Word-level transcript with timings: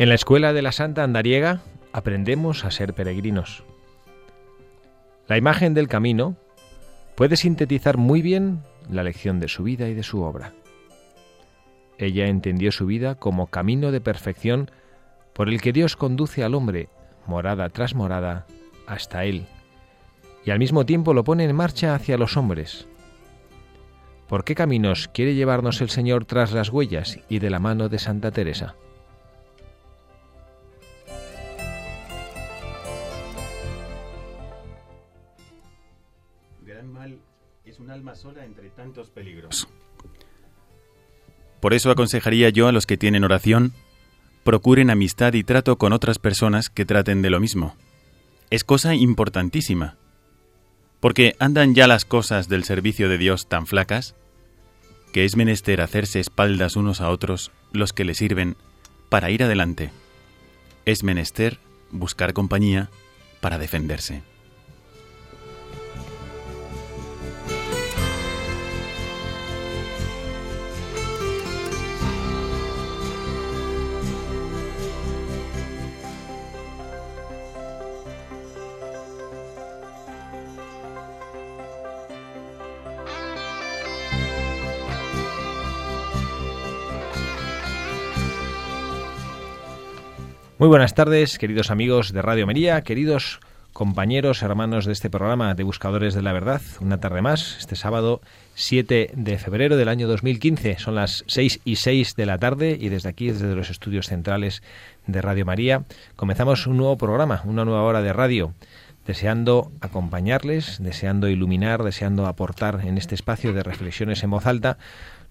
En 0.00 0.08
la 0.08 0.14
escuela 0.14 0.54
de 0.54 0.62
la 0.62 0.72
Santa 0.72 1.04
Andariega 1.04 1.60
aprendemos 1.92 2.64
a 2.64 2.70
ser 2.70 2.94
peregrinos. 2.94 3.64
La 5.28 5.36
imagen 5.36 5.74
del 5.74 5.88
camino 5.88 6.38
puede 7.16 7.36
sintetizar 7.36 7.98
muy 7.98 8.22
bien 8.22 8.62
la 8.88 9.02
lección 9.02 9.40
de 9.40 9.48
su 9.48 9.62
vida 9.62 9.90
y 9.90 9.94
de 9.94 10.02
su 10.02 10.22
obra. 10.22 10.54
Ella 11.98 12.28
entendió 12.28 12.72
su 12.72 12.86
vida 12.86 13.16
como 13.16 13.48
camino 13.48 13.92
de 13.92 14.00
perfección 14.00 14.70
por 15.34 15.50
el 15.50 15.60
que 15.60 15.74
Dios 15.74 15.96
conduce 15.96 16.44
al 16.44 16.54
hombre, 16.54 16.88
morada 17.26 17.68
tras 17.68 17.94
morada, 17.94 18.46
hasta 18.86 19.26
Él, 19.26 19.44
y 20.46 20.50
al 20.50 20.58
mismo 20.58 20.86
tiempo 20.86 21.12
lo 21.12 21.24
pone 21.24 21.44
en 21.44 21.54
marcha 21.54 21.94
hacia 21.94 22.16
los 22.16 22.38
hombres. 22.38 22.88
¿Por 24.30 24.44
qué 24.44 24.54
caminos 24.54 25.08
quiere 25.12 25.34
llevarnos 25.34 25.82
el 25.82 25.90
Señor 25.90 26.24
tras 26.24 26.52
las 26.52 26.70
huellas 26.70 27.18
y 27.28 27.38
de 27.38 27.50
la 27.50 27.58
mano 27.58 27.90
de 27.90 27.98
Santa 27.98 28.30
Teresa? 28.30 28.76
Alma 37.90 38.14
sola 38.14 38.44
entre 38.44 38.70
tantos 38.70 39.10
peligros. 39.10 39.68
Por 41.60 41.74
eso 41.74 41.90
aconsejaría 41.90 42.48
yo 42.48 42.68
a 42.68 42.72
los 42.72 42.86
que 42.86 42.96
tienen 42.96 43.24
oración, 43.24 43.72
procuren 44.44 44.90
amistad 44.90 45.34
y 45.34 45.44
trato 45.44 45.76
con 45.76 45.92
otras 45.92 46.18
personas 46.18 46.70
que 46.70 46.86
traten 46.86 47.22
de 47.22 47.30
lo 47.30 47.40
mismo. 47.40 47.76
Es 48.48 48.64
cosa 48.64 48.94
importantísima. 48.94 49.96
Porque 51.00 51.34
andan 51.38 51.74
ya 51.74 51.86
las 51.86 52.04
cosas 52.04 52.48
del 52.48 52.64
servicio 52.64 53.08
de 53.08 53.18
Dios 53.18 53.48
tan 53.48 53.66
flacas, 53.66 54.14
que 55.12 55.24
es 55.24 55.36
menester 55.36 55.80
hacerse 55.80 56.20
espaldas 56.20 56.76
unos 56.76 57.00
a 57.00 57.10
otros 57.10 57.52
los 57.72 57.92
que 57.92 58.04
le 58.04 58.14
sirven 58.14 58.56
para 59.08 59.30
ir 59.30 59.42
adelante. 59.42 59.92
Es 60.84 61.02
menester 61.02 61.58
buscar 61.90 62.32
compañía 62.32 62.90
para 63.40 63.58
defenderse. 63.58 64.22
Muy 90.60 90.68
buenas 90.68 90.92
tardes, 90.92 91.38
queridos 91.38 91.70
amigos 91.70 92.12
de 92.12 92.20
Radio 92.20 92.46
María, 92.46 92.82
queridos 92.82 93.40
compañeros, 93.72 94.42
hermanos 94.42 94.84
de 94.84 94.92
este 94.92 95.08
programa 95.08 95.54
de 95.54 95.62
Buscadores 95.62 96.12
de 96.12 96.20
la 96.20 96.34
Verdad. 96.34 96.60
Una 96.82 97.00
tarde 97.00 97.22
más, 97.22 97.56
este 97.58 97.76
sábado 97.76 98.20
7 98.56 99.12
de 99.14 99.38
febrero 99.38 99.78
del 99.78 99.88
año 99.88 100.06
2015. 100.06 100.78
Son 100.78 100.96
las 100.96 101.24
6 101.28 101.60
y 101.64 101.76
6 101.76 102.14
de 102.14 102.26
la 102.26 102.36
tarde 102.36 102.76
y 102.78 102.90
desde 102.90 103.08
aquí, 103.08 103.30
desde 103.30 103.54
los 103.54 103.70
estudios 103.70 104.08
centrales 104.08 104.62
de 105.06 105.22
Radio 105.22 105.46
María, 105.46 105.84
comenzamos 106.14 106.66
un 106.66 106.76
nuevo 106.76 106.98
programa, 106.98 107.40
una 107.46 107.64
nueva 107.64 107.84
hora 107.84 108.02
de 108.02 108.12
radio 108.12 108.52
deseando 109.06 109.72
acompañarles, 109.80 110.76
deseando 110.82 111.28
iluminar, 111.28 111.84
deseando 111.84 112.26
aportar 112.26 112.82
en 112.84 112.98
este 112.98 113.14
espacio 113.14 113.54
de 113.54 113.62
reflexiones 113.62 114.22
en 114.24 114.30
voz 114.30 114.46
alta 114.46 114.76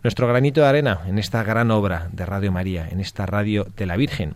nuestro 0.02 0.28
granito 0.28 0.62
de 0.62 0.68
arena 0.68 1.02
en 1.06 1.20
esta 1.20 1.44
gran 1.44 1.70
obra 1.70 2.10
de 2.14 2.26
Radio 2.26 2.52
María, 2.52 2.88
en 2.90 3.00
esta 3.00 3.28
radio 3.28 3.68
de 3.78 3.86
la 3.86 3.96
Virgen. 3.96 4.36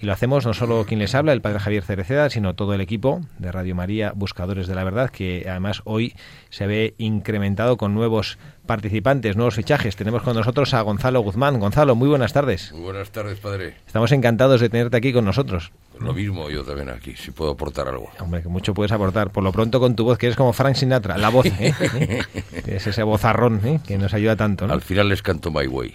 Y 0.00 0.06
lo 0.06 0.12
hacemos 0.12 0.46
no 0.46 0.54
solo 0.54 0.84
quien 0.86 1.00
les 1.00 1.16
habla, 1.16 1.32
el 1.32 1.40
padre 1.40 1.58
Javier 1.58 1.82
Cereceda, 1.82 2.30
sino 2.30 2.54
todo 2.54 2.72
el 2.72 2.80
equipo 2.80 3.20
de 3.38 3.50
Radio 3.50 3.74
María, 3.74 4.12
Buscadores 4.14 4.68
de 4.68 4.76
la 4.76 4.84
Verdad, 4.84 5.10
que 5.10 5.46
además 5.48 5.82
hoy 5.84 6.14
se 6.50 6.68
ve 6.68 6.94
incrementado 6.98 7.76
con 7.76 7.94
nuevos 7.94 8.38
participantes, 8.68 9.34
nuevos 9.34 9.56
fichajes. 9.56 9.96
Tenemos 9.96 10.22
con 10.22 10.36
nosotros 10.36 10.72
a 10.74 10.82
Gonzalo 10.82 11.20
Guzmán. 11.22 11.58
Gonzalo, 11.58 11.96
muy 11.96 12.08
buenas 12.08 12.32
tardes. 12.32 12.70
Muy 12.72 12.82
buenas 12.82 13.10
tardes, 13.10 13.40
padre. 13.40 13.74
Estamos 13.86 14.12
encantados 14.12 14.60
de 14.60 14.68
tenerte 14.68 14.96
aquí 14.96 15.12
con 15.12 15.24
nosotros. 15.24 15.72
Lo 15.98 16.14
mismo 16.14 16.48
yo 16.48 16.62
también 16.62 16.90
aquí, 16.90 17.14
si 17.16 17.32
puedo 17.32 17.50
aportar 17.50 17.88
algo. 17.88 18.08
Hombre, 18.20 18.40
que 18.40 18.48
mucho 18.48 18.72
puedes 18.72 18.92
aportar. 18.92 19.32
Por 19.32 19.42
lo 19.42 19.50
pronto 19.50 19.80
con 19.80 19.96
tu 19.96 20.04
voz, 20.04 20.16
que 20.16 20.26
eres 20.26 20.36
como 20.36 20.52
Frank 20.52 20.76
Sinatra, 20.76 21.18
la 21.18 21.28
voz, 21.28 21.46
¿eh? 21.46 21.74
es 22.68 22.86
ese 22.86 23.02
vozarrón 23.02 23.60
¿eh? 23.64 23.80
que 23.84 23.98
nos 23.98 24.14
ayuda 24.14 24.36
tanto. 24.36 24.68
¿no? 24.68 24.74
Al 24.74 24.82
final 24.82 25.08
les 25.08 25.22
canto 25.22 25.50
My 25.50 25.66
Way. 25.66 25.92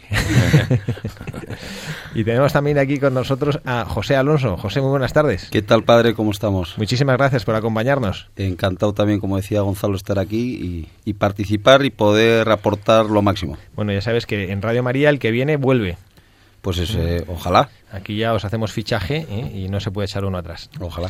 y 2.16 2.26
tenemos 2.26 2.52
también 2.52 2.80
aquí 2.80 3.00
con 3.00 3.14
nosotros 3.14 3.60
a 3.64 3.86
José 3.86 4.18
Alonso. 4.18 4.58
José, 4.58 4.82
muy 4.82 4.90
buenas 4.90 5.14
tardes. 5.14 5.48
¿Qué 5.50 5.62
tal, 5.62 5.84
padre? 5.86 6.16
¿Cómo 6.16 6.32
estamos? 6.32 6.78
Muchísimas 6.78 7.16
gracias 7.16 7.46
por 7.46 7.56
acompañarnos. 7.56 8.28
Encantado 8.36 8.94
también, 8.94 9.22
como 9.22 9.38
decía 9.38 9.62
Gonzalo, 9.62 9.96
estar 9.96 10.20
aquí 10.20 10.90
y, 11.06 11.10
y 11.10 11.14
participar 11.14 11.86
y 11.86 11.92
poder 11.92 12.50
aportar 12.50 12.63
lo 13.10 13.22
máximo. 13.22 13.58
Bueno, 13.76 13.94
ya 13.94 14.02
sabes 14.02 14.26
que 14.26 14.52
en 14.52 14.62
Radio 14.62 14.84
María 14.84 15.10
el 15.10 15.20
que 15.20 15.32
viene 15.32 15.58
vuelve. 15.58 15.98
Pues 16.62 16.78
ese, 16.78 17.26
ojalá. 17.28 17.70
Aquí 17.92 18.16
ya 18.16 18.34
os 18.34 18.46
hacemos 18.46 18.72
fichaje 18.72 19.28
¿eh? 19.30 19.52
y 19.54 19.68
no 19.68 19.82
se 19.82 19.92
puede 19.92 20.06
echar 20.06 20.24
uno 20.24 20.38
atrás. 20.38 20.70
Ojalá. 20.80 21.10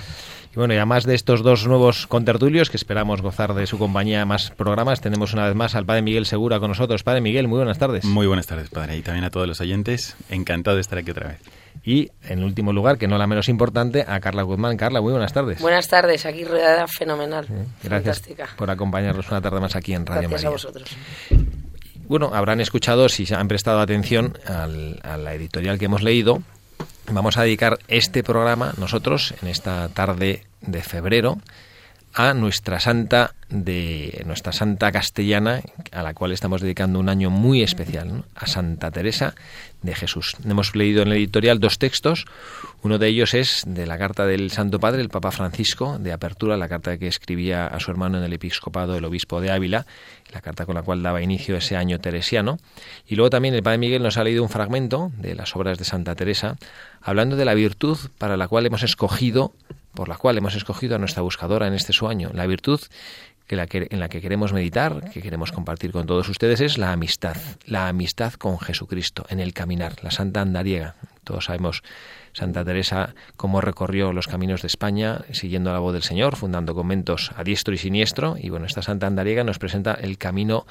Y 0.51 0.55
bueno, 0.55 0.73
y 0.73 0.77
además 0.77 1.03
de 1.03 1.13
estos 1.13 1.43
dos 1.43 1.67
nuevos 1.67 2.07
contertulios, 2.07 2.71
que 2.71 2.77
esperamos 2.77 3.21
gozar 3.21 3.53
de 3.53 3.67
su 3.67 3.77
compañía 3.77 4.25
más 4.25 4.49
programas, 4.49 4.99
tenemos 4.99 5.33
una 5.33 5.45
vez 5.45 5.55
más 5.55 5.75
al 5.75 5.85
Padre 5.85 6.01
Miguel 6.01 6.25
Segura 6.25 6.59
con 6.59 6.69
nosotros. 6.69 7.03
Padre 7.03 7.21
Miguel, 7.21 7.47
muy 7.47 7.57
buenas 7.57 7.77
tardes. 7.77 8.03
Muy 8.03 8.25
buenas 8.25 8.47
tardes, 8.47 8.69
Padre, 8.69 8.97
y 8.97 9.03
también 9.03 9.25
a 9.25 9.29
todos 9.29 9.47
los 9.47 9.61
oyentes. 9.61 10.15
Encantado 10.29 10.75
de 10.75 10.81
estar 10.81 10.97
aquí 10.97 11.11
otra 11.11 11.27
vez. 11.27 11.39
Y 11.85 12.09
en 12.29 12.43
último 12.43 12.71
lugar, 12.71 12.97
que 12.97 13.07
no 13.07 13.17
la 13.17 13.27
menos 13.27 13.49
importante, 13.49 14.05
a 14.07 14.19
Carla 14.19 14.43
Guzmán. 14.43 14.77
Carla, 14.77 15.01
muy 15.01 15.11
buenas 15.11 15.33
tardes. 15.33 15.59
Buenas 15.59 15.87
tardes, 15.87 16.25
aquí 16.25 16.43
rodeada 16.45 16.87
fenomenal. 16.87 17.45
Gracias 17.83 18.19
Fantástica. 18.19 18.49
por 18.57 18.69
acompañarnos 18.71 19.29
una 19.29 19.41
tarde 19.41 19.59
más 19.59 19.75
aquí 19.75 19.93
en 19.93 20.05
Radio 20.05 20.29
Gracias 20.29 20.39
María. 20.43 20.47
a 20.47 20.51
vosotros. 20.51 20.89
Bueno, 22.07 22.31
habrán 22.33 22.61
escuchado, 22.61 23.09
si 23.09 23.25
han 23.33 23.47
prestado 23.47 23.79
atención 23.79 24.37
al- 24.45 24.99
a 25.03 25.17
la 25.17 25.33
editorial 25.33 25.79
que 25.79 25.85
hemos 25.85 26.03
leído, 26.03 26.41
vamos 27.11 27.37
a 27.37 27.43
dedicar 27.43 27.79
este 27.87 28.23
programa, 28.23 28.73
nosotros, 28.77 29.33
en 29.41 29.47
esta 29.47 29.89
tarde 29.89 30.43
de 30.61 30.81
febrero, 30.83 31.37
a 32.13 32.33
nuestra 32.33 32.79
santa 32.79 33.33
de 33.49 34.23
nuestra 34.25 34.51
santa 34.51 34.91
castellana, 34.91 35.61
a 35.91 36.01
la 36.01 36.13
cual 36.13 36.31
estamos 36.31 36.61
dedicando 36.61 36.99
un 36.99 37.09
año 37.09 37.29
muy 37.29 37.61
especial, 37.61 38.23
a 38.35 38.47
Santa 38.47 38.89
Teresa 38.91 39.35
de 39.81 39.93
Jesús. 39.93 40.35
Hemos 40.43 40.75
leído 40.75 41.03
en 41.03 41.09
el 41.09 41.17
editorial 41.17 41.59
dos 41.59 41.77
textos. 41.77 42.25
Uno 42.81 42.97
de 42.97 43.07
ellos 43.07 43.33
es 43.33 43.63
de 43.67 43.85
la 43.85 43.97
carta 43.97 44.25
del 44.25 44.49
Santo 44.49 44.79
Padre, 44.79 45.01
el 45.01 45.09
Papa 45.09 45.31
Francisco, 45.31 45.97
de 45.99 46.13
apertura, 46.13 46.57
la 46.57 46.67
carta 46.67 46.97
que 46.97 47.07
escribía 47.07 47.67
a 47.67 47.79
su 47.79 47.91
hermano 47.91 48.17
en 48.17 48.23
el 48.23 48.33
episcopado, 48.33 48.95
el 48.95 49.05
obispo 49.05 49.39
de 49.39 49.51
Ávila, 49.51 49.85
la 50.33 50.41
carta 50.41 50.65
con 50.65 50.75
la 50.75 50.81
cual 50.81 51.03
daba 51.03 51.21
inicio 51.21 51.57
ese 51.57 51.75
año 51.75 51.99
teresiano. 51.99 52.57
Y 53.07 53.15
luego 53.15 53.29
también 53.29 53.53
el 53.53 53.61
Padre 53.61 53.77
Miguel 53.77 54.01
nos 54.01 54.17
ha 54.17 54.23
leído 54.23 54.41
un 54.41 54.49
fragmento 54.49 55.11
de 55.17 55.35
las 55.35 55.55
obras 55.55 55.77
de 55.77 55.85
Santa 55.85 56.15
Teresa, 56.15 56.57
hablando 57.01 57.35
de 57.35 57.45
la 57.45 57.53
virtud 57.53 57.97
para 58.17 58.37
la 58.37 58.47
cual 58.47 58.65
hemos 58.65 58.83
escogido, 58.83 59.53
por 59.93 60.09
la 60.09 60.17
cual 60.17 60.37
hemos 60.37 60.55
escogido 60.55 60.95
a 60.95 60.99
nuestra 60.99 61.21
buscadora 61.21 61.67
en 61.67 61.73
este 61.73 61.93
su 61.93 62.07
año. 62.07 62.31
La 62.33 62.47
virtud 62.47 62.81
que 63.47 63.55
la 63.55 63.67
que, 63.67 63.87
en 63.89 63.99
la 63.99 64.09
que 64.09 64.21
queremos 64.21 64.53
meditar, 64.53 65.09
que 65.11 65.21
queremos 65.21 65.51
compartir 65.51 65.91
con 65.91 66.05
todos 66.05 66.29
ustedes, 66.29 66.61
es 66.61 66.77
la 66.77 66.91
amistad, 66.91 67.35
la 67.65 67.87
amistad 67.87 68.33
con 68.33 68.59
Jesucristo, 68.59 69.25
en 69.29 69.39
el 69.39 69.53
caminar, 69.53 69.95
la 70.01 70.11
santa 70.11 70.41
andariega. 70.41 70.95
Todos 71.23 71.45
sabemos 71.45 71.83
Santa 72.33 72.65
Teresa 72.65 73.13
cómo 73.37 73.61
recorrió 73.61 74.11
los 74.11 74.27
caminos 74.27 74.61
de 74.63 74.67
España 74.67 75.21
siguiendo 75.31 75.71
la 75.71 75.79
voz 75.79 75.93
del 75.93 76.03
Señor, 76.03 76.35
fundando 76.35 76.73
conventos 76.73 77.31
a 77.35 77.43
diestro 77.43 77.73
y 77.73 77.77
siniestro. 77.77 78.35
Y 78.37 78.49
bueno, 78.49 78.65
esta 78.65 78.81
santa 78.81 79.07
andariega 79.07 79.43
nos 79.43 79.59
presenta 79.59 79.93
el 79.93 80.17
camino 80.17 80.65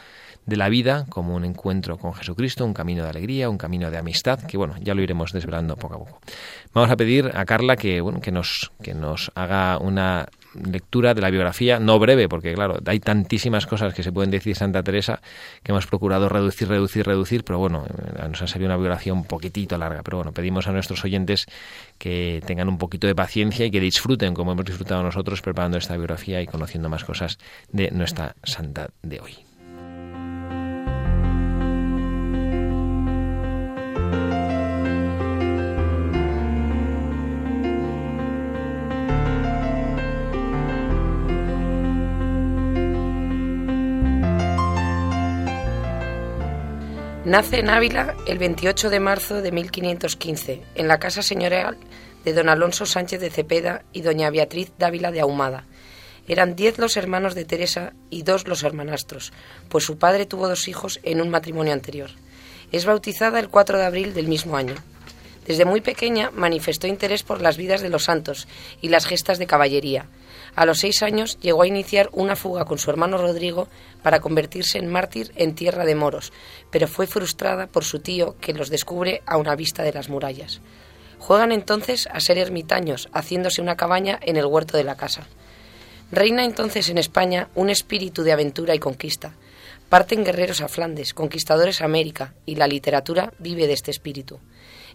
de 0.46 0.56
la 0.56 0.68
vida 0.68 1.06
como 1.08 1.34
un 1.34 1.44
encuentro 1.44 1.98
con 1.98 2.14
Jesucristo, 2.14 2.64
un 2.64 2.74
camino 2.74 3.04
de 3.04 3.10
alegría, 3.10 3.48
un 3.48 3.58
camino 3.58 3.90
de 3.90 3.98
amistad, 3.98 4.40
que 4.40 4.56
bueno, 4.56 4.74
ya 4.80 4.94
lo 4.94 5.02
iremos 5.02 5.32
desvelando 5.32 5.76
poco 5.76 5.94
a 5.94 5.98
poco. 5.98 6.20
Vamos 6.72 6.90
a 6.90 6.96
pedir 6.96 7.30
a 7.34 7.44
Carla 7.44 7.76
que, 7.76 8.00
bueno, 8.00 8.20
que, 8.20 8.32
nos, 8.32 8.72
que 8.82 8.94
nos 8.94 9.30
haga 9.34 9.78
una 9.78 10.28
lectura 10.54 11.14
de 11.14 11.20
la 11.20 11.30
biografía, 11.30 11.78
no 11.78 11.98
breve, 11.98 12.28
porque 12.28 12.54
claro, 12.54 12.78
hay 12.86 13.00
tantísimas 13.00 13.66
cosas 13.66 13.94
que 13.94 14.02
se 14.02 14.12
pueden 14.12 14.30
decir 14.30 14.52
de 14.52 14.58
Santa 14.58 14.82
Teresa 14.82 15.20
que 15.62 15.72
hemos 15.72 15.86
procurado 15.86 16.28
reducir, 16.28 16.68
reducir, 16.68 17.06
reducir, 17.06 17.44
pero 17.44 17.58
bueno, 17.58 17.84
eh, 17.86 18.28
nos 18.28 18.42
ha 18.42 18.46
salido 18.46 18.68
una 18.68 18.76
biografía 18.76 19.12
un 19.12 19.24
poquitito 19.24 19.78
larga, 19.78 20.02
pero 20.02 20.18
bueno, 20.18 20.32
pedimos 20.32 20.66
a 20.66 20.72
nuestros 20.72 21.04
oyentes 21.04 21.46
que 21.98 22.42
tengan 22.46 22.68
un 22.68 22.78
poquito 22.78 23.06
de 23.06 23.14
paciencia 23.14 23.66
y 23.66 23.70
que 23.70 23.80
disfruten 23.80 24.34
como 24.34 24.52
hemos 24.52 24.64
disfrutado 24.64 25.02
nosotros 25.02 25.40
preparando 25.42 25.78
esta 25.78 25.96
biografía 25.96 26.40
y 26.42 26.46
conociendo 26.46 26.88
más 26.88 27.04
cosas 27.04 27.38
de 27.70 27.90
nuestra 27.90 28.36
santa 28.42 28.88
de 29.02 29.20
hoy. 29.20 29.51
Nace 47.32 47.60
en 47.60 47.70
Ávila 47.70 48.14
el 48.26 48.36
28 48.36 48.90
de 48.90 49.00
marzo 49.00 49.40
de 49.40 49.52
1515, 49.52 50.60
en 50.74 50.86
la 50.86 50.98
casa 50.98 51.22
señorial 51.22 51.78
de 52.26 52.34
don 52.34 52.50
Alonso 52.50 52.84
Sánchez 52.84 53.22
de 53.22 53.30
Cepeda 53.30 53.84
y 53.90 54.02
doña 54.02 54.28
Beatriz 54.28 54.70
Dávila 54.78 55.10
de 55.10 55.20
Ahumada. 55.20 55.64
Eran 56.28 56.56
diez 56.56 56.76
los 56.76 56.98
hermanos 56.98 57.34
de 57.34 57.46
Teresa 57.46 57.94
y 58.10 58.24
dos 58.24 58.46
los 58.46 58.64
hermanastros, 58.64 59.32
pues 59.70 59.82
su 59.82 59.96
padre 59.96 60.26
tuvo 60.26 60.46
dos 60.46 60.68
hijos 60.68 61.00
en 61.04 61.22
un 61.22 61.30
matrimonio 61.30 61.72
anterior. 61.72 62.10
Es 62.70 62.84
bautizada 62.84 63.40
el 63.40 63.48
4 63.48 63.78
de 63.78 63.86
abril 63.86 64.12
del 64.12 64.28
mismo 64.28 64.58
año. 64.58 64.74
Desde 65.46 65.64
muy 65.64 65.80
pequeña 65.80 66.30
manifestó 66.32 66.86
interés 66.86 67.22
por 67.22 67.40
las 67.40 67.56
vidas 67.56 67.80
de 67.80 67.88
los 67.88 68.04
santos 68.04 68.46
y 68.82 68.90
las 68.90 69.06
gestas 69.06 69.38
de 69.38 69.46
caballería. 69.46 70.04
A 70.54 70.66
los 70.66 70.80
seis 70.80 71.02
años 71.02 71.38
llegó 71.40 71.62
a 71.62 71.66
iniciar 71.66 72.10
una 72.12 72.36
fuga 72.36 72.66
con 72.66 72.78
su 72.78 72.90
hermano 72.90 73.16
Rodrigo 73.16 73.68
para 74.02 74.20
convertirse 74.20 74.78
en 74.78 74.88
mártir 74.88 75.32
en 75.36 75.54
tierra 75.54 75.86
de 75.86 75.94
moros, 75.94 76.32
pero 76.70 76.88
fue 76.88 77.06
frustrada 77.06 77.66
por 77.66 77.84
su 77.84 78.00
tío 78.00 78.36
que 78.38 78.52
los 78.52 78.68
descubre 78.68 79.22
a 79.24 79.38
una 79.38 79.56
vista 79.56 79.82
de 79.82 79.92
las 79.92 80.10
murallas. 80.10 80.60
Juegan 81.18 81.52
entonces 81.52 82.06
a 82.12 82.20
ser 82.20 82.36
ermitaños, 82.36 83.08
haciéndose 83.12 83.62
una 83.62 83.76
cabaña 83.76 84.18
en 84.22 84.36
el 84.36 84.44
huerto 84.44 84.76
de 84.76 84.84
la 84.84 84.96
casa. 84.96 85.26
Reina 86.10 86.44
entonces 86.44 86.90
en 86.90 86.98
España 86.98 87.48
un 87.54 87.70
espíritu 87.70 88.22
de 88.22 88.32
aventura 88.32 88.74
y 88.74 88.78
conquista. 88.78 89.32
Parten 89.88 90.24
guerreros 90.24 90.60
a 90.60 90.68
Flandes, 90.68 91.14
conquistadores 91.14 91.80
a 91.80 91.86
América, 91.86 92.34
y 92.44 92.56
la 92.56 92.66
literatura 92.66 93.32
vive 93.38 93.66
de 93.66 93.72
este 93.72 93.90
espíritu. 93.90 94.40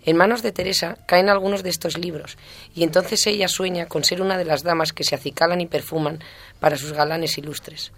En 0.05 0.17
manos 0.17 0.41
de 0.41 0.51
Teresa 0.51 0.97
caen 1.05 1.29
algunos 1.29 1.63
de 1.63 1.69
estos 1.69 1.97
libros, 1.97 2.37
y 2.73 2.83
entonces 2.83 3.25
ella 3.27 3.47
sueña 3.47 3.87
con 3.87 4.03
ser 4.03 4.21
una 4.21 4.37
de 4.37 4.45
las 4.45 4.63
damas 4.63 4.93
que 4.93 5.03
se 5.03 5.15
acicalan 5.15 5.61
y 5.61 5.65
perfuman 5.65 6.19
para 6.59 6.77
sus 6.77 6.93
galanes 6.93 7.37
ilustres. 7.37 7.91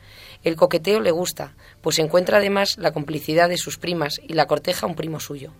El 0.43 0.55
coqueteo 0.55 0.99
le 0.99 1.11
gusta, 1.11 1.53
pues 1.81 1.99
encuentra 1.99 2.37
además 2.37 2.77
la 2.77 2.91
complicidad 2.91 3.49
de 3.49 3.57
sus 3.57 3.77
primas 3.77 4.19
y 4.27 4.33
la 4.33 4.47
corteja 4.47 4.87
un 4.87 4.95
primo 4.95 5.19
suyo. 5.19 5.51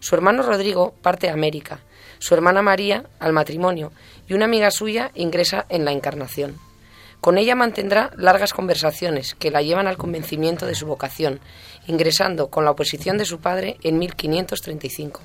Su 0.00 0.14
hermano 0.14 0.42
Rodrigo 0.42 0.94
parte 1.00 1.30
a 1.30 1.32
América, 1.32 1.80
su 2.18 2.34
hermana 2.34 2.60
María 2.60 3.04
al 3.20 3.32
matrimonio, 3.32 3.92
y 4.28 4.34
una 4.34 4.44
amiga 4.44 4.70
suya 4.70 5.10
ingresa 5.14 5.64
en 5.68 5.84
la 5.84 5.92
Encarnación. 5.92 6.58
Con 7.20 7.38
ella 7.38 7.54
mantendrá 7.54 8.10
largas 8.16 8.52
conversaciones 8.52 9.36
que 9.36 9.52
la 9.52 9.62
llevan 9.62 9.86
al 9.86 9.96
convencimiento 9.96 10.66
de 10.66 10.74
su 10.74 10.86
vocación, 10.86 11.38
ingresando 11.86 12.48
con 12.48 12.64
la 12.64 12.72
oposición 12.72 13.16
de 13.16 13.24
su 13.24 13.38
padre 13.38 13.76
en 13.84 14.00
1535. 14.00 15.20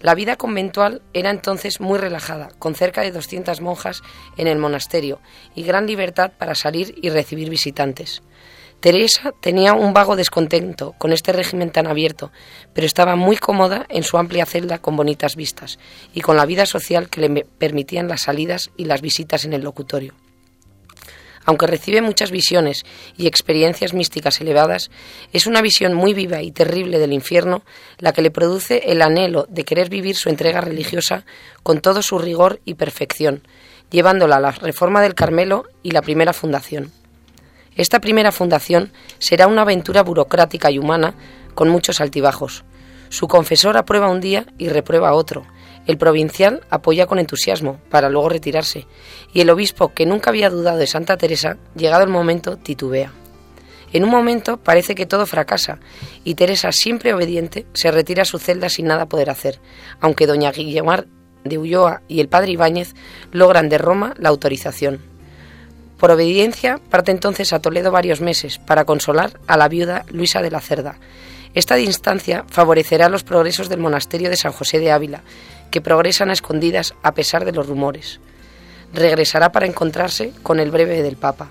La 0.00 0.14
vida 0.14 0.36
conventual 0.36 1.02
era 1.12 1.30
entonces 1.30 1.80
muy 1.80 1.98
relajada, 1.98 2.50
con 2.58 2.74
cerca 2.74 3.02
de 3.02 3.10
200 3.10 3.60
monjas 3.60 4.02
en 4.36 4.46
el 4.46 4.58
monasterio 4.58 5.20
y 5.56 5.64
gran 5.64 5.86
libertad 5.86 6.32
para 6.38 6.54
salir 6.54 6.94
y 7.02 7.10
recibir 7.10 7.50
visitantes. 7.50 8.22
Teresa 8.80 9.32
tenía 9.40 9.72
un 9.72 9.92
vago 9.92 10.14
descontento 10.14 10.94
con 10.98 11.12
este 11.12 11.32
régimen 11.32 11.72
tan 11.72 11.88
abierto, 11.88 12.30
pero 12.74 12.86
estaba 12.86 13.16
muy 13.16 13.36
cómoda 13.36 13.86
en 13.88 14.04
su 14.04 14.18
amplia 14.18 14.46
celda 14.46 14.78
con 14.78 14.94
bonitas 14.94 15.34
vistas 15.34 15.80
y 16.14 16.20
con 16.20 16.36
la 16.36 16.46
vida 16.46 16.64
social 16.64 17.08
que 17.08 17.20
le 17.20 17.44
permitían 17.44 18.06
las 18.06 18.22
salidas 18.22 18.70
y 18.76 18.84
las 18.84 19.00
visitas 19.00 19.44
en 19.44 19.52
el 19.52 19.62
locutorio. 19.62 20.14
Aunque 21.48 21.66
recibe 21.66 22.02
muchas 22.02 22.30
visiones 22.30 22.84
y 23.16 23.26
experiencias 23.26 23.94
místicas 23.94 24.38
elevadas, 24.42 24.90
es 25.32 25.46
una 25.46 25.62
visión 25.62 25.94
muy 25.94 26.12
viva 26.12 26.42
y 26.42 26.50
terrible 26.50 26.98
del 26.98 27.14
infierno 27.14 27.62
la 27.96 28.12
que 28.12 28.20
le 28.20 28.30
produce 28.30 28.82
el 28.92 29.00
anhelo 29.00 29.46
de 29.48 29.64
querer 29.64 29.88
vivir 29.88 30.14
su 30.14 30.28
entrega 30.28 30.60
religiosa 30.60 31.24
con 31.62 31.80
todo 31.80 32.02
su 32.02 32.18
rigor 32.18 32.60
y 32.66 32.74
perfección, 32.74 33.40
llevándola 33.90 34.36
a 34.36 34.40
la 34.40 34.50
reforma 34.50 35.00
del 35.00 35.14
Carmelo 35.14 35.64
y 35.82 35.92
la 35.92 36.02
primera 36.02 36.34
fundación. 36.34 36.92
Esta 37.76 37.98
primera 37.98 38.30
fundación 38.30 38.92
será 39.18 39.46
una 39.46 39.62
aventura 39.62 40.02
burocrática 40.02 40.70
y 40.70 40.78
humana 40.78 41.14
con 41.54 41.70
muchos 41.70 42.02
altibajos. 42.02 42.64
Su 43.08 43.26
confesor 43.26 43.78
aprueba 43.78 44.10
un 44.10 44.20
día 44.20 44.44
y 44.58 44.68
reprueba 44.68 45.14
otro, 45.14 45.46
el 45.88 45.96
provincial 45.96 46.60
apoya 46.68 47.06
con 47.06 47.18
entusiasmo, 47.18 47.80
para 47.88 48.10
luego 48.10 48.28
retirarse, 48.28 48.86
y 49.32 49.40
el 49.40 49.48
obispo, 49.48 49.94
que 49.94 50.04
nunca 50.04 50.28
había 50.28 50.50
dudado 50.50 50.76
de 50.76 50.86
Santa 50.86 51.16
Teresa, 51.16 51.56
llegado 51.74 52.04
el 52.04 52.10
momento, 52.10 52.58
titubea. 52.58 53.10
En 53.94 54.04
un 54.04 54.10
momento 54.10 54.58
parece 54.58 54.94
que 54.94 55.06
todo 55.06 55.24
fracasa, 55.24 55.78
y 56.24 56.34
Teresa, 56.34 56.72
siempre 56.72 57.14
obediente, 57.14 57.64
se 57.72 57.90
retira 57.90 58.22
a 58.22 58.26
su 58.26 58.38
celda 58.38 58.68
sin 58.68 58.84
nada 58.84 59.06
poder 59.06 59.30
hacer, 59.30 59.60
aunque 59.98 60.26
doña 60.26 60.52
Guillemar 60.52 61.06
de 61.44 61.56
Ulloa 61.56 62.02
y 62.06 62.20
el 62.20 62.28
padre 62.28 62.52
Ibáñez 62.52 62.94
logran 63.32 63.70
de 63.70 63.78
Roma 63.78 64.12
la 64.18 64.28
autorización. 64.28 65.00
Por 65.96 66.10
obediencia, 66.10 66.78
parte 66.90 67.12
entonces 67.12 67.54
a 67.54 67.60
Toledo 67.60 67.90
varios 67.90 68.20
meses 68.20 68.58
para 68.58 68.84
consolar 68.84 69.40
a 69.46 69.56
la 69.56 69.68
viuda 69.68 70.04
Luisa 70.10 70.42
de 70.42 70.50
la 70.50 70.60
Cerda. 70.60 70.98
Esta 71.54 71.76
distancia 71.76 72.44
favorecerá 72.48 73.08
los 73.08 73.24
progresos 73.24 73.70
del 73.70 73.80
monasterio 73.80 74.28
de 74.28 74.36
San 74.36 74.52
José 74.52 74.78
de 74.78 74.92
Ávila, 74.92 75.22
que 75.70 75.80
progresan 75.80 76.30
a 76.30 76.32
escondidas 76.32 76.94
a 77.02 77.14
pesar 77.14 77.44
de 77.44 77.52
los 77.52 77.66
rumores. 77.66 78.20
Regresará 78.92 79.52
para 79.52 79.66
encontrarse 79.66 80.32
con 80.42 80.60
el 80.60 80.70
breve 80.70 81.02
del 81.02 81.16
Papa. 81.16 81.48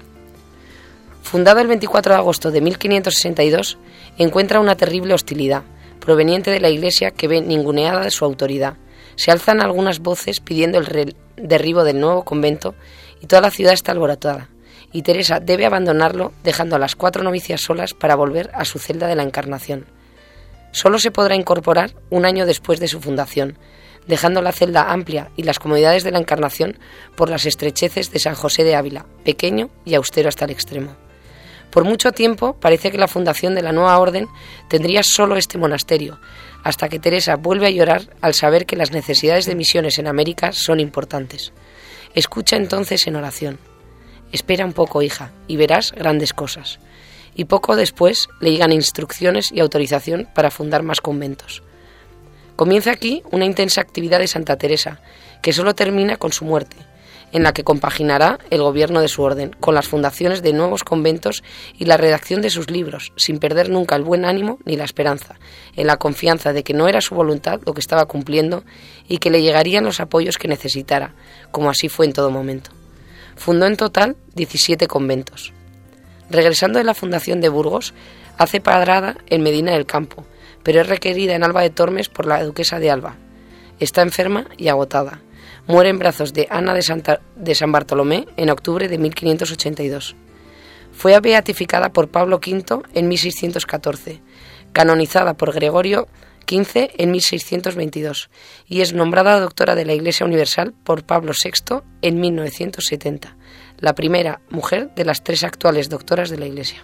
Fundado 1.21 1.59
el 1.59 1.67
24 1.67 2.13
de 2.13 2.19
agosto 2.19 2.51
de 2.51 2.61
1562, 2.61 3.77
encuentra 4.17 4.59
una 4.59 4.75
terrible 4.75 5.13
hostilidad, 5.13 5.63
proveniente 5.99 6.51
de 6.51 6.61
la 6.61 6.69
Iglesia 6.69 7.11
que 7.11 7.27
ve 7.27 7.41
ninguneada 7.41 8.01
de 8.01 8.11
su 8.11 8.23
autoridad. 8.23 8.77
Se 9.17 9.31
alzan 9.31 9.61
algunas 9.61 9.99
voces 9.99 10.39
pidiendo 10.39 10.77
el 10.77 11.15
derribo 11.35 11.83
del 11.83 11.99
nuevo 11.99 12.23
convento 12.23 12.75
y 13.21 13.27
toda 13.27 13.41
la 13.41 13.51
ciudad 13.51 13.73
está 13.73 13.91
alborotada. 13.91 14.49
Y 14.93 15.01
Teresa 15.01 15.41
debe 15.41 15.65
abandonarlo 15.65 16.31
dejando 16.43 16.77
a 16.77 16.79
las 16.79 16.95
cuatro 16.95 17.23
novicias 17.23 17.61
solas 17.61 17.93
para 17.93 18.15
volver 18.15 18.49
a 18.53 18.63
su 18.63 18.79
celda 18.79 19.07
de 19.07 19.15
la 19.15 19.23
Encarnación. 19.23 19.85
Solo 20.71 20.97
se 20.97 21.11
podrá 21.11 21.35
incorporar 21.35 21.91
un 22.09 22.25
año 22.25 22.45
después 22.45 22.79
de 22.79 22.87
su 22.87 23.01
fundación, 23.01 23.57
dejando 24.07 24.41
la 24.41 24.51
celda 24.51 24.91
amplia 24.91 25.29
y 25.35 25.43
las 25.43 25.59
comodidades 25.59 26.03
de 26.03 26.11
la 26.11 26.19
Encarnación 26.19 26.79
por 27.15 27.29
las 27.29 27.45
estrecheces 27.45 28.11
de 28.11 28.19
San 28.19 28.35
José 28.35 28.63
de 28.63 28.75
Ávila, 28.75 29.05
pequeño 29.23 29.69
y 29.85 29.95
austero 29.95 30.29
hasta 30.29 30.45
el 30.45 30.51
extremo. 30.51 30.95
Por 31.71 31.83
mucho 31.83 32.11
tiempo 32.11 32.53
parece 32.53 32.91
que 32.91 32.97
la 32.97 33.07
fundación 33.07 33.53
de 33.53 33.61
la 33.61 33.73
nueva 33.73 33.99
orden 33.99 34.27
tendría 34.69 35.03
solo 35.03 35.35
este 35.35 35.57
monasterio, 35.57 36.19
hasta 36.63 36.89
que 36.89 36.99
Teresa 36.99 37.35
vuelve 37.35 37.67
a 37.67 37.71
llorar 37.71 38.09
al 38.21 38.33
saber 38.33 38.65
que 38.65 38.75
las 38.75 38.91
necesidades 38.91 39.45
de 39.45 39.55
misiones 39.55 39.99
en 39.99 40.07
América 40.07 40.53
son 40.53 40.79
importantes. 40.79 41.53
Escucha 42.15 42.55
entonces 42.55 43.05
en 43.07 43.15
oración. 43.15 43.59
Espera 44.31 44.65
un 44.65 44.73
poco, 44.73 45.01
hija, 45.01 45.31
y 45.47 45.57
verás 45.57 45.91
grandes 45.91 46.33
cosas. 46.33 46.79
Y 47.35 47.45
poco 47.45 47.75
después 47.75 48.27
le 48.41 48.51
llegan 48.51 48.71
instrucciones 48.71 49.51
y 49.51 49.59
autorización 49.59 50.27
para 50.33 50.49
fundar 50.49 50.83
más 50.83 51.01
conventos. 51.01 51.63
Comienza 52.57 52.89
aquí 52.89 53.21
una 53.29 53.45
intensa 53.45 53.81
actividad 53.81 54.17
de 54.17 54.27
Santa 54.27 54.57
Teresa, 54.57 54.99
que 55.43 55.53
solo 55.53 55.75
termina 55.75 56.17
con 56.17 56.33
su 56.33 56.43
muerte, 56.43 56.75
en 57.31 57.43
la 57.43 57.53
que 57.53 57.63
compaginará 57.63 58.39
el 58.49 58.63
gobierno 58.63 58.99
de 58.99 59.07
su 59.09 59.21
orden, 59.21 59.55
con 59.59 59.75
las 59.75 59.87
fundaciones 59.87 60.41
de 60.41 60.53
nuevos 60.53 60.83
conventos 60.83 61.43
y 61.77 61.85
la 61.85 61.97
redacción 61.97 62.41
de 62.41 62.49
sus 62.49 62.71
libros, 62.71 63.13
sin 63.15 63.37
perder 63.37 63.69
nunca 63.69 63.95
el 63.95 64.01
buen 64.01 64.25
ánimo 64.25 64.57
ni 64.65 64.75
la 64.75 64.85
esperanza, 64.85 65.35
en 65.75 65.85
la 65.85 65.97
confianza 65.97 66.51
de 66.51 66.63
que 66.63 66.73
no 66.73 66.87
era 66.87 66.99
su 66.99 67.13
voluntad 67.13 67.61
lo 67.63 67.75
que 67.75 67.79
estaba 67.79 68.07
cumpliendo 68.07 68.63
y 69.07 69.19
que 69.19 69.29
le 69.29 69.43
llegarían 69.43 69.83
los 69.83 69.99
apoyos 69.99 70.39
que 70.39 70.47
necesitara, 70.47 71.13
como 71.51 71.69
así 71.69 71.89
fue 71.89 72.07
en 72.07 72.13
todo 72.13 72.31
momento. 72.31 72.71
Fundó 73.35 73.67
en 73.67 73.77
total 73.77 74.15
17 74.33 74.87
conventos. 74.87 75.53
Regresando 76.31 76.79
de 76.79 76.85
la 76.85 76.95
fundación 76.95 77.39
de 77.39 77.49
Burgos, 77.49 77.93
hace 78.35 78.61
padrada 78.61 79.15
en 79.27 79.43
Medina 79.43 79.73
del 79.73 79.85
Campo, 79.85 80.25
pero 80.67 80.81
es 80.81 80.87
requerida 80.87 81.33
en 81.33 81.45
Alba 81.45 81.61
de 81.61 81.69
Tormes 81.69 82.09
por 82.09 82.25
la 82.25 82.43
duquesa 82.43 82.77
de 82.77 82.91
Alba. 82.91 83.15
Está 83.79 84.01
enferma 84.01 84.47
y 84.57 84.67
agotada. 84.67 85.21
Muere 85.65 85.87
en 85.87 85.97
brazos 85.97 86.33
de 86.33 86.45
Ana 86.49 86.73
de, 86.73 87.55
San 87.55 87.71
Bartolomé 87.71 88.27
en 88.35 88.49
octubre 88.49 88.89
de 88.89 88.97
1582. 88.97 90.17
Fue 90.91 91.17
beatificada 91.21 91.93
por 91.93 92.09
Pablo 92.09 92.41
V 92.45 92.81
en 92.93 93.07
1614, 93.07 94.21
canonizada 94.73 95.35
por 95.35 95.53
Gregorio 95.53 96.09
XV 96.45 96.89
en 96.97 97.11
1622 97.11 98.29
y 98.67 98.81
es 98.81 98.91
nombrada 98.91 99.39
doctora 99.39 99.73
de 99.73 99.85
la 99.85 99.93
Iglesia 99.93 100.25
Universal 100.25 100.73
por 100.83 101.05
Pablo 101.05 101.31
VI 101.31 101.77
en 102.01 102.19
1970, 102.19 103.37
la 103.79 103.95
primera 103.95 104.41
mujer 104.49 104.93
de 104.95 105.05
las 105.05 105.23
tres 105.23 105.45
actuales 105.45 105.87
doctoras 105.87 106.29
de 106.29 106.39
la 106.39 106.45
Iglesia. 106.45 106.83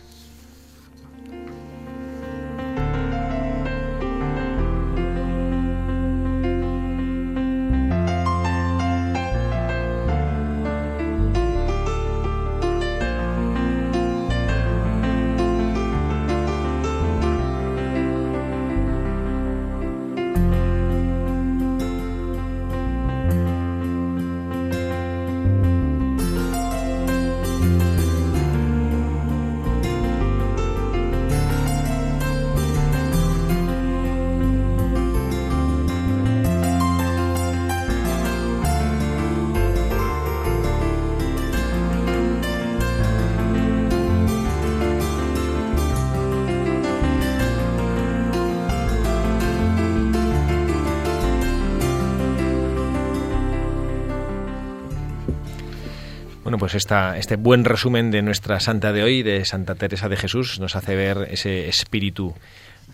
Pues 56.63 56.75
esta, 56.75 57.17
este 57.17 57.35
buen 57.35 57.65
resumen 57.65 58.09
de 58.09 58.21
nuestra 58.21 58.61
santa 58.61 58.93
de 58.93 59.03
hoy, 59.03 59.21
de 59.21 59.43
Santa 59.43 59.75
Teresa 59.75 60.07
de 60.07 60.15
Jesús, 60.15 60.61
nos 60.61 60.77
hace 60.77 60.95
ver 60.95 61.27
ese 61.29 61.67
espíritu 61.67 62.35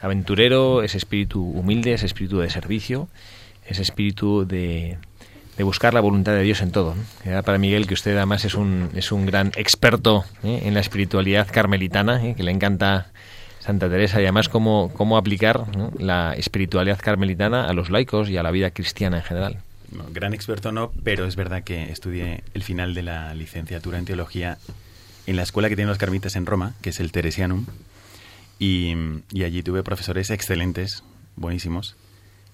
aventurero, 0.02 0.82
ese 0.82 0.98
espíritu 0.98 1.44
humilde, 1.44 1.94
ese 1.94 2.08
espíritu 2.08 2.40
de 2.40 2.50
servicio, 2.50 3.10
ese 3.68 3.84
espíritu 3.84 4.48
de, 4.48 4.98
de 5.56 5.64
buscar 5.64 5.94
la 5.94 6.00
voluntad 6.00 6.32
de 6.32 6.42
Dios 6.42 6.64
en 6.64 6.72
todo. 6.72 6.96
¿no? 6.96 7.44
Para 7.44 7.60
Miguel, 7.60 7.86
que 7.86 7.94
usted 7.94 8.18
además 8.18 8.44
es 8.44 8.56
un, 8.56 8.90
es 8.96 9.12
un 9.12 9.28
gran 9.28 9.52
experto 9.56 10.26
¿eh? 10.44 10.64
en 10.66 10.74
la 10.74 10.80
espiritualidad 10.80 11.48
carmelitana, 11.52 12.26
¿eh? 12.26 12.34
que 12.36 12.42
le 12.42 12.50
encanta 12.50 13.12
Santa 13.60 13.88
Teresa 13.88 14.20
y 14.20 14.24
además 14.24 14.50
cómo, 14.50 14.92
cómo 14.96 15.16
aplicar 15.16 15.66
la 16.00 16.34
espiritualidad 16.34 16.98
carmelitana 16.98 17.68
a 17.68 17.74
los 17.74 17.92
laicos 17.92 18.32
y 18.32 18.38
a 18.38 18.42
la 18.42 18.50
vida 18.50 18.72
cristiana 18.72 19.18
en 19.18 19.24
general. 19.24 19.58
Gran 20.12 20.34
experto 20.34 20.72
no, 20.72 20.92
pero 21.04 21.26
es 21.26 21.36
verdad 21.36 21.64
que 21.64 21.92
estudié 21.92 22.44
el 22.54 22.64
final 22.64 22.94
de 22.94 23.04
la 23.04 23.34
licenciatura 23.34 23.98
en 23.98 24.06
teología 24.06 24.58
en 25.26 25.36
la 25.36 25.44
escuela 25.44 25.70
que 25.70 25.76
tienen 25.76 25.90
los 25.90 25.98
carmitas 25.98 26.36
en 26.36 26.46
Roma, 26.46 26.74
que 26.82 26.90
es 26.90 27.00
el 27.00 27.12
Teresianum, 27.12 27.66
y, 28.58 28.94
y 29.32 29.44
allí 29.44 29.64
tuve 29.64 29.84
profesores 29.84 30.30
excelentes, 30.30 31.04
buenísimos, 31.36 31.96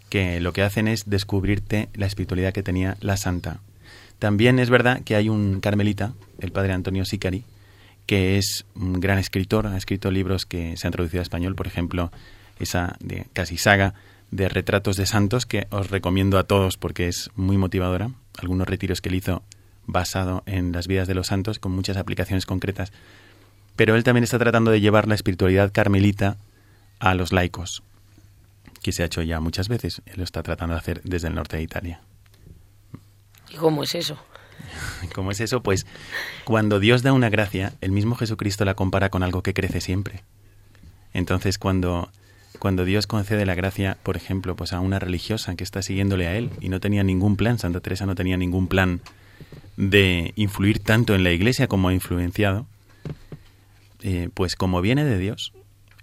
que 0.10 0.40
lo 0.40 0.54
que 0.54 0.62
hacen 0.62 0.88
es 0.88 1.10
descubrirte 1.10 1.90
la 1.94 2.06
espiritualidad 2.06 2.54
que 2.54 2.64
tenía 2.64 2.98
la 3.02 3.18
santa. 3.18 3.60
También 4.20 4.60
es 4.60 4.70
verdad 4.70 5.02
que 5.04 5.16
hay 5.16 5.30
un 5.30 5.60
carmelita, 5.62 6.14
el 6.40 6.52
padre 6.52 6.74
Antonio 6.74 7.06
Sicari, 7.06 7.44
que 8.06 8.38
es 8.38 8.66
un 8.76 9.00
gran 9.00 9.18
escritor, 9.18 9.68
ha 9.68 9.78
escrito 9.78 10.12
libros 10.12 10.46
que 10.46 10.78
se 10.78 10.88
han 10.88 10.94
traducido 10.94 11.22
a 11.22 11.24
español, 11.24 11.56
por 11.56 11.68
ejemplo, 11.68 12.12
esa 12.60 12.96
de 13.00 13.26
casi 13.34 13.58
saga 13.58 13.94
de 14.36 14.50
retratos 14.50 14.98
de 14.98 15.06
santos 15.06 15.46
que 15.46 15.68
os 15.70 15.90
recomiendo 15.90 16.38
a 16.38 16.44
todos 16.44 16.78
porque 16.78 17.08
es 17.08 17.30
muy 17.36 17.58
motivadora. 17.58 18.12
Algunos 18.38 18.68
retiros 18.68 19.02
que 19.02 19.10
él 19.10 19.16
hizo 19.16 19.44
basado 19.88 20.44
en 20.46 20.72
las 20.72 20.88
vidas 20.88 21.08
de 21.08 21.16
los 21.16 21.28
santos 21.28 21.60
con 21.60 21.72
muchas 21.72 21.98
aplicaciones 21.98 22.46
concretas. 22.46 22.92
Pero 23.76 23.96
él 23.96 24.04
también 24.04 24.24
está 24.24 24.38
tratando 24.38 24.72
de 24.72 24.82
llevar 24.82 25.08
la 25.08 25.16
espiritualidad 25.16 25.72
carmelita 25.72 26.38
a 27.00 27.14
los 27.14 27.32
laicos, 27.32 27.84
que 28.82 28.92
se 28.92 29.04
ha 29.04 29.06
hecho 29.06 29.22
ya 29.22 29.40
muchas 29.40 29.70
veces. 29.70 30.02
Él 30.06 30.16
lo 30.18 30.24
está 30.24 30.44
tratando 30.44 30.74
de 30.74 30.80
hacer 30.80 31.02
desde 31.04 31.28
el 31.28 31.36
norte 31.36 31.58
de 31.58 31.64
Italia. 31.64 32.02
¿Y 33.50 33.56
cómo 33.56 33.84
es 33.84 33.96
eso? 33.96 34.18
¿Cómo 35.14 35.32
es 35.32 35.40
eso? 35.40 35.62
Pues 35.62 35.86
cuando 36.44 36.80
Dios 36.80 37.04
da 37.04 37.14
una 37.14 37.30
gracia, 37.30 37.74
el 37.82 37.92
mismo 37.92 38.16
Jesucristo 38.16 38.66
la 38.66 38.76
compara 38.76 39.10
con 39.10 39.24
algo 39.24 39.44
que 39.44 39.54
crece 39.54 39.82
siempre. 39.82 40.24
Entonces 41.14 41.58
cuando 41.58 42.10
cuando 42.60 42.86
Dios 42.86 43.08
concede 43.08 43.46
la 43.46 43.56
gracia, 43.56 43.98
por 44.04 44.18
ejemplo, 44.18 44.56
pues 44.56 44.74
a 44.74 44.80
una 44.80 45.00
religiosa 45.00 45.56
que 45.56 45.64
está 45.64 45.82
siguiéndole 45.82 46.28
a 46.28 46.36
él 46.36 46.50
y 46.62 46.70
no 46.70 46.80
tenía 46.80 47.04
ningún 47.04 47.36
plan, 47.36 47.60
Santa 47.60 47.80
Teresa 47.80 48.06
no 48.06 48.16
tenía 48.16 48.38
ningún 48.38 48.68
plan 48.68 49.02
de 49.78 50.34
influir 50.36 50.80
tanto 50.80 51.16
en 51.16 51.24
la 51.24 51.32
iglesia 51.32 51.68
como 51.68 51.90
ha 51.90 51.94
influenciado, 51.94 52.68
eh, 54.02 54.30
pues 54.34 54.56
como 54.56 54.82
viene 54.82 55.04
de 55.04 55.18
Dios, 55.18 55.54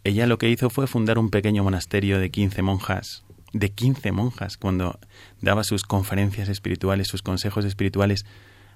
ella 0.05 0.27
lo 0.27 0.39
que 0.39 0.51
hizo 0.51 0.71
fue 0.71 0.87
fundar 0.87 1.19
un 1.19 1.31
pequeño 1.31 1.63
monasterio 1.63 2.19
de 2.19 2.31
15 2.31 2.63
monjas, 2.63 3.25
de 3.53 3.71
15 3.71 4.13
monjas, 4.13 4.57
cuando 4.57 4.99
daba 5.41 5.65
sus 5.65 5.85
conferencias 5.85 6.49
espirituales, 6.49 7.09
sus 7.09 7.23
consejos 7.23 7.65
espirituales, 7.65 8.27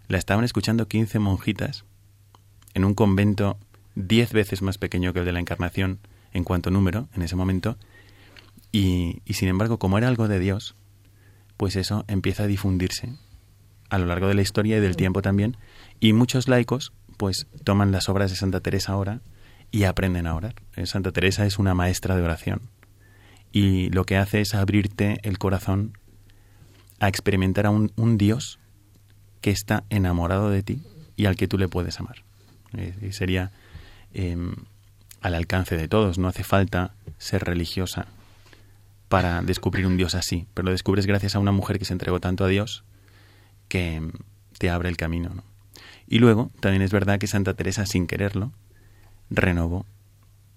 la 0.09 0.19
estaban 0.19 0.45
escuchando 0.45 0.87
15 0.87 1.19
monjitas 1.19 1.85
en 2.75 2.85
un 2.85 2.95
convento 2.95 3.59
10 3.97 4.33
veces 4.33 4.63
más 4.63 4.79
pequeño 4.79 5.13
que 5.13 5.21
el 5.21 5.25
de 5.25 5.33
la 5.33 5.41
Encarnación, 5.41 5.99
en 6.37 6.45
cuanto 6.45 6.71
número 6.71 7.09
en 7.15 7.23
ese 7.23 7.37
momento, 7.37 7.77
y, 8.73 9.23
y, 9.25 9.35
sin 9.35 9.49
embargo, 9.49 9.79
como 9.79 9.97
era 9.97 10.09
algo 10.09 10.29
de 10.29 10.39
Dios, 10.39 10.77
pues 11.57 11.77
eso 11.77 12.05
empieza 12.09 12.43
a 12.43 12.47
difundirse 12.47 13.15
a 13.89 13.99
lo 13.99 14.07
largo 14.07 14.29
de 14.29 14.35
la 14.35 14.43
historia 14.43 14.77
y 14.77 14.81
del 14.81 14.97
tiempo 14.97 15.23
también, 15.23 15.57
y 16.01 16.13
muchos 16.13 16.49
laicos 16.49 16.93
pues 17.17 17.47
toman 17.65 17.93
las 17.93 18.09
obras 18.09 18.31
de 18.31 18.37
Santa 18.37 18.61
Teresa 18.61 18.93
ahora 18.93 19.21
y 19.71 19.85
aprenden 19.85 20.27
a 20.27 20.35
orar. 20.35 20.55
Santa 20.85 21.13
Teresa 21.13 21.47
es 21.47 21.59
una 21.59 21.75
maestra 21.75 22.17
de 22.17 22.23
oración 22.23 22.61
y 23.53 23.89
lo 23.91 24.05
que 24.05 24.17
hace 24.17 24.41
es 24.41 24.55
abrirte 24.55 25.19
el 25.23 25.39
corazón 25.39 25.97
a 27.01 27.09
experimentar 27.09 27.67
a 27.67 27.71
un, 27.71 27.93
un 27.97 28.19
Dios 28.19 28.59
que 29.41 29.51
está 29.51 29.85
enamorado 29.91 30.51
de 30.51 30.63
ti 30.63 30.83
y 31.17 31.27
al 31.27 31.37
que 31.37 31.49
tú 31.49 31.59
le 31.59 31.69
puedes 31.69 31.99
amar. 31.99 32.25
Y 33.01 33.13
sería 33.13 33.53
eh, 34.13 34.37
al 35.27 35.35
alcance 35.35 35.77
de 35.77 35.89
todos. 35.89 36.19
No 36.19 36.29
hace 36.29 36.45
falta 36.45 36.95
ser 37.19 37.45
religiosa 37.45 38.07
para 39.09 39.43
descubrir 39.43 39.87
un 39.87 39.97
Dios 39.97 40.15
así, 40.15 40.47
pero 40.55 40.67
lo 40.67 40.71
descubres 40.71 41.07
gracias 41.07 41.35
a 41.35 41.39
una 41.39 41.53
mujer 41.53 41.79
que 41.79 41.85
se 41.85 41.93
entregó 41.93 42.21
tanto 42.21 42.45
a 42.45 42.49
Dios 42.49 42.85
que 43.69 44.01
te 44.59 44.71
abre 44.71 44.89
el 44.89 44.97
camino. 44.97 45.31
¿no? 45.35 45.43
Y 46.07 46.21
luego, 46.21 46.51
también 46.61 46.83
es 46.83 46.93
verdad 46.93 47.19
que 47.19 47.27
Santa 47.27 47.55
Teresa, 47.55 47.87
sin 47.87 48.07
quererlo, 48.07 48.53
renovó 49.29 49.85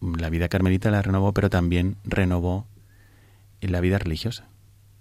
la 0.02 0.30
vida 0.30 0.48
carmelita, 0.48 0.92
la 0.92 1.02
renovó, 1.02 1.34
pero 1.34 1.50
también 1.50 1.98
renovó 2.04 2.68
la 3.62 3.82
vida 3.82 3.98
religiosa, 3.98 4.48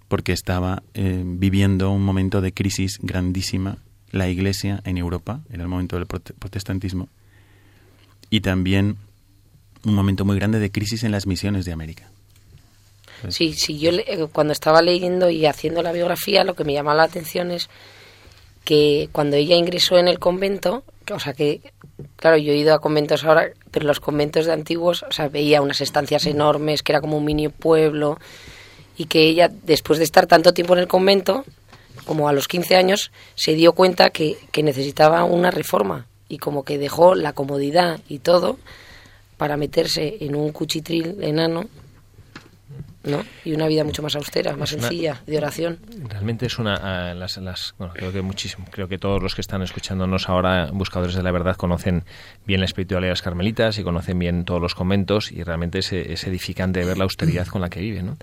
porque 0.07 0.33
estaba 0.33 0.83
eh, 0.95 1.23
viviendo 1.25 1.91
un 1.91 2.03
momento 2.03 2.41
de 2.41 2.53
crisis 2.53 2.99
grandísima 3.01 3.77
la 4.11 4.27
Iglesia 4.27 4.81
en 4.83 4.97
Europa, 4.97 5.41
era 5.49 5.61
el 5.61 5.69
momento 5.69 5.95
del 5.95 6.07
protestantismo, 6.07 7.07
y 8.31 8.41
también 8.41 8.97
un 9.85 9.93
momento 9.93 10.25
muy 10.25 10.37
grande 10.37 10.59
de 10.59 10.71
crisis 10.71 11.03
en 11.03 11.11
las 11.11 11.25
misiones 11.25 11.65
de 11.65 11.71
América. 11.71 12.09
Sí, 13.27 13.53
sí, 13.53 13.79
yo 13.79 13.91
cuando 14.31 14.53
estaba 14.53 14.81
leyendo 14.81 15.29
y 15.29 15.45
haciendo 15.45 15.81
la 15.81 15.91
biografía, 15.91 16.43
lo 16.43 16.55
que 16.55 16.63
me 16.63 16.73
llamaba 16.73 16.97
la 16.97 17.03
atención 17.03 17.51
es 17.51 17.69
que 18.63 19.09
cuando 19.11 19.35
ella 19.35 19.55
ingresó 19.55 19.97
en 19.97 20.07
el 20.07 20.19
convento, 20.19 20.83
o 21.11 21.19
sea 21.19 21.33
que, 21.33 21.59
claro, 22.15 22.37
yo 22.37 22.53
he 22.53 22.57
ido 22.57 22.73
a 22.73 22.79
conventos 22.79 23.23
ahora, 23.25 23.49
pero 23.71 23.85
los 23.85 23.99
conventos 23.99 24.45
de 24.45 24.53
antiguos, 24.53 25.03
o 25.03 25.11
sea, 25.11 25.27
veía 25.27 25.61
unas 25.61 25.81
estancias 25.81 26.25
enormes, 26.27 26.81
que 26.81 26.93
era 26.93 27.01
como 27.01 27.17
un 27.17 27.25
mini 27.25 27.49
pueblo, 27.49 28.19
y 28.95 29.05
que 29.05 29.23
ella, 29.23 29.49
después 29.63 29.99
de 29.99 30.05
estar 30.05 30.27
tanto 30.27 30.53
tiempo 30.53 30.73
en 30.73 30.79
el 30.79 30.87
convento, 30.87 31.45
como 32.05 32.29
a 32.29 32.33
los 32.33 32.47
15 32.47 32.75
años, 32.75 33.11
se 33.35 33.53
dio 33.53 33.73
cuenta 33.73 34.11
que, 34.11 34.37
que 34.51 34.63
necesitaba 34.63 35.23
una 35.23 35.51
reforma, 35.51 36.05
y 36.29 36.37
como 36.37 36.63
que 36.63 36.77
dejó 36.77 37.15
la 37.15 37.33
comodidad 37.33 37.99
y 38.07 38.19
todo 38.19 38.59
para 39.39 39.55
meterse 39.57 40.17
en 40.19 40.35
un 40.35 40.51
cuchitril 40.51 41.15
enano 41.23 41.63
¿no? 43.05 43.23
y 43.45 43.53
una 43.53 43.67
vida 43.67 43.85
mucho 43.85 44.03
más 44.03 44.15
austera, 44.17 44.55
más 44.57 44.73
una- 44.73 44.81
sencilla, 44.83 45.21
de 45.25 45.37
oración. 45.37 45.79
Realmente 46.09 46.45
es 46.45 46.59
una. 46.59 46.75
ah, 46.75 47.13
las, 47.13 47.37
las- 47.37 47.73
bueno, 47.79 47.93
creo 47.93 48.11
que 48.11 48.21
muchísimo. 48.21 48.65
Creo 48.69 48.89
que 48.89 48.97
todos 48.97 49.23
los 49.23 49.33
que 49.35 49.41
están 49.41 49.61
escuchándonos 49.61 50.27
ahora, 50.27 50.69
buscadores 50.73 51.15
de 51.15 51.23
la 51.23 51.31
verdad, 51.31 51.55
conocen 51.55 52.03
bien 52.45 52.59
la 52.59 52.65
espiritualidad 52.65 53.07
de 53.07 53.11
las 53.13 53.21
carmelitas 53.21 53.79
y 53.79 53.83
conocen 53.83 54.19
bien 54.19 54.43
todos 54.43 54.61
los 54.61 54.75
conventos 54.75 55.31
y 55.31 55.41
realmente 55.43 55.79
es, 55.79 55.93
es 55.93 56.25
edificante 56.27 56.83
ver 56.83 56.97
la 56.97 57.05
austeridad 57.05 57.47
con 57.47 57.61
la 57.61 57.69
que 57.69 57.79
viven, 57.79 58.05
¿no? 58.07 58.17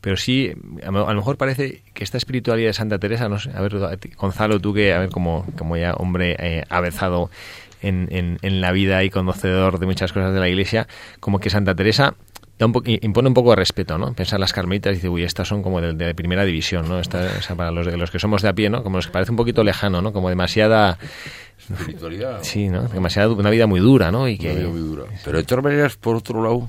Pero 0.00 0.18
sí, 0.18 0.52
a 0.84 0.90
lo 0.90 1.14
mejor 1.14 1.38
parece 1.38 1.82
que 1.94 2.04
esta 2.04 2.18
espiritualidad 2.18 2.68
de 2.68 2.74
Santa 2.74 2.98
Teresa, 2.98 3.26
no 3.30 3.38
sé, 3.38 3.50
a 3.54 3.60
ver, 3.62 3.74
Gonzalo, 4.18 4.60
tú 4.60 4.74
que, 4.74 4.92
a 4.92 4.98
ver, 4.98 5.08
como, 5.08 5.46
como 5.56 5.78
ya 5.78 5.94
hombre 5.94 6.36
eh, 6.38 6.62
avezado 6.68 7.30
en, 7.84 8.08
en, 8.10 8.38
en 8.42 8.60
la 8.60 8.72
vida 8.72 9.02
y 9.04 9.10
conocedor 9.10 9.78
de 9.78 9.86
muchas 9.86 10.12
cosas 10.12 10.32
de 10.34 10.40
la 10.40 10.48
Iglesia, 10.48 10.86
como 11.20 11.38
que 11.38 11.50
Santa 11.50 11.74
Teresa 11.74 12.14
da 12.58 12.66
un 12.66 12.72
po- 12.72 12.82
impone 12.84 13.28
un 13.28 13.34
poco 13.34 13.50
de 13.50 13.56
respeto, 13.56 13.98
¿no? 13.98 14.12
Pensar 14.14 14.38
las 14.38 14.52
carmelitas 14.52 14.92
y 14.92 14.94
dice, 14.96 15.08
uy, 15.08 15.24
estas 15.24 15.48
son 15.48 15.62
como 15.62 15.80
de, 15.80 15.92
de 15.92 16.14
primera 16.14 16.44
división, 16.44 16.88
¿no? 16.88 17.00
Esta- 17.00 17.28
o 17.38 17.42
sea, 17.42 17.56
para 17.56 17.70
los, 17.72 17.86
de- 17.86 17.96
los 17.96 18.10
que 18.10 18.18
somos 18.18 18.42
de 18.42 18.48
a 18.48 18.52
pie, 18.52 18.70
¿no? 18.70 18.82
Como 18.84 18.96
los 18.98 19.06
que 19.06 19.12
parece 19.12 19.30
un 19.32 19.36
poquito 19.36 19.64
lejano, 19.64 20.00
¿no? 20.02 20.12
Como 20.12 20.28
demasiada, 20.28 20.98
Espiritualidad. 21.70 22.38
sí, 22.42 22.68
¿no? 22.68 22.82
Demasiada, 22.88 23.28
una 23.32 23.50
vida 23.50 23.66
muy 23.66 23.80
dura, 23.80 24.12
¿no? 24.12 24.28
Y 24.28 24.34
Una 24.34 24.42
que, 24.42 24.54
vida 24.54 24.68
muy 24.68 24.80
dura. 24.80 25.02
Pero 25.24 25.38
de 25.38 25.44
todas 25.44 25.64
maneras, 25.64 25.96
por 25.96 26.14
otro 26.16 26.42
lado, 26.42 26.68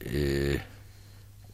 eh, 0.00 0.60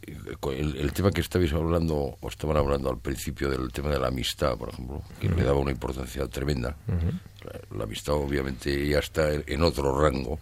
el, 0.07 0.77
el 0.77 0.93
tema 0.93 1.11
que 1.11 1.21
estabais 1.21 1.53
hablando, 1.53 2.17
o 2.21 2.29
estaban 2.29 2.57
hablando 2.57 2.91
al 2.91 2.99
principio 2.99 3.49
del 3.49 3.71
tema 3.73 3.91
de 3.91 3.99
la 3.99 4.09
amistad, 4.09 4.57
por 4.57 4.71
ejemplo, 4.71 5.03
que 5.21 5.29
le 5.29 5.43
daba 5.45 5.59
una 5.59 5.71
importancia 5.71 6.27
tremenda. 6.29 6.77
la, 6.89 7.77
la 7.79 7.85
amistad 7.85 8.15
obviamente 8.15 8.87
ya 8.87 8.99
está 8.99 9.33
en, 9.33 9.45
en 9.47 9.63
otro 9.63 10.01
rango, 10.01 10.39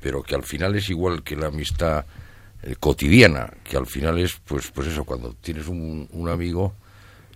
pero 0.00 0.22
que 0.22 0.34
al 0.34 0.42
final 0.42 0.74
es 0.76 0.90
igual 0.90 1.22
que 1.22 1.36
la 1.36 1.46
amistad 1.46 2.04
eh, 2.62 2.76
cotidiana, 2.78 3.52
que 3.64 3.76
al 3.76 3.86
final 3.86 4.18
es, 4.18 4.34
pues, 4.44 4.70
pues 4.70 4.88
eso, 4.88 5.04
cuando 5.04 5.32
tienes 5.34 5.68
un, 5.68 6.08
un 6.12 6.28
amigo, 6.28 6.74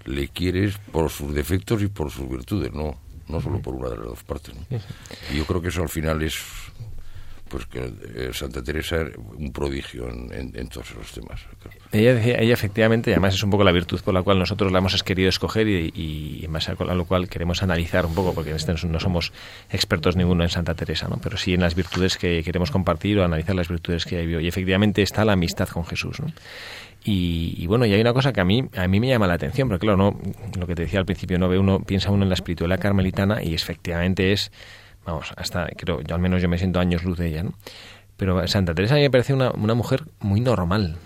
le 0.04 0.28
quieres 0.28 0.76
por 0.92 1.10
sus 1.10 1.34
defectos 1.34 1.82
y 1.82 1.88
por 1.88 2.10
sus 2.10 2.28
virtudes, 2.28 2.72
no, 2.72 2.98
no 3.28 3.40
solo 3.40 3.60
por 3.60 3.74
una 3.74 3.88
de 3.88 3.96
las 3.96 4.06
dos 4.06 4.22
partes. 4.22 4.54
¿no? 4.54 4.78
Y 5.32 5.38
yo 5.38 5.44
creo 5.46 5.60
que 5.60 5.68
eso 5.68 5.82
al 5.82 5.88
final 5.88 6.22
es 6.22 6.36
pues 7.48 7.66
que 7.66 7.80
eh, 7.80 8.30
Santa 8.32 8.62
Teresa 8.62 8.96
era 8.96 9.10
un 9.16 9.52
prodigio 9.52 10.08
en, 10.08 10.52
en, 10.54 10.68
todos 10.68 10.90
esos 10.90 11.12
temas. 11.12 11.42
Ella, 11.92 12.20
ella 12.20 12.52
efectivamente, 12.52 13.12
además 13.12 13.34
es 13.34 13.42
un 13.42 13.50
poco 13.50 13.64
la 13.64 13.72
virtud 13.72 14.00
por 14.00 14.14
la 14.14 14.22
cual 14.22 14.38
nosotros 14.38 14.72
la 14.72 14.78
hemos 14.78 15.02
querido 15.02 15.28
escoger 15.28 15.68
y, 15.68 15.92
y, 15.94 16.44
y 16.44 16.48
más 16.48 16.68
a 16.68 16.74
lo 16.74 17.04
cual 17.04 17.28
queremos 17.28 17.62
analizar 17.62 18.06
un 18.06 18.14
poco, 18.14 18.34
porque 18.34 18.50
este 18.50 18.74
no 18.86 19.00
somos 19.00 19.32
expertos 19.70 20.16
ninguno 20.16 20.42
en 20.42 20.50
Santa 20.50 20.74
Teresa, 20.74 21.08
¿no? 21.08 21.18
pero 21.22 21.36
sí 21.36 21.54
en 21.54 21.60
las 21.60 21.74
virtudes 21.74 22.16
que 22.16 22.42
queremos 22.42 22.70
compartir 22.70 23.18
o 23.18 23.24
analizar 23.24 23.54
las 23.54 23.68
virtudes 23.68 24.04
que 24.04 24.16
ella 24.16 24.24
vivió. 24.26 24.40
Y 24.40 24.48
efectivamente 24.48 25.02
está 25.02 25.24
la 25.24 25.32
amistad 25.32 25.68
con 25.68 25.84
Jesús. 25.84 26.20
¿no? 26.20 26.32
Y, 27.04 27.54
y, 27.56 27.66
bueno, 27.68 27.86
y 27.86 27.92
hay 27.92 28.00
una 28.00 28.12
cosa 28.12 28.32
que 28.32 28.40
a 28.40 28.44
mí, 28.44 28.64
a 28.76 28.88
mí 28.88 28.98
me 28.98 29.06
llama 29.06 29.28
la 29.28 29.34
atención, 29.34 29.68
porque 29.68 29.86
claro, 29.86 29.96
no, 29.96 30.18
lo 30.58 30.66
que 30.66 30.74
te 30.74 30.82
decía 30.82 30.98
al 30.98 31.06
principio, 31.06 31.38
no 31.38 31.48
ve 31.48 31.56
uno, 31.56 31.78
piensa 31.78 32.10
uno 32.10 32.24
en 32.24 32.28
la 32.28 32.34
espiritualidad 32.34 32.80
carmelitana 32.80 33.42
y 33.44 33.54
efectivamente 33.54 34.32
es 34.32 34.50
vamos, 35.06 35.32
hasta 35.36 35.66
creo, 35.76 36.00
yo 36.02 36.14
al 36.14 36.20
menos 36.20 36.42
yo 36.42 36.48
me 36.48 36.58
siento 36.58 36.80
años 36.80 37.04
luz 37.04 37.18
de 37.18 37.28
ella, 37.28 37.42
¿no? 37.42 37.54
Pero 38.16 38.46
Santa 38.48 38.74
Teresa 38.74 38.94
a 38.94 38.96
mí 38.96 39.02
me 39.02 39.10
parece 39.10 39.34
una, 39.34 39.50
una 39.50 39.74
mujer 39.74 40.04
muy 40.20 40.40
normal, 40.40 40.96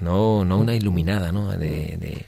no, 0.00 0.44
no, 0.44 0.58
una 0.58 0.74
iluminada, 0.74 1.32
¿no? 1.32 1.50
De, 1.52 2.26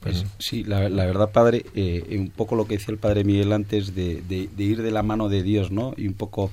pues... 0.00 0.26
Sí, 0.38 0.62
la, 0.62 0.88
la 0.88 1.06
verdad, 1.06 1.30
padre, 1.32 1.64
eh, 1.74 2.16
un 2.18 2.30
poco 2.30 2.54
lo 2.54 2.66
que 2.66 2.74
decía 2.74 2.92
el 2.92 2.98
padre 2.98 3.24
Miguel 3.24 3.52
antes 3.52 3.94
de, 3.94 4.22
de, 4.28 4.48
de, 4.54 4.64
ir 4.64 4.82
de 4.82 4.90
la 4.90 5.02
mano 5.02 5.28
de 5.28 5.42
Dios, 5.42 5.70
¿no? 5.70 5.94
Y 5.96 6.06
un 6.06 6.14
poco 6.14 6.50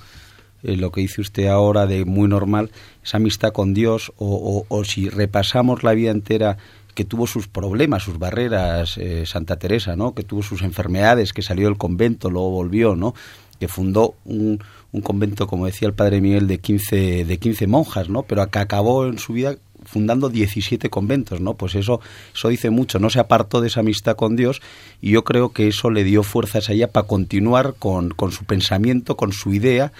eh, 0.63 0.77
lo 0.77 0.91
que 0.91 1.01
dice 1.01 1.21
usted 1.21 1.47
ahora 1.47 1.85
de 1.85 2.05
muy 2.05 2.27
normal, 2.27 2.71
esa 3.03 3.17
amistad 3.17 3.51
con 3.51 3.73
Dios, 3.73 4.13
o, 4.17 4.65
o, 4.69 4.75
o 4.75 4.83
si 4.85 5.09
repasamos 5.09 5.83
la 5.83 5.93
vida 5.93 6.11
entera 6.11 6.57
que 6.95 7.03
tuvo 7.03 7.27
sus 7.27 7.47
problemas, 7.47 8.03
sus 8.03 8.17
barreras, 8.17 8.97
eh, 8.97 9.25
Santa 9.25 9.57
Teresa, 9.57 9.95
¿no? 9.95 10.15
Que 10.15 10.23
tuvo 10.23 10.41
sus 10.41 10.63
enfermedades, 10.63 11.33
que 11.33 11.41
salió 11.41 11.67
del 11.67 11.77
convento, 11.77 12.29
luego 12.31 12.49
volvió, 12.49 12.95
¿no? 12.95 13.13
Que 13.59 13.67
fundó 13.67 14.15
un, 14.25 14.59
convento, 15.03 15.47
como 15.47 15.65
decía 15.65 15.87
el 15.87 15.93
padre 15.93 16.21
Miguel, 16.21 16.47
de 16.47 16.59
15, 16.59 17.25
de 17.25 17.37
15 17.37 17.67
monjas, 17.67 18.09
¿no? 18.09 18.23
Pero 18.23 18.49
que 18.49 18.59
acabó 18.59 19.05
en 19.05 19.19
su 19.19 19.33
vida 19.33 19.57
fundando 19.83 20.29
17 20.29 20.89
conventos, 20.89 21.41
¿no? 21.41 21.55
Pues 21.55 21.75
eso, 21.75 21.99
eso 22.33 22.47
dice 22.49 22.69
mucho, 22.69 22.99
no 22.99 23.09
se 23.09 23.19
apartó 23.19 23.61
de 23.61 23.67
esa 23.67 23.81
amistad 23.81 24.15
con 24.15 24.35
Dios 24.35 24.61
y 25.01 25.11
yo 25.11 25.23
creo 25.23 25.49
que 25.49 25.67
eso 25.67 25.89
le 25.89 26.03
dio 26.03 26.23
fuerzas 26.23 26.69
a 26.69 26.73
ella 26.73 26.91
para 26.91 27.07
continuar 27.07 27.75
con, 27.77 28.09
con 28.09 28.31
su 28.31 28.45
pensamiento, 28.45 29.17
con 29.17 29.31
su 29.31 29.53
idea 29.53 29.91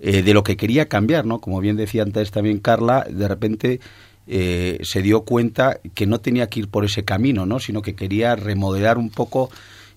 eh, 0.00 0.22
de 0.22 0.34
lo 0.34 0.42
que 0.42 0.56
quería 0.56 0.88
cambiar, 0.88 1.26
¿no? 1.26 1.40
Como 1.40 1.60
bien 1.60 1.76
decía 1.76 2.02
antes 2.02 2.30
también 2.30 2.58
Carla, 2.58 3.06
de 3.08 3.28
repente 3.28 3.80
eh, 4.26 4.78
se 4.82 5.02
dio 5.02 5.22
cuenta 5.22 5.80
que 5.94 6.06
no 6.06 6.20
tenía 6.20 6.48
que 6.48 6.60
ir 6.60 6.68
por 6.68 6.84
ese 6.84 7.04
camino, 7.04 7.46
¿no? 7.46 7.60
Sino 7.60 7.82
que 7.82 7.94
quería 7.94 8.36
remodelar 8.36 8.96
un 8.96 9.10
poco 9.10 9.50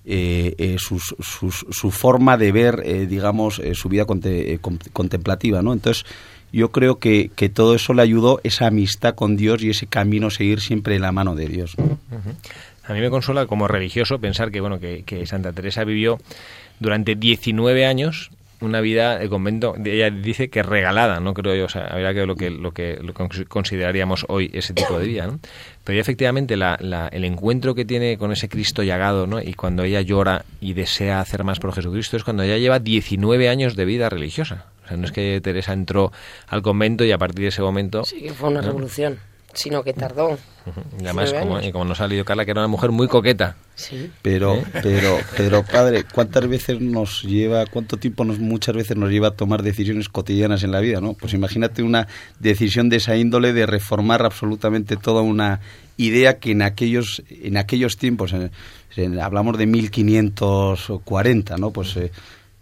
eh, 0.06 0.54
eh, 0.58 0.76
su 0.78 1.90
forma 1.90 2.36
de 2.36 2.52
ver, 2.52 2.82
eh, 2.84 3.06
digamos, 3.06 3.58
eh, 3.58 3.74
su 3.74 3.88
vida 3.88 4.04
conte, 4.04 4.58
contemplativa, 4.92 5.62
¿no? 5.62 5.72
Entonces, 5.72 6.04
yo 6.52 6.70
creo 6.70 6.98
que, 6.98 7.30
todo 7.52 7.74
eso 7.74 7.94
le 7.94 8.02
ayudó, 8.02 8.40
esa 8.44 8.66
amistad 8.66 9.14
con 9.14 9.36
Dios 9.36 9.62
y 9.62 9.70
ese 9.70 9.86
camino 9.86 10.30
seguir 10.30 10.60
siempre 10.60 10.94
en 10.96 11.02
la 11.02 11.12
mano 11.12 11.34
de 11.34 11.48
Dios. 11.48 11.74
A 12.86 12.92
mí 12.92 13.00
me 13.00 13.10
consuela 13.10 13.46
como 13.46 13.66
religioso 13.66 14.18
pensar 14.18 14.50
que, 14.50 14.60
bueno, 14.60 14.78
que, 14.78 15.02
que 15.04 15.26
Santa 15.26 15.52
Teresa 15.52 15.84
vivió 15.84 16.18
durante 16.80 17.14
19 17.14 17.86
años 17.86 18.30
una 18.64 18.80
vida 18.80 19.18
de 19.18 19.28
convento, 19.28 19.74
ella 19.84 20.10
dice 20.10 20.48
que 20.48 20.62
regalada, 20.62 21.20
no 21.20 21.34
creo 21.34 21.54
yo, 21.54 21.66
o 21.66 21.68
sea, 21.68 21.86
habría 21.86 22.14
que 22.14 22.26
lo 22.26 22.36
que 22.36 22.50
lo 22.50 22.72
que, 22.72 22.98
lo 23.00 23.14
que 23.14 23.44
consideraríamos 23.46 24.26
hoy 24.28 24.50
ese 24.52 24.74
tipo 24.74 24.98
de 24.98 25.06
vida, 25.06 25.26
¿no? 25.26 25.40
Pero 25.84 26.00
efectivamente 26.00 26.56
la, 26.56 26.78
la, 26.80 27.08
el 27.08 27.24
encuentro 27.24 27.74
que 27.74 27.84
tiene 27.84 28.16
con 28.16 28.32
ese 28.32 28.48
Cristo 28.48 28.82
llagado, 28.82 29.26
¿no? 29.26 29.40
Y 29.40 29.54
cuando 29.54 29.82
ella 29.82 30.00
llora 30.00 30.44
y 30.60 30.72
desea 30.72 31.20
hacer 31.20 31.44
más 31.44 31.60
por 31.60 31.72
Jesucristo 31.72 32.16
es 32.16 32.24
cuando 32.24 32.42
ella 32.42 32.58
lleva 32.58 32.78
19 32.78 33.48
años 33.48 33.76
de 33.76 33.84
vida 33.84 34.08
religiosa. 34.08 34.66
O 34.84 34.88
sea, 34.88 34.96
no 34.96 35.04
es 35.04 35.12
que 35.12 35.40
Teresa 35.42 35.72
entró 35.72 36.12
al 36.48 36.62
convento 36.62 37.04
y 37.04 37.12
a 37.12 37.18
partir 37.18 37.42
de 37.42 37.48
ese 37.48 37.62
momento... 37.62 38.04
Sí, 38.04 38.22
que 38.22 38.32
fue 38.32 38.50
una 38.50 38.60
¿no? 38.60 38.68
revolución 38.68 39.18
sino 39.54 39.82
que 39.82 39.92
tardó. 39.92 40.38
Y 41.00 41.04
además, 41.04 41.32
como, 41.32 41.60
y 41.60 41.72
como 41.72 41.84
nos 41.84 42.00
ha 42.00 42.04
salido 42.04 42.24
Carla, 42.24 42.44
que 42.44 42.50
era 42.50 42.60
una 42.60 42.68
mujer 42.68 42.90
muy 42.90 43.08
coqueta. 43.08 43.56
Sí. 43.74 44.10
Pero, 44.22 44.56
¿Eh? 44.56 44.64
pero, 44.82 45.18
pero, 45.36 45.62
padre, 45.64 46.04
¿cuántas 46.04 46.46
veces 46.48 46.80
nos 46.80 47.22
lleva, 47.22 47.66
cuánto 47.66 47.96
tiempo 47.96 48.24
nos, 48.24 48.38
muchas 48.38 48.74
veces 48.74 48.96
nos 48.96 49.10
lleva 49.10 49.28
a 49.28 49.30
tomar 49.32 49.62
decisiones 49.62 50.08
cotidianas 50.08 50.62
en 50.62 50.72
la 50.72 50.80
vida, 50.80 51.00
no? 51.00 51.14
Pues 51.14 51.34
imagínate 51.34 51.82
una 51.82 52.08
decisión 52.38 52.88
de 52.88 52.96
esa 52.96 53.16
índole 53.16 53.52
de 53.52 53.66
reformar 53.66 54.24
absolutamente 54.24 54.96
toda 54.96 55.22
una 55.22 55.60
idea 55.96 56.38
que 56.38 56.52
en 56.52 56.62
aquellos, 56.62 57.22
en 57.28 57.56
aquellos 57.56 57.96
tiempos, 57.96 58.32
en, 58.32 58.50
en, 58.96 59.20
hablamos 59.20 59.58
de 59.58 59.66
1540, 59.66 61.56
¿no? 61.56 61.70
Pues 61.70 61.96
eh, 61.96 62.10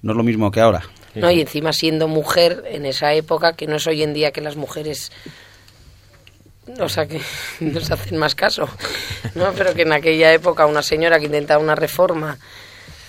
no 0.03 0.13
es 0.13 0.17
lo 0.17 0.23
mismo 0.23 0.51
que 0.51 0.61
ahora. 0.61 0.83
No, 1.15 1.31
y 1.31 1.41
encima 1.43 1.73
siendo 1.73 2.09
mujer 2.09 2.65
en 2.71 2.87
esa 2.87 3.13
época, 3.13 3.55
que 3.55 3.67
no 3.67 3.77
es 3.77 3.87
hoy 3.87 4.03
en 4.03 4.15
día 4.15 4.33
que 4.33 4.41
las 4.41 4.57
mujeres 4.57 5.13
o 6.81 6.89
sea 6.89 7.07
que 7.07 7.21
nos 7.61 7.91
hacen 7.91 8.19
más 8.19 8.35
caso, 8.35 8.69
¿no? 9.35 9.53
Pero 9.57 9.75
que 9.75 9.83
en 9.83 9.93
aquella 9.93 10.33
época 10.33 10.67
una 10.67 10.83
señora 10.83 11.19
que 11.19 11.27
intentaba 11.27 11.63
una 11.63 11.75
reforma, 11.75 12.39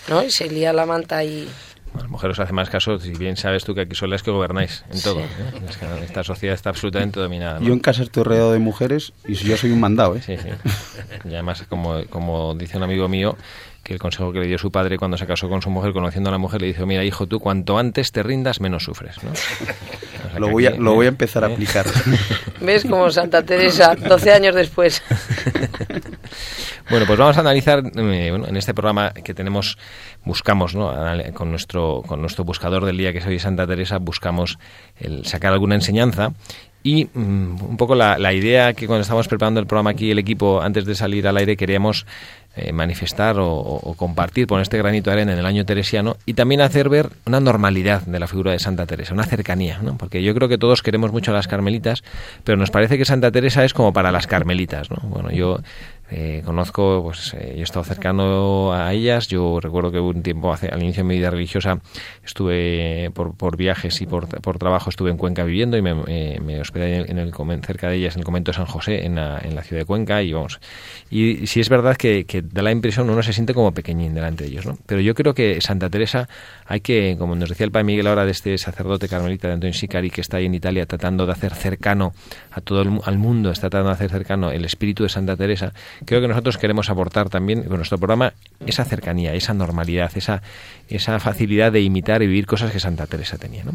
¿no? 0.10 0.24
Y 0.24 0.32
se 0.32 0.50
lía 0.50 0.74
la 0.74 0.86
manta 0.86 1.24
y... 1.24 1.48
Las 1.96 2.10
mujeres 2.10 2.40
os 2.40 2.44
hacen 2.44 2.56
más 2.56 2.72
caso, 2.72 2.98
si 2.98 3.12
bien 3.12 3.38
sabes 3.38 3.64
tú 3.64 3.76
que 3.76 3.82
aquí 3.82 3.94
son 3.94 4.10
las 4.10 4.24
que 4.24 4.32
gobernáis 4.32 4.84
en 4.92 5.00
todo. 5.02 5.20
Sí. 5.20 5.26
¿eh? 5.26 5.62
Es 5.70 5.78
que 5.78 5.86
esta 6.04 6.24
sociedad 6.24 6.56
está 6.56 6.72
absolutamente 6.72 7.20
dominada. 7.20 7.60
¿no? 7.60 7.68
Yo 7.68 7.74
en 7.74 7.80
casa 7.80 8.02
estoy 8.02 8.24
rodeado 8.24 8.52
de 8.52 8.58
mujeres 8.58 9.14
y 9.28 9.36
yo 9.36 9.56
soy 9.58 9.72
un 9.72 9.80
mandado, 9.80 10.16
¿eh? 10.16 10.22
Sí, 10.26 10.36
sí. 10.38 10.50
Y 11.30 11.34
además, 11.34 11.64
como, 11.70 12.04
como 12.10 12.56
dice 12.56 12.78
un 12.78 12.84
amigo 12.84 13.08
mío, 13.08 13.38
que 13.84 13.94
el 13.94 14.00
consejo 14.00 14.32
que 14.32 14.40
le 14.40 14.48
dio 14.48 14.58
su 14.58 14.72
padre 14.72 14.98
cuando 14.98 15.18
se 15.18 15.28
casó 15.28 15.50
con 15.50 15.62
su 15.62 15.70
mujer, 15.70 15.92
conociendo 15.92 16.30
a 16.30 16.32
la 16.32 16.38
mujer, 16.38 16.62
le 16.62 16.68
dijo, 16.68 16.86
mira, 16.86 17.04
hijo, 17.04 17.28
tú 17.28 17.40
cuanto 17.40 17.78
antes 17.78 18.14
te 18.14 18.24
rindas, 18.24 18.62
menos 18.62 18.84
sufres. 18.84 19.22
¿no? 19.24 19.32
O 20.24 20.30
sea, 20.34 20.40
lo, 20.40 20.50
voy 20.50 20.66
a, 20.66 20.70
aquí, 20.70 20.80
lo 20.80 20.94
voy 20.94 21.06
a 21.06 21.10
empezar 21.10 21.44
¿eh? 21.44 21.48
a 21.48 21.50
aplicar. 21.50 21.86
¿Ves 22.62 22.86
como 22.86 23.12
Santa 23.12 23.44
Teresa, 23.44 23.94
12 23.94 24.32
años 24.32 24.56
después? 24.56 25.04
bueno, 26.90 27.06
pues 27.06 27.20
vamos 27.20 27.38
a 27.38 27.42
analizar, 27.42 27.84
eh, 27.86 28.28
bueno, 28.32 28.48
en 28.48 28.56
este 28.56 28.74
programa 28.74 29.12
que 29.12 29.34
tenemos, 29.34 29.78
buscamos, 30.24 30.76
¿no? 30.76 30.92
con, 31.34 31.52
nuestro, 31.52 32.04
con 32.08 32.22
nuestro 32.22 32.46
buscador 32.46 32.86
del 32.86 32.98
día, 32.98 33.12
que 33.12 33.20
es 33.20 33.26
hoy 33.28 33.38
Santa 33.38 33.68
Teresa, 33.68 33.98
buscamos 33.98 34.58
el 34.98 35.26
sacar 35.26 35.52
alguna 35.52 35.76
enseñanza 35.76 36.32
y 36.84 37.10
um, 37.16 37.58
un 37.62 37.78
poco 37.78 37.96
la, 37.96 38.18
la, 38.18 38.34
idea 38.34 38.74
que 38.74 38.88
cuando 38.88 39.02
estábamos 39.02 39.30
preparando 39.30 39.60
el 39.62 39.66
programa 39.66 39.92
aquí, 39.92 40.12
el 40.12 40.20
equipo, 40.20 40.62
antes 40.62 40.86
de 40.86 40.96
salir 40.96 41.26
al 41.28 41.38
aire, 41.38 41.56
queríamos 41.56 42.06
eh, 42.56 42.72
manifestar 42.72 43.38
o, 43.40 43.96
compartir, 43.98 44.46
poner 44.46 44.62
este 44.62 44.78
granito 44.78 45.10
de 45.10 45.16
arena 45.16 45.34
en 45.34 45.40
el 45.40 45.46
año 45.46 45.66
teresiano 45.66 46.18
y 46.26 46.36
también 46.36 46.62
hacer 46.62 46.88
ver 46.88 47.10
una 47.26 47.40
normalidad 47.40 48.04
de 48.04 48.20
la 48.20 48.28
figura 48.28 48.52
de 48.52 48.60
Santa 48.60 48.86
Teresa, 48.86 49.14
una 49.14 49.24
cercanía, 49.24 49.80
¿no? 49.82 49.98
Porque 49.98 50.22
yo 50.22 50.36
creo 50.36 50.48
que 50.48 50.60
todos 50.60 50.84
queremos 50.84 51.12
mucho 51.12 51.32
a 51.32 51.34
las 51.34 51.48
carmelitas, 51.48 52.04
pero 52.44 52.56
nos 52.58 52.70
parece 52.70 52.98
que 53.00 53.06
Santa 53.06 53.32
Teresa 53.32 53.66
es 53.66 53.74
como 53.74 53.92
para 53.92 54.12
las 54.12 54.28
carmelitas, 54.28 54.92
¿no? 54.92 54.98
Bueno, 55.10 55.32
yo 55.32 55.62
eh, 56.12 56.42
conozco, 56.46 57.02
pues 57.04 57.34
eh, 57.34 57.54
yo 57.56 57.62
he 57.62 57.64
estado 57.64 57.84
cercano 57.84 58.74
a 58.74 58.94
ellas. 58.94 59.28
Yo 59.28 59.60
recuerdo 59.60 59.92
que 59.92 60.00
un 60.00 60.22
tiempo, 60.22 60.52
hace, 60.52 60.68
al 60.68 60.84
inicio 60.84 61.04
de 61.04 61.10
mi 61.10 61.16
vida 61.16 61.30
religiosa, 61.30 61.80
estuve 62.24 63.10
por, 63.14 63.58
viajes 63.58 64.02
y 64.02 64.06
por, 64.06 64.28
por, 64.42 64.60
trabajo, 64.60 64.90
estuve 64.90 65.12
en 65.12 65.18
Cuenca 65.18 65.44
viviendo 65.44 65.78
y 65.78 65.82
me, 65.82 65.96
eh, 66.08 66.40
me 66.40 66.60
hospedé 66.60 67.10
en 67.10 67.18
el, 67.18 67.34
cerca 67.66 67.90
de 67.90 67.96
ellas 67.96 68.16
en 68.16 68.20
el 68.20 68.26
convento 68.26 68.52
de 68.52 68.58
San 68.58 68.66
José, 68.66 69.06
en 69.06 69.16
la, 69.16 69.40
en 69.40 69.56
la 69.56 69.64
ciudad 69.64 69.82
de 69.82 69.86
Cuenca. 69.86 70.22
Y 70.22 70.34
vamos, 70.34 70.60
y, 71.10 71.48
sí 71.48 71.60
es 71.60 71.70
verdad 71.70 71.96
que, 71.96 72.26
que, 72.26 72.42
da 72.42 72.62
la 72.62 72.72
impresión, 72.72 73.10
uno 73.10 73.24
se 73.24 73.34
siente 73.34 73.54
como 73.54 73.72
pequeñín 73.72 74.14
delante 74.14 74.44
de 74.44 74.52
ellos, 74.52 74.66
¿no? 74.66 74.78
Pero 74.86 75.02
yo 75.02 75.16
creo 75.16 75.34
que 75.34 75.62
Santa 75.62 75.90
Teresa 75.90 76.28
hay 76.68 76.82
que, 76.82 77.16
como 77.18 77.36
nos 77.36 77.50
decía 77.50 77.66
el 77.66 77.72
padre 77.72 77.86
Miguel 77.86 78.08
ahora 78.08 78.26
de 78.26 78.32
este 78.32 78.58
sacerdote 78.58 79.08
carmelita 79.08 79.48
de 79.48 79.56
Antonio 79.56 79.74
Sicari, 79.74 80.10
que 80.10 80.22
está 80.22 80.38
ahí 80.38 80.46
en 80.46 80.54
Italia 80.54 80.86
tratando 80.86 81.26
de 81.26 81.32
hacer 81.32 81.54
cercano 81.56 82.14
a 82.52 82.62
todo 82.62 82.82
el 82.82 83.00
al 83.06 83.18
mundo, 83.18 83.50
está 83.50 83.70
tratando 83.70 83.90
de 83.90 83.96
hacer 83.96 84.12
cercano 84.12 84.52
el 84.52 84.66
espíritu 84.66 85.04
de 85.04 85.10
Santa 85.10 85.36
Teresa 85.36 85.74
creo 86.06 86.22
que 86.22 86.28
nosotros 86.28 86.58
queremos 86.58 86.90
aportar 86.90 87.30
también 87.30 87.64
con 87.64 87.78
nuestro 87.78 87.98
programa 87.98 88.34
esa 88.66 88.86
cercanía, 88.86 89.34
esa 89.34 89.54
normalidad, 89.54 90.12
esa, 90.16 90.42
esa 90.90 91.20
facilidad 91.20 91.72
de 91.72 91.82
imitar 91.82 92.22
y 92.22 92.28
vivir 92.28 92.46
cosas 92.46 92.72
que 92.72 92.80
Santa 92.80 93.08
Teresa 93.08 93.38
tenía. 93.38 93.64
¿no? 93.64 93.74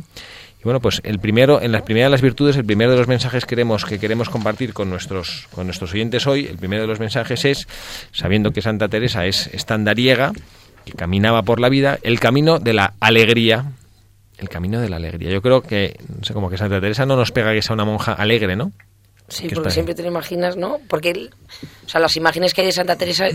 Y 0.60 0.64
bueno, 0.64 0.80
pues 0.80 1.00
el 1.04 1.20
primero, 1.20 1.62
en 1.62 1.70
las 1.70 1.82
primeras 1.82 2.08
de 2.08 2.10
las 2.12 2.22
virtudes, 2.22 2.56
el 2.56 2.64
primero 2.64 2.90
de 2.90 2.96
los 2.96 3.06
mensajes 3.06 3.44
que 3.44 3.50
queremos, 3.50 3.84
que 3.84 4.00
queremos 4.00 4.28
compartir 4.28 4.72
con 4.72 4.90
nuestros, 4.90 5.46
con 5.52 5.66
nuestros 5.66 5.92
oyentes 5.92 6.26
hoy, 6.26 6.46
el 6.46 6.56
primero 6.56 6.82
de 6.82 6.88
los 6.88 6.98
mensajes 6.98 7.44
es, 7.44 7.68
sabiendo 8.10 8.50
que 8.50 8.60
Santa 8.60 8.88
Teresa 8.88 9.26
es 9.26 9.46
estandariega, 9.48 10.32
que 10.84 10.92
caminaba 10.92 11.42
por 11.42 11.60
la 11.60 11.68
vida, 11.68 11.98
el 12.02 12.18
camino 12.18 12.58
de 12.58 12.72
la 12.72 12.94
alegría, 12.98 13.66
el 14.38 14.48
camino 14.48 14.80
de 14.80 14.88
la 14.88 14.96
alegría. 14.96 15.30
Yo 15.30 15.42
creo 15.42 15.62
que, 15.62 15.96
no 16.08 16.24
sé, 16.24 16.34
como 16.34 16.50
que 16.50 16.58
Santa 16.58 16.80
Teresa 16.80 17.06
no 17.06 17.14
nos 17.14 17.30
pega 17.30 17.52
que 17.52 17.62
sea 17.62 17.74
una 17.74 17.84
monja 17.84 18.12
alegre, 18.12 18.56
¿no? 18.56 18.72
Sí, 19.28 19.48
porque 19.54 19.70
siempre 19.70 19.94
te 19.94 20.02
lo 20.02 20.08
imaginas, 20.08 20.56
¿no? 20.56 20.78
Porque, 20.88 21.28
o 21.86 21.88
sea, 21.88 22.00
las 22.00 22.16
imágenes 22.16 22.54
que 22.54 22.62
hay 22.62 22.66
de 22.68 22.72
Santa 22.72 22.96
Teresa 22.96 23.28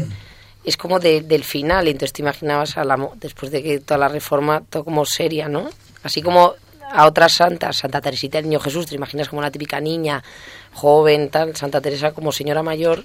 es 0.65 0.77
como 0.77 0.99
de, 0.99 1.21
del 1.21 1.43
final, 1.43 1.87
entonces 1.87 2.13
te 2.13 2.21
imaginabas 2.21 2.77
a 2.77 2.83
la, 2.83 2.97
después 3.15 3.51
de 3.51 3.61
que 3.61 3.79
toda 3.79 3.97
la 3.99 4.07
reforma, 4.07 4.63
todo 4.69 4.83
como 4.83 5.05
seria, 5.05 5.47
¿no? 5.49 5.69
Así 6.03 6.21
como 6.21 6.53
a 6.91 7.05
otras 7.05 7.33
santas, 7.33 7.77
Santa 7.77 8.01
Teresita 8.01 8.37
del 8.37 8.45
Niño 8.49 8.59
Jesús, 8.59 8.85
te 8.87 8.95
imaginas 8.95 9.29
como 9.29 9.41
la 9.41 9.51
típica 9.51 9.79
niña, 9.79 10.23
joven, 10.73 11.29
tal, 11.29 11.55
Santa 11.55 11.81
Teresa 11.81 12.11
como 12.11 12.31
señora 12.31 12.63
mayor, 12.63 13.03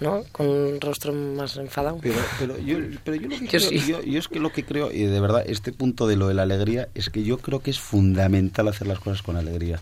¿no? 0.00 0.24
Con 0.32 0.46
un 0.48 0.80
rostro 0.80 1.12
más 1.12 1.56
enfadado. 1.56 1.98
Pero, 2.02 2.14
pero, 2.38 2.58
yo, 2.58 2.78
pero 3.04 3.16
yo, 3.16 3.28
lo 3.28 3.38
que 3.38 3.44
Yo 3.46 3.58
creo, 3.58 3.60
sí. 3.60 3.80
yo- 3.86 4.02
yo 4.02 4.18
es 4.18 4.28
que 4.28 4.40
lo 4.40 4.50
que 4.52 4.64
creo, 4.64 4.90
y 4.92 5.04
de 5.04 5.20
verdad, 5.20 5.44
este 5.46 5.72
punto 5.72 6.06
de 6.06 6.16
lo 6.16 6.28
de 6.28 6.34
la 6.34 6.42
alegría, 6.42 6.88
es 6.94 7.08
que 7.10 7.22
yo 7.22 7.38
creo 7.38 7.60
que 7.60 7.70
es 7.70 7.78
fundamental 7.80 8.68
hacer 8.68 8.86
las 8.86 8.98
cosas 8.98 9.22
con 9.22 9.36
alegría. 9.36 9.80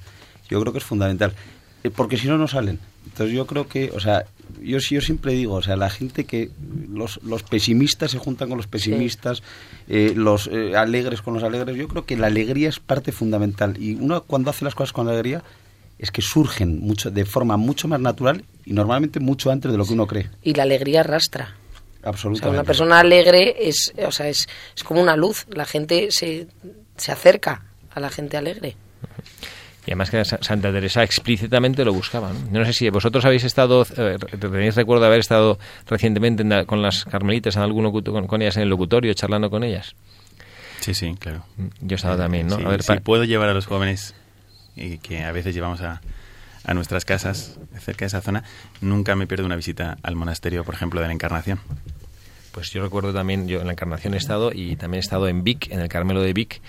Yo 0.48 0.60
creo 0.60 0.72
que 0.72 0.78
es 0.78 0.84
fundamental. 0.84 1.32
Eh, 1.84 1.90
Porque 1.90 2.16
si 2.16 2.26
no, 2.26 2.38
no 2.38 2.48
salen. 2.48 2.80
Entonces 3.04 3.36
yo 3.36 3.46
creo 3.46 3.68
que, 3.68 3.90
o 3.94 4.00
sea, 4.00 4.24
yo, 4.60 4.78
yo 4.78 5.00
siempre 5.00 5.34
digo, 5.34 5.54
o 5.54 5.62
sea, 5.62 5.76
la 5.76 5.90
gente 5.90 6.24
que, 6.24 6.50
los, 6.90 7.22
los 7.22 7.42
pesimistas 7.42 8.10
se 8.10 8.18
juntan 8.18 8.48
con 8.48 8.56
los 8.56 8.66
pesimistas, 8.66 9.42
eh, 9.88 10.14
los 10.16 10.48
eh, 10.48 10.74
alegres 10.74 11.22
con 11.22 11.34
los 11.34 11.42
alegres, 11.42 11.76
yo 11.76 11.86
creo 11.86 12.06
que 12.06 12.16
la 12.16 12.26
alegría 12.28 12.68
es 12.70 12.80
parte 12.80 13.12
fundamental. 13.12 13.76
Y 13.78 13.94
uno 13.94 14.22
cuando 14.22 14.50
hace 14.50 14.64
las 14.64 14.74
cosas 14.74 14.92
con 14.92 15.08
alegría, 15.08 15.42
es 15.98 16.10
que 16.10 16.22
surgen 16.22 16.80
mucho, 16.80 17.10
de 17.10 17.24
forma 17.24 17.56
mucho 17.56 17.86
más 17.86 18.00
natural 18.00 18.44
y 18.64 18.72
normalmente 18.72 19.20
mucho 19.20 19.50
antes 19.50 19.70
de 19.70 19.78
lo 19.78 19.84
que 19.84 19.92
uno 19.92 20.06
cree. 20.06 20.30
Y 20.42 20.54
la 20.54 20.64
alegría 20.64 21.00
arrastra. 21.00 21.54
O 22.02 22.08
Absolutamente. 22.08 22.40
sea, 22.40 22.50
una 22.50 22.64
persona 22.64 23.00
alegre 23.00 23.54
es, 23.60 23.92
o 24.04 24.10
sea, 24.10 24.28
es, 24.28 24.48
es 24.76 24.82
como 24.82 25.00
una 25.00 25.16
luz. 25.16 25.46
La 25.50 25.64
gente 25.64 26.10
se, 26.10 26.48
se 26.96 27.12
acerca 27.12 27.62
a 27.90 28.00
la 28.00 28.10
gente 28.10 28.36
alegre. 28.36 28.76
Y 29.86 29.90
además 29.90 30.10
que 30.10 30.24
Sa- 30.24 30.38
Santa 30.40 30.72
Teresa 30.72 31.02
explícitamente 31.02 31.84
lo 31.84 31.92
buscaba. 31.92 32.32
¿no? 32.32 32.58
No 32.60 32.64
sé 32.64 32.72
si 32.72 32.88
vosotros 32.88 33.24
habéis 33.24 33.44
estado, 33.44 33.86
eh, 33.96 34.16
tenéis 34.40 34.74
recuerdo 34.76 35.02
de 35.02 35.08
haber 35.08 35.20
estado 35.20 35.58
recientemente 35.86 36.42
en 36.42 36.48
la- 36.48 36.64
con 36.64 36.80
las 36.82 37.04
carmelitas, 37.04 37.56
en 37.56 37.62
algún 37.62 37.90
con, 38.02 38.26
con 38.26 38.42
ellas 38.42 38.56
en 38.56 38.62
el 38.62 38.68
locutorio, 38.70 39.12
charlando 39.14 39.50
con 39.50 39.62
ellas. 39.64 39.94
Sí, 40.80 40.94
sí, 40.94 41.14
claro. 41.18 41.44
Yo 41.80 41.94
he 41.94 41.96
estado 41.96 42.16
también, 42.16 42.46
¿no? 42.46 42.56
Sí, 42.56 42.62
a 42.64 42.68
ver, 42.68 42.82
si 42.82 42.98
puedo 43.00 43.24
llevar 43.24 43.48
a 43.48 43.54
los 43.54 43.66
jóvenes 43.66 44.14
y 44.76 44.98
que 44.98 45.22
a 45.22 45.32
veces 45.32 45.54
llevamos 45.54 45.80
a, 45.82 46.00
a 46.64 46.74
nuestras 46.74 47.04
casas 47.04 47.58
cerca 47.80 48.04
de 48.04 48.08
esa 48.08 48.20
zona, 48.22 48.42
nunca 48.80 49.14
me 49.16 49.26
pierdo 49.26 49.44
una 49.46 49.56
visita 49.56 49.98
al 50.02 50.16
monasterio, 50.16 50.64
por 50.64 50.74
ejemplo, 50.74 51.00
de 51.00 51.06
la 51.06 51.12
Encarnación. 51.12 51.60
Pues 52.52 52.70
yo 52.70 52.82
recuerdo 52.82 53.12
también, 53.12 53.48
yo 53.48 53.60
en 53.60 53.66
la 53.66 53.72
Encarnación 53.72 54.14
he 54.14 54.16
estado 54.16 54.50
y 54.52 54.76
también 54.76 54.98
he 54.98 55.00
estado 55.04 55.26
en 55.28 55.42
Vic, 55.42 55.70
en 55.70 55.80
el 55.80 55.88
Carmelo 55.88 56.22
de 56.22 56.32
Vic, 56.32 56.60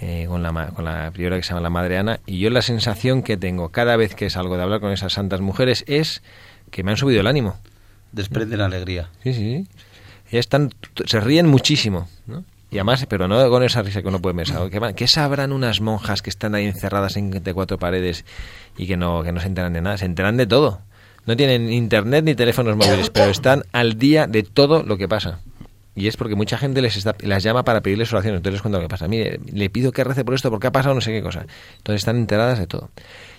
eh, 0.00 0.26
con, 0.28 0.42
la, 0.42 0.68
con 0.68 0.84
la 0.84 1.10
priora 1.12 1.36
que 1.36 1.42
se 1.42 1.50
llama 1.50 1.60
la 1.60 1.70
Madre 1.70 1.98
Ana, 1.98 2.20
y 2.26 2.38
yo 2.38 2.50
la 2.50 2.62
sensación 2.62 3.22
que 3.22 3.36
tengo 3.36 3.68
cada 3.68 3.96
vez 3.96 4.14
que 4.14 4.30
salgo 4.30 4.56
de 4.56 4.62
hablar 4.62 4.80
con 4.80 4.92
esas 4.92 5.12
santas 5.12 5.40
mujeres 5.40 5.84
es 5.86 6.22
que 6.70 6.82
me 6.82 6.90
han 6.90 6.96
subido 6.96 7.20
el 7.20 7.26
ánimo. 7.26 7.56
Desprenden 8.12 8.60
alegría. 8.60 9.10
Sí, 9.22 9.34
sí, 9.34 9.40
sí. 9.40 9.66
Ellas 10.30 10.40
están, 10.40 10.70
se 11.04 11.20
ríen 11.20 11.46
muchísimo, 11.48 12.08
¿no? 12.26 12.44
Y 12.70 12.76
además, 12.76 13.04
pero 13.08 13.26
no 13.26 13.50
con 13.50 13.64
esa 13.64 13.82
risa 13.82 14.00
que 14.00 14.08
uno 14.08 14.22
puede 14.22 14.36
pensar. 14.36 14.70
¿Qué, 14.70 14.80
qué 14.94 15.08
sabrán 15.08 15.52
unas 15.52 15.80
monjas 15.80 16.22
que 16.22 16.30
están 16.30 16.54
ahí 16.54 16.66
encerradas 16.66 17.16
en 17.16 17.34
entre 17.34 17.52
cuatro 17.52 17.78
paredes 17.78 18.24
y 18.76 18.86
que 18.86 18.96
no, 18.96 19.24
que 19.24 19.32
no 19.32 19.40
se 19.40 19.48
enteran 19.48 19.72
de 19.72 19.80
nada? 19.80 19.98
Se 19.98 20.04
enteran 20.04 20.36
de 20.36 20.46
todo. 20.46 20.80
No 21.26 21.36
tienen 21.36 21.72
internet 21.72 22.24
ni 22.24 22.34
teléfonos 22.34 22.76
móviles, 22.76 23.10
pero 23.10 23.30
están 23.30 23.64
al 23.72 23.98
día 23.98 24.26
de 24.26 24.44
todo 24.44 24.84
lo 24.84 24.96
que 24.96 25.08
pasa. 25.08 25.40
Y 25.96 26.06
es 26.06 26.16
porque 26.16 26.36
mucha 26.36 26.56
gente 26.56 26.80
les 26.82 26.96
está, 26.96 27.16
las 27.20 27.42
llama 27.42 27.64
para 27.64 27.80
pedirles 27.80 28.12
oraciones. 28.12 28.38
Entonces 28.38 28.54
les 28.54 28.62
cuento 28.62 28.78
lo 28.78 28.84
que 28.84 28.88
pasa. 28.88 29.08
Mire, 29.08 29.40
le 29.52 29.70
pido 29.70 29.90
que 29.90 30.04
rece 30.04 30.24
por 30.24 30.34
esto 30.34 30.48
porque 30.50 30.68
ha 30.68 30.72
pasado 30.72 30.94
no 30.94 31.00
sé 31.00 31.10
qué 31.10 31.20
cosa. 31.20 31.44
Entonces 31.78 32.00
están 32.02 32.16
enteradas 32.16 32.58
de 32.60 32.66
todo. 32.68 32.90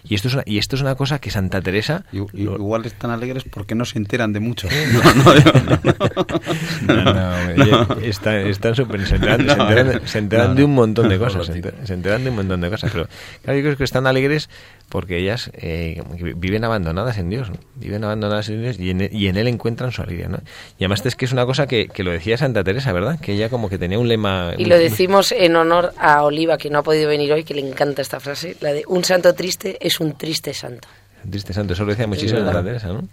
Y 0.03 0.15
esto 0.15 0.27
es 0.27 0.33
una, 0.33 0.43
y 0.45 0.57
esto 0.57 0.75
es 0.75 0.81
una 0.81 0.95
cosa 0.95 1.19
que 1.19 1.29
Santa 1.31 1.61
Teresa... 1.61 2.03
Lo- 2.11 2.27
Igual 2.33 2.85
están 2.85 3.11
alegres 3.11 3.43
porque 3.45 3.73
no 3.75 3.85
se 3.85 3.99
enteran 3.99 4.33
de 4.33 4.39
mucho. 4.41 4.67
No, 4.91 5.03
no, 5.13 5.33
no, 5.33 7.03
no. 7.03 7.03
No, 7.03 7.85
no, 7.85 7.99
están, 8.01 8.35
están 8.47 8.75
súper- 8.75 9.05
se 9.05 9.15
enteran, 9.15 9.45
se 9.47 9.53
enteran- 9.53 10.01
se 10.07 10.17
enteran 10.19 10.47
no, 10.49 10.55
de 10.55 10.63
un 10.63 10.71
no. 10.71 10.75
montón 10.81 11.09
de 11.09 11.17
No, 11.17 11.23
cosas, 11.23 11.45
se 11.45 11.53
enteran, 11.53 11.87
se 11.87 11.93
enteran 11.93 12.23
de 12.23 12.29
un 12.31 12.35
montón 12.35 12.61
de 12.61 12.69
cosas, 12.69 12.91
pero 12.91 13.07
claro, 13.43 13.59
yo 13.59 13.63
creo 13.65 13.77
que 13.77 13.83
están 13.83 14.07
alegres 14.07 14.49
porque 14.91 15.17
ellas 15.17 15.49
eh, 15.55 16.03
viven 16.35 16.63
abandonadas 16.65 17.17
en 17.17 17.29
Dios, 17.29 17.49
¿no? 17.49 17.55
viven 17.75 18.03
abandonadas 18.03 18.49
en 18.49 18.61
Dios 18.61 18.77
y 18.77 18.89
en, 18.91 19.09
y 19.11 19.27
en 19.27 19.37
Él 19.37 19.47
encuentran 19.47 19.91
su 19.91 20.01
alegría, 20.01 20.27
¿no? 20.27 20.37
Y 20.77 20.83
además 20.83 21.03
es 21.05 21.15
que 21.15 21.25
es 21.25 21.31
una 21.31 21.45
cosa 21.45 21.65
que, 21.65 21.87
que 21.87 22.03
lo 22.03 22.11
decía 22.11 22.37
Santa 22.37 22.63
Teresa, 22.63 22.91
¿verdad? 22.91 23.19
Que 23.19 23.33
ella 23.33 23.49
como 23.49 23.69
que 23.69 23.77
tenía 23.77 23.97
un 23.97 24.07
lema... 24.09 24.51
Y 24.57 24.65
lo 24.65 24.77
decimos 24.77 25.31
en 25.31 25.55
honor 25.55 25.93
a 25.97 26.23
Oliva, 26.23 26.57
que 26.57 26.69
no 26.69 26.79
ha 26.79 26.83
podido 26.83 27.07
venir 27.07 27.31
hoy, 27.31 27.43
que 27.43 27.53
le 27.55 27.61
encanta 27.67 28.01
esta 28.01 28.19
frase, 28.19 28.57
la 28.59 28.73
de 28.73 28.83
un 28.87 29.03
santo 29.03 29.33
triste 29.33 29.77
es 29.79 29.99
un 29.99 30.13
triste 30.17 30.53
santo. 30.53 30.87
Triste 31.29 31.53
santo, 31.53 31.73
eso 31.73 31.85
lo 31.85 31.91
decía 31.91 32.07
muchísimo. 32.07 32.41
Santa 32.41 32.63
Teresa, 32.63 32.87
¿no? 32.89 33.07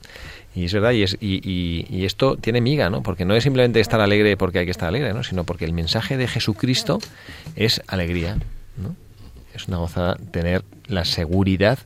Y 0.55 0.65
es 0.65 0.73
verdad, 0.73 0.91
y, 0.91 1.03
es, 1.05 1.17
y, 1.21 1.41
y- 1.49 1.87
y 1.89 2.05
esto 2.07 2.37
tiene 2.37 2.61
miga, 2.61 2.91
¿no? 2.91 3.03
Porque 3.03 3.25
no 3.25 3.37
es 3.37 3.45
simplemente 3.45 3.79
estar 3.81 4.01
alegre 4.01 4.37
porque 4.37 4.59
hay 4.59 4.65
que 4.65 4.71
estar 4.73 4.89
alegre, 4.89 5.13
¿no? 5.13 5.23
Sino 5.23 5.45
porque 5.45 5.65
el 5.67 5.73
mensaje 5.73 6.17
de 6.17 6.27
Jesucristo 6.27 6.99
es 7.55 7.83
alegría, 7.87 8.37
¿no? 8.77 8.97
Es 9.55 9.69
una 9.69 9.77
gozada 9.77 10.17
tener 10.33 10.63
la 10.89 11.05
seguridad 11.05 11.79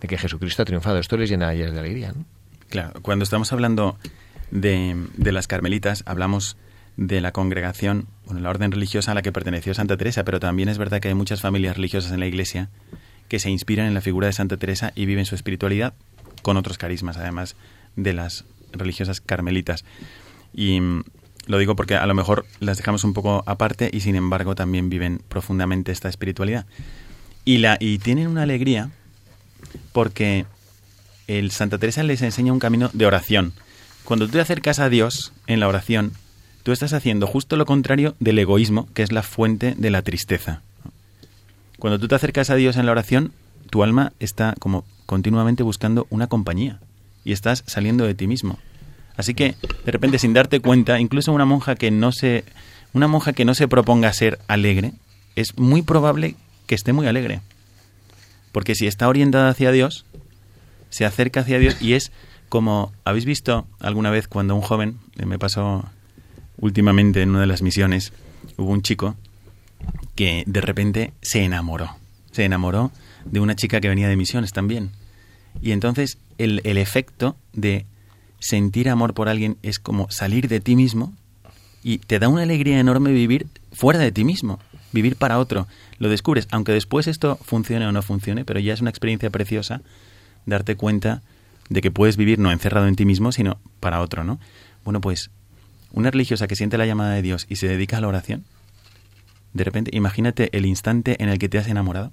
de 0.00 0.08
que 0.08 0.18
Jesucristo 0.18 0.62
ha 0.62 0.66
triunfado. 0.66 0.98
Esto 0.98 1.16
les 1.16 1.30
llena 1.30 1.48
a 1.48 1.54
de 1.54 1.78
alegría. 1.78 2.12
Claro, 2.68 3.00
cuando 3.00 3.22
estamos 3.22 3.52
hablando 3.52 3.98
de, 4.50 4.96
de 5.16 5.32
las 5.32 5.46
carmelitas, 5.46 6.02
hablamos 6.06 6.56
de 6.96 7.20
la 7.20 7.32
congregación, 7.32 8.08
bueno, 8.26 8.40
la 8.40 8.50
orden 8.50 8.72
religiosa 8.72 9.12
a 9.12 9.14
la 9.14 9.22
que 9.22 9.32
perteneció 9.32 9.72
Santa 9.72 9.96
Teresa, 9.96 10.24
pero 10.24 10.40
también 10.40 10.68
es 10.68 10.78
verdad 10.78 11.00
que 11.00 11.08
hay 11.08 11.14
muchas 11.14 11.40
familias 11.40 11.76
religiosas 11.76 12.12
en 12.12 12.20
la 12.20 12.26
Iglesia 12.26 12.68
que 13.28 13.38
se 13.38 13.50
inspiran 13.50 13.86
en 13.86 13.94
la 13.94 14.00
figura 14.00 14.26
de 14.26 14.32
Santa 14.32 14.56
Teresa 14.56 14.92
y 14.94 15.06
viven 15.06 15.24
su 15.24 15.34
espiritualidad 15.34 15.94
con 16.42 16.56
otros 16.56 16.76
carismas, 16.76 17.16
además 17.16 17.56
de 17.94 18.12
las 18.12 18.44
religiosas 18.72 19.20
carmelitas. 19.20 19.84
Y 20.52 20.80
mm, 20.80 21.04
lo 21.46 21.58
digo 21.58 21.76
porque 21.76 21.94
a 21.94 22.06
lo 22.06 22.14
mejor 22.14 22.46
las 22.60 22.78
dejamos 22.78 23.04
un 23.04 23.14
poco 23.14 23.42
aparte 23.46 23.90
y 23.92 24.00
sin 24.00 24.16
embargo 24.16 24.54
también 24.54 24.90
viven 24.90 25.20
profundamente 25.28 25.92
esta 25.92 26.08
espiritualidad. 26.08 26.66
Y, 27.44 27.58
la, 27.58 27.76
y 27.80 27.98
tienen 27.98 28.28
una 28.28 28.42
alegría 28.42 28.90
porque 29.92 30.44
el 31.26 31.50
Santa 31.50 31.78
Teresa 31.78 32.02
les 32.02 32.22
enseña 32.22 32.52
un 32.52 32.58
camino 32.58 32.90
de 32.92 33.06
oración. 33.06 33.52
Cuando 34.04 34.26
tú 34.26 34.32
te 34.32 34.40
acercas 34.40 34.78
a 34.78 34.88
Dios 34.88 35.32
en 35.46 35.60
la 35.60 35.68
oración, 35.68 36.12
tú 36.62 36.72
estás 36.72 36.92
haciendo 36.92 37.26
justo 37.26 37.56
lo 37.56 37.66
contrario 37.66 38.14
del 38.20 38.38
egoísmo, 38.38 38.88
que 38.94 39.02
es 39.02 39.12
la 39.12 39.22
fuente 39.22 39.74
de 39.76 39.90
la 39.90 40.02
tristeza. 40.02 40.62
Cuando 41.78 41.98
tú 41.98 42.08
te 42.08 42.14
acercas 42.14 42.50
a 42.50 42.54
Dios 42.54 42.76
en 42.76 42.86
la 42.86 42.92
oración, 42.92 43.32
tu 43.70 43.82
alma 43.82 44.12
está 44.18 44.54
como 44.58 44.84
continuamente 45.06 45.62
buscando 45.62 46.06
una 46.10 46.26
compañía 46.26 46.80
y 47.24 47.32
estás 47.32 47.62
saliendo 47.66 48.04
de 48.04 48.14
ti 48.14 48.26
mismo. 48.26 48.58
Así 49.16 49.34
que, 49.34 49.54
de 49.84 49.92
repente, 49.92 50.18
sin 50.18 50.32
darte 50.32 50.60
cuenta, 50.60 51.00
incluso 51.00 51.32
una 51.32 51.44
monja 51.44 51.74
que 51.74 51.90
no 51.90 52.12
se, 52.12 52.44
una 52.92 53.08
monja 53.08 53.32
que 53.32 53.44
no 53.44 53.54
se 53.54 53.68
proponga 53.68 54.12
ser 54.12 54.38
alegre, 54.48 54.92
es 55.36 55.58
muy 55.58 55.82
probable 55.82 56.34
que 56.68 56.76
esté 56.76 56.92
muy 56.92 57.08
alegre. 57.08 57.40
Porque 58.52 58.76
si 58.76 58.86
está 58.86 59.08
orientada 59.08 59.48
hacia 59.48 59.72
Dios, 59.72 60.04
se 60.90 61.04
acerca 61.04 61.40
hacia 61.40 61.58
Dios 61.58 61.76
y 61.80 61.94
es 61.94 62.12
como, 62.48 62.92
¿habéis 63.04 63.24
visto 63.24 63.66
alguna 63.80 64.10
vez 64.10 64.28
cuando 64.28 64.54
un 64.54 64.60
joven, 64.60 64.98
eh, 65.16 65.26
me 65.26 65.38
pasó 65.38 65.84
últimamente 66.58 67.22
en 67.22 67.30
una 67.30 67.40
de 67.40 67.46
las 67.46 67.62
misiones, 67.62 68.12
hubo 68.56 68.70
un 68.70 68.82
chico 68.82 69.16
que 70.14 70.44
de 70.46 70.60
repente 70.60 71.12
se 71.20 71.42
enamoró, 71.42 71.96
se 72.30 72.44
enamoró 72.44 72.92
de 73.24 73.40
una 73.40 73.56
chica 73.56 73.80
que 73.80 73.88
venía 73.88 74.08
de 74.08 74.16
misiones 74.16 74.52
también. 74.52 74.90
Y 75.60 75.72
entonces 75.72 76.18
el, 76.38 76.60
el 76.64 76.78
efecto 76.78 77.36
de 77.52 77.86
sentir 78.40 78.88
amor 78.88 79.14
por 79.14 79.28
alguien 79.28 79.56
es 79.62 79.78
como 79.78 80.10
salir 80.10 80.48
de 80.48 80.60
ti 80.60 80.76
mismo 80.76 81.12
y 81.82 81.98
te 81.98 82.18
da 82.18 82.28
una 82.28 82.42
alegría 82.42 82.78
enorme 82.78 83.12
vivir 83.12 83.46
fuera 83.72 83.98
de 83.98 84.12
ti 84.12 84.24
mismo, 84.24 84.58
vivir 84.92 85.16
para 85.16 85.38
otro. 85.38 85.66
Lo 85.98 86.08
descubres, 86.08 86.48
aunque 86.50 86.72
después 86.72 87.06
esto 87.06 87.36
funcione 87.36 87.86
o 87.86 87.92
no 87.92 88.02
funcione, 88.02 88.44
pero 88.44 88.60
ya 88.60 88.74
es 88.74 88.80
una 88.80 88.90
experiencia 88.90 89.30
preciosa 89.30 89.82
darte 90.46 90.76
cuenta 90.76 91.22
de 91.68 91.80
que 91.80 91.90
puedes 91.90 92.16
vivir 92.16 92.38
no 92.38 92.50
encerrado 92.50 92.86
en 92.86 92.96
ti 92.96 93.04
mismo, 93.04 93.32
sino 93.32 93.58
para 93.80 94.00
otro, 94.00 94.24
¿no? 94.24 94.38
Bueno, 94.84 95.00
pues 95.00 95.30
una 95.92 96.10
religiosa 96.10 96.46
que 96.46 96.56
siente 96.56 96.78
la 96.78 96.86
llamada 96.86 97.14
de 97.14 97.22
Dios 97.22 97.46
y 97.48 97.56
se 97.56 97.68
dedica 97.68 97.98
a 97.98 98.00
la 98.00 98.08
oración, 98.08 98.44
de 99.52 99.64
repente, 99.64 99.90
imagínate 99.94 100.56
el 100.56 100.66
instante 100.66 101.22
en 101.22 101.28
el 101.28 101.38
que 101.38 101.48
te 101.48 101.58
has 101.58 101.68
enamorado, 101.68 102.12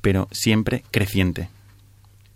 pero 0.00 0.28
siempre 0.30 0.84
creciente. 0.90 1.48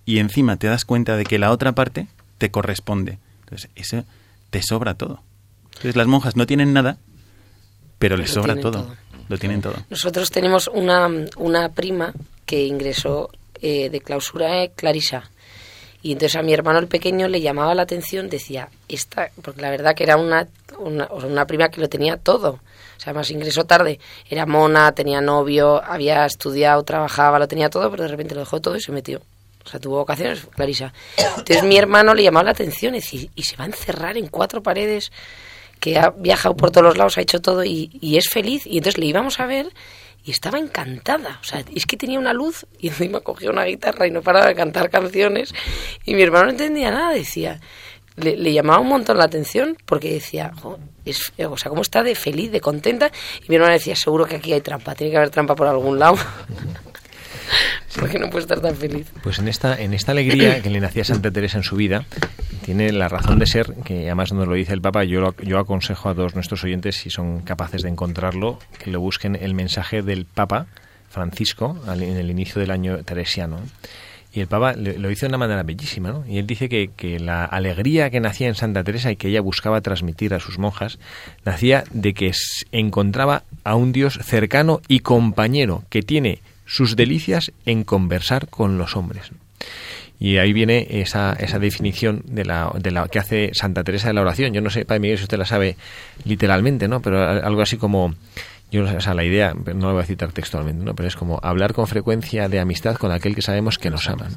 Y 0.05 0.19
encima 0.19 0.57
te 0.57 0.67
das 0.67 0.85
cuenta 0.85 1.17
de 1.17 1.25
que 1.25 1.39
la 1.39 1.51
otra 1.51 1.75
parte 1.75 2.07
te 2.39 2.51
corresponde. 2.51 3.19
Entonces, 3.41 3.71
eso 3.75 4.05
te 4.51 4.63
sobra 4.63 4.95
todo. 4.95 5.23
Entonces, 5.67 5.97
las 5.97 6.07
monjas 6.07 6.37
no 6.37 6.47
tienen 6.47 6.73
nada, 6.73 6.99
pero 8.05 8.19
les 8.19 8.31
sobra 8.31 8.55
todo. 8.55 8.83
todo. 8.83 8.97
Lo 9.31 9.39
tienen 9.39 9.63
todo. 9.63 9.77
Nosotros 9.89 10.31
tenemos 10.31 10.69
una, 10.69 11.09
una 11.39 11.71
prima 11.71 12.13
que 12.45 12.67
ingresó 12.67 13.31
eh, 13.63 13.89
de 13.89 14.01
clausura 14.03 14.63
eh, 14.63 14.73
Clarisa. 14.77 15.31
Y 16.03 16.13
entonces 16.13 16.37
a 16.37 16.43
mi 16.43 16.53
hermano 16.53 16.81
el 16.81 16.87
pequeño 16.87 17.29
le 17.29 17.41
llamaba 17.41 17.75
la 17.75 17.81
atención, 17.81 18.29
decía, 18.29 18.69
esta, 18.91 19.31
porque 19.41 19.63
la 19.63 19.71
verdad 19.71 19.95
que 19.95 20.05
era 20.05 20.19
una, 20.19 20.47
una, 20.79 21.07
una 21.07 21.47
prima 21.47 21.71
que 21.71 21.81
lo 21.81 21.89
tenía 21.89 22.19
todo. 22.19 22.51
O 22.51 23.01
sea, 23.01 23.13
además 23.13 23.31
ingresó 23.31 23.65
tarde. 23.65 23.99
Era 24.29 24.45
mona, 24.45 24.93
tenía 24.93 25.23
novio, 25.23 25.83
había 25.83 26.27
estudiado, 26.27 26.83
trabajaba, 26.83 27.39
lo 27.39 27.49
tenía 27.49 27.71
todo, 27.71 27.91
pero 27.91 28.03
de 28.03 28.11
repente 28.11 28.35
lo 28.35 28.41
dejó 28.41 28.61
todo 28.61 28.77
y 28.77 28.83
se 28.83 28.93
metió. 28.93 29.23
O 29.65 29.69
sea, 29.71 29.81
tuvo 29.81 29.97
vocaciones, 29.97 30.47
Clarisa. 30.55 30.93
Entonces 31.39 31.65
mi 31.65 31.79
hermano 31.79 32.13
le 32.13 32.23
llamaba 32.23 32.45
la 32.45 32.51
atención 32.51 32.95
y 32.95 32.99
decía, 32.99 33.31
y 33.35 33.45
se 33.45 33.57
va 33.57 33.65
a 33.65 33.69
encerrar 33.69 34.19
en 34.19 34.27
cuatro 34.27 34.63
paredes 34.63 35.11
que 35.81 35.99
ha 35.99 36.11
viajado 36.11 36.57
por 36.57 36.71
todos 36.71 36.87
los 36.87 36.97
lados, 36.97 37.19
ha 37.19 37.21
hecho 37.21 37.41
todo 37.41 37.65
y, 37.65 37.91
es 38.17 38.29
feliz. 38.29 38.67
Y 38.67 38.79
entonces 38.79 38.99
le 38.99 39.07
íbamos 39.07 39.41
a 39.41 39.47
ver 39.47 39.69
y 40.25 40.31
estaba 40.31 40.59
encantada. 40.59 41.39
O 41.41 41.45
sea, 41.45 41.65
es 41.75 41.87
que 41.87 41.97
tenía 41.97 42.19
una 42.19 42.33
luz 42.33 42.67
y 42.79 42.89
encima 42.89 43.21
cogía 43.21 43.51
una 43.51 43.65
guitarra 43.65 44.07
y 44.07 44.11
no 44.11 44.23
paraba 44.23 44.47
de 44.47 44.55
cantar 44.55 44.91
canciones. 44.91 45.55
Y 46.05 46.15
mi 46.15 46.23
hermano 46.23 46.47
no 46.47 46.51
entendía 46.53 46.91
nada, 46.91 47.13
decía. 47.13 47.61
Le, 48.17 48.53
llamaba 48.53 48.79
un 48.79 48.89
montón 48.89 49.19
la 49.19 49.25
atención 49.25 49.77
porque 49.87 50.13
decía, 50.13 50.53
es, 51.05 51.33
o 51.37 51.57
sea, 51.57 51.69
cómo 51.69 51.83
está 51.83 52.05
de 52.05 52.15
feliz, 52.15 52.53
de 52.53 52.61
contenta. 52.61 53.11
Y 53.43 53.49
mi 53.49 53.57
hermano 53.57 53.73
decía, 53.73 53.97
seguro 53.97 54.25
que 54.25 54.37
aquí 54.37 54.53
hay 54.53 54.61
trampa, 54.61 54.95
tiene 54.95 55.11
que 55.11 55.17
haber 55.17 55.31
trampa 55.31 55.57
por 55.57 55.67
algún 55.67 55.99
lado. 55.99 56.17
porque 57.99 58.19
no 58.19 58.31
puede 58.31 58.43
estar 58.43 58.61
tan 58.61 58.77
feliz. 58.77 59.07
Pues 59.23 59.39
en 59.39 59.49
esta, 59.49 59.81
en 59.81 59.95
esta 59.95 60.13
alegría 60.13 60.63
que 60.63 60.71
le 60.71 60.81
nacía 60.81 61.05
Santa 61.05 61.31
Teresa 61.31 61.59
en 61.59 61.65
su 61.65 61.77
vida, 61.77 62.07
tiene 62.65 62.93
la 62.93 63.09
razón 63.09 63.39
de 63.39 63.47
ser, 63.47 63.75
que 63.85 64.07
además 64.07 64.33
nos 64.33 64.49
lo 64.49 64.55
dice 64.55 64.73
el 64.73 64.81
Papa, 64.81 65.05
yo, 65.05 65.35
yo 65.43 65.59
aconsejo 65.59 66.09
a 66.09 66.15
todos 66.15 66.35
nuestros 66.35 66.65
oyentes, 66.65 66.97
si 66.97 67.11
son 67.11 67.41
capaces 67.41 67.83
de 67.83 67.91
encontrarlo, 67.91 68.59
que 68.79 68.91
lo 68.91 69.01
busquen 69.01 69.37
el 69.37 69.53
mensaje 69.53 70.01
del 70.01 70.25
Papa 70.25 70.67
Francisco 71.11 71.77
en 71.87 72.17
el 72.17 72.31
inicio 72.31 72.61
del 72.61 72.71
año 72.71 73.05
teresiano. 73.05 73.61
Y 74.33 74.41
el 74.41 74.47
Papa 74.47 74.73
lo 74.73 75.11
hizo 75.11 75.27
de 75.27 75.29
una 75.29 75.39
manera 75.39 75.63
bellísima, 75.63 76.11
¿no? 76.11 76.25
Y 76.27 76.39
él 76.39 76.47
dice 76.47 76.71
que, 76.71 76.91
que, 76.97 77.21
la 77.21 77.45
alegría 77.45 78.09
que 78.09 78.19
nacía 78.19 78.49
en 78.49 78.55
Santa 78.55 78.83
Teresa 78.83 79.13
y 79.13 79.17
que 79.17 79.29
ella 79.29 79.43
buscaba 79.43 79.83
transmitir 79.83 80.33
a 80.33 80.41
sus 80.41 80.59
monjas, 80.59 80.99
nacía 81.45 81.85
de 81.93 82.15
que 82.15 82.33
encontraba 82.73 83.43
a 83.63 83.77
un 83.77 83.93
Dios 83.93 84.19
cercano 84.23 84.81
y 84.89 85.01
compañero, 85.01 85.85
que 85.91 86.03
tiene 86.03 86.41
sus 86.65 86.97
delicias 86.97 87.53
en 87.67 87.85
conversar 87.85 88.49
con 88.49 88.79
los 88.79 88.97
hombres. 88.97 89.31
Y 90.19 90.39
ahí 90.39 90.53
viene 90.53 90.87
esa, 90.91 91.35
esa 91.39 91.59
definición 91.59 92.23
de 92.27 92.45
la, 92.45 92.73
de 92.79 92.91
la 92.91 93.09
que 93.09 93.19
hace 93.19 93.51
Santa 93.53 93.83
Teresa 93.85 94.09
de 94.09 94.15
la 94.15 94.23
oración. 94.23 94.53
Yo 94.53 94.61
no 94.61 94.71
sé, 94.71 94.85
Padre 94.85 95.01
Miguel, 95.01 95.19
si 95.19 95.25
usted 95.25 95.39
la 95.39 95.45
sabe 95.45 95.77
literalmente, 96.25 96.89
¿no? 96.89 97.03
Pero 97.03 97.23
algo 97.23 97.63
así 97.63 97.77
como, 97.77 98.15
yo 98.71 98.85
o 98.85 99.01
sea, 99.01 99.15
la 99.15 99.25
idea, 99.25 99.55
no 99.55 99.89
lo 99.89 99.93
voy 99.93 100.03
a 100.03 100.07
citar 100.07 100.33
textualmente, 100.33 100.85
¿no? 100.85 100.95
Pero 100.95 101.09
es 101.09 101.17
como 101.17 101.41
hablar 101.43 101.75
con 101.75 101.87
frecuencia 101.87 102.49
de 102.49 102.61
amistad 102.61 102.97
con 102.97 103.13
aquel 103.13 103.35
que 103.35 103.43
sabemos 103.43 103.79
que 103.79 103.91
nos 103.91 104.09
ama. 104.09 104.29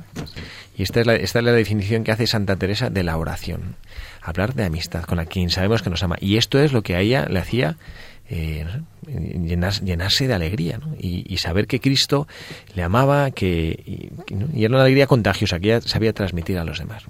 Y 0.77 0.83
esta 0.83 0.99
es, 0.99 1.07
la, 1.07 1.15
esta 1.15 1.39
es 1.39 1.45
la 1.45 1.51
definición 1.51 2.03
que 2.03 2.11
hace 2.11 2.27
Santa 2.27 2.55
Teresa 2.55 2.89
de 2.89 3.03
la 3.03 3.17
oración. 3.17 3.75
Hablar 4.21 4.55
de 4.55 4.65
amistad 4.65 5.03
con 5.03 5.23
quien 5.25 5.49
sabemos 5.49 5.81
que 5.81 5.89
nos 5.89 6.03
ama. 6.03 6.17
Y 6.19 6.37
esto 6.37 6.59
es 6.59 6.73
lo 6.73 6.83
que 6.83 6.95
a 6.95 6.99
ella 6.99 7.25
le 7.29 7.39
hacía 7.39 7.77
eh, 8.29 8.65
llenarse 9.83 10.27
de 10.27 10.33
alegría 10.33 10.79
y, 10.99 11.37
saber 11.37 11.67
que 11.67 11.79
Cristo 11.79 12.27
le 12.75 12.83
amaba 12.83 13.31
que, 13.31 13.79
y, 13.85 14.63
era 14.63 14.75
una 14.75 14.83
alegría 14.83 15.07
contagiosa 15.07 15.59
que 15.59 15.75
ella 15.75 15.81
sabía 15.81 16.13
transmitir 16.13 16.57
a 16.57 16.65
los 16.65 16.79
demás. 16.79 17.03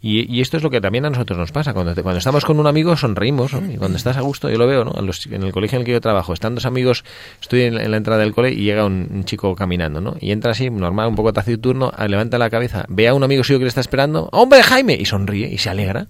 Y, 0.00 0.40
esto 0.40 0.56
es 0.56 0.62
lo 0.62 0.70
que 0.70 0.80
también 0.80 1.04
a 1.04 1.10
nosotros 1.10 1.36
nos 1.36 1.50
pasa. 1.50 1.72
Cuando, 1.72 2.00
cuando 2.00 2.18
estamos 2.18 2.44
con 2.44 2.60
un 2.60 2.66
amigo 2.68 2.96
sonreímos, 2.96 3.52
y 3.54 3.76
cuando 3.76 3.96
estás 3.96 4.16
a 4.16 4.20
gusto, 4.20 4.48
yo 4.48 4.56
lo 4.56 4.66
veo, 4.68 4.84
¿no? 4.84 4.92
en 4.96 5.42
el 5.42 5.52
colegio 5.52 5.76
en 5.76 5.80
el 5.80 5.86
que 5.86 5.92
yo 5.92 6.00
trabajo, 6.00 6.32
están 6.32 6.54
dos 6.54 6.64
amigos, 6.64 7.02
estoy 7.40 7.62
en, 7.62 7.90
la 7.90 7.96
entrada 7.96 8.20
del 8.20 8.32
cole 8.32 8.52
y 8.52 8.62
llega 8.62 8.84
un, 8.84 9.24
chico 9.24 9.56
caminando, 9.56 10.00
¿no? 10.00 10.16
Y 10.20 10.30
entra 10.30 10.52
así, 10.52 10.70
normal, 10.70 11.08
un 11.08 11.16
poco 11.16 11.32
taciturno, 11.32 11.92
levanta 12.06 12.38
la 12.38 12.50
cabeza, 12.50 12.84
ve 12.88 13.08
a 13.08 13.14
un 13.14 13.24
amigo 13.24 13.42
suyo 13.42 13.58
que 13.58 13.64
le 13.64 13.68
está 13.68 13.80
esperando, 13.80 14.28
¡hombre, 14.30 14.62
Jaime! 14.62 14.94
Y 14.94 15.06
sonríe 15.06 15.48
y 15.48 15.58
se 15.58 15.70
alegra. 15.70 16.06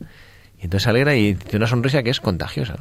Y 0.59 0.65
entonces 0.65 0.83
se 0.83 0.91
alegra 0.91 1.17
y 1.17 1.35
tiene 1.35 1.59
una 1.59 1.67
sonrisa 1.67 2.03
que 2.03 2.11
es 2.11 2.21
contagiosa. 2.21 2.77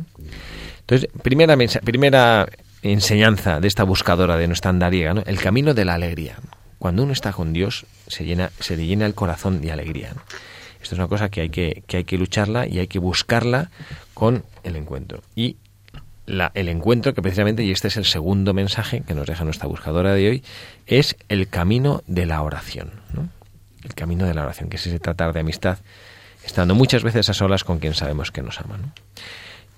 Entonces, 0.88 1.10
primera, 1.24 1.58
primera 1.84 2.48
enseñanza 2.84 3.60
de 3.60 3.68
esta 3.68 3.84
buscadora 3.84 4.38
de 4.38 4.48
nuestra 4.48 4.70
andariega, 4.70 5.16
¿no? 5.16 5.24
el 5.26 5.40
camino 5.40 5.74
de 5.74 5.84
la 5.84 5.96
alegría. 5.96 6.36
Cuando 6.78 7.04
uno 7.04 7.14
está 7.14 7.34
con 7.34 7.54
Dios, 7.54 7.88
se, 8.08 8.24
llena, 8.24 8.52
se 8.60 8.78
le 8.78 8.86
llena 8.86 9.08
el 9.08 9.16
corazón 9.16 9.62
de 9.62 9.72
alegría. 9.72 10.14
Esto 10.82 10.94
es 10.94 11.00
una 11.00 11.08
cosa 11.08 11.30
que 11.30 11.42
hay 11.42 11.50
que, 11.50 11.84
que 11.88 11.98
hay 11.98 12.04
que 12.04 12.20
lucharla 12.20 12.68
y 12.68 12.78
hay 12.78 12.88
que 12.88 13.00
buscarla 13.00 13.72
con 14.14 14.44
el 14.64 14.76
encuentro. 14.76 15.24
Y 15.36 15.58
la, 16.28 16.52
el 16.54 16.70
encuentro, 16.70 17.16
que 17.16 17.24
precisamente, 17.24 17.64
y 17.64 17.72
este 17.72 17.88
es 17.88 17.98
el 17.98 18.06
segundo 18.06 18.54
mensaje 18.54 19.02
que 19.02 19.16
nos 19.16 19.26
deja 19.26 19.44
nuestra 19.44 19.68
buscadora 19.68 20.14
de 20.14 20.30
hoy, 20.30 20.44
es 20.86 21.16
el 21.30 21.48
camino 21.48 22.04
de 22.06 22.28
la 22.28 22.44
oración. 22.44 22.92
¿no? 23.14 23.30
El 23.84 23.96
camino 23.96 24.28
de 24.28 24.36
la 24.36 24.44
oración, 24.44 24.70
que 24.70 24.76
es 24.76 24.86
ese 24.86 25.00
tratar 25.00 25.34
de 25.34 25.40
amistad, 25.40 25.80
estando 26.46 26.76
muchas 26.76 27.02
veces 27.02 27.28
a 27.30 27.34
solas 27.34 27.64
con 27.64 27.80
quien 27.80 27.96
sabemos 27.96 28.32
que 28.32 28.44
nos 28.44 28.60
ama. 28.60 28.78
¿no? 28.78 28.92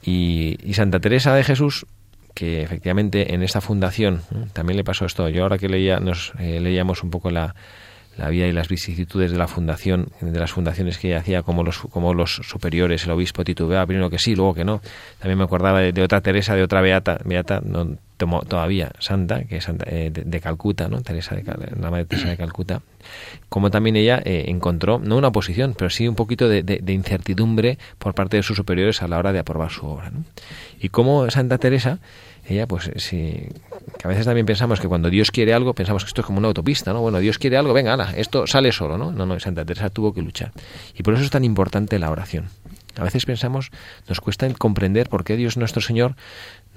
Y, 0.09 0.73
Santa 0.73 1.01
Teresa 1.01 1.35
de 1.35 1.43
Jesús, 1.43 1.85
que 2.33 2.61
efectivamente 2.61 3.33
en 3.33 3.43
esta 3.43 3.59
fundación 3.59 4.21
también 4.53 4.77
le 4.77 4.85
pasó 4.85 5.05
esto. 5.05 5.27
Yo 5.27 5.43
ahora 5.43 5.57
que 5.57 5.67
leía, 5.67 5.99
nos 5.99 6.31
eh, 6.39 6.61
leíamos 6.61 7.03
un 7.03 7.09
poco 7.09 7.29
la, 7.29 7.55
la 8.17 8.29
vida 8.29 8.47
y 8.47 8.51
las 8.51 8.67
vicisitudes 8.67 9.31
de 9.31 9.37
la 9.37 9.47
fundación, 9.47 10.09
de 10.21 10.39
las 10.39 10.51
fundaciones 10.51 10.97
que 10.97 11.09
ella 11.09 11.19
hacía, 11.19 11.43
como 11.43 11.63
los, 11.63 11.79
como 11.79 12.13
los 12.13 12.35
superiores, 12.43 13.05
el 13.05 13.11
obispo 13.11 13.43
titubeaba, 13.43 13.85
primero 13.85 14.09
que 14.09 14.19
sí, 14.19 14.35
luego 14.35 14.53
que 14.53 14.65
no. 14.65 14.81
También 15.19 15.37
me 15.37 15.43
acordaba 15.43 15.81
de, 15.81 16.01
otra 16.01 16.21
Teresa, 16.21 16.55
de 16.55 16.63
otra 16.63 16.81
Beata, 16.81 17.19
Beata 17.23 17.61
no, 17.63 17.97
todavía 18.17 18.91
santa, 18.99 19.43
que 19.43 19.57
es 19.57 19.67
eh, 19.85 20.11
de, 20.11 20.39
Calcuta, 20.39 20.87
¿no? 20.87 21.01
Teresa 21.01 21.35
de, 21.35 21.43
la 21.43 21.91
madre 21.91 22.05
Teresa 22.05 22.29
de 22.29 22.37
Calcuta, 22.37 22.81
como 23.49 23.69
también 23.69 23.95
ella 23.95 24.21
eh, 24.25 24.45
encontró, 24.47 24.99
no 24.99 25.17
una 25.17 25.27
oposición, 25.27 25.75
pero 25.77 25.89
sí 25.89 26.07
un 26.07 26.15
poquito 26.15 26.49
de, 26.49 26.81
incertidumbre 26.87 27.77
por 27.99 28.15
parte 28.15 28.37
de 28.37 28.43
sus 28.43 28.57
superiores 28.57 29.01
a 29.01 29.07
la 29.07 29.19
hora 29.19 29.31
de 29.31 29.39
aprobar 29.39 29.71
su 29.71 29.85
obra. 29.85 30.11
Y 30.79 30.89
como 30.89 31.29
Santa 31.29 31.57
Teresa 31.57 31.99
ella 32.47 32.67
pues 32.67 32.91
sí 32.95 33.49
que 33.97 34.07
a 34.07 34.09
veces 34.09 34.25
también 34.25 34.45
pensamos 34.45 34.79
que 34.79 34.87
cuando 34.87 35.09
Dios 35.09 35.31
quiere 35.31 35.53
algo 35.53 35.73
pensamos 35.73 36.03
que 36.03 36.07
esto 36.07 36.21
es 36.21 36.27
como 36.27 36.39
una 36.39 36.47
autopista 36.47 36.93
no 36.93 37.01
bueno 37.01 37.19
Dios 37.19 37.37
quiere 37.37 37.57
algo 37.57 37.73
venga 37.73 37.93
ala, 37.93 38.13
esto 38.15 38.47
sale 38.47 38.71
solo 38.71 38.97
no 38.97 39.11
no 39.11 39.25
no 39.25 39.39
Santa 39.39 39.65
Teresa 39.65 39.89
tuvo 39.89 40.13
que 40.13 40.21
luchar 40.21 40.51
y 40.95 41.03
por 41.03 41.13
eso 41.13 41.23
es 41.23 41.29
tan 41.29 41.43
importante 41.43 41.99
la 41.99 42.11
oración 42.11 42.49
a 42.97 43.03
veces 43.03 43.25
pensamos 43.25 43.71
nos 44.07 44.21
cuesta 44.21 44.51
comprender 44.53 45.09
por 45.09 45.23
qué 45.23 45.35
Dios 45.35 45.57
nuestro 45.57 45.81
Señor 45.81 46.15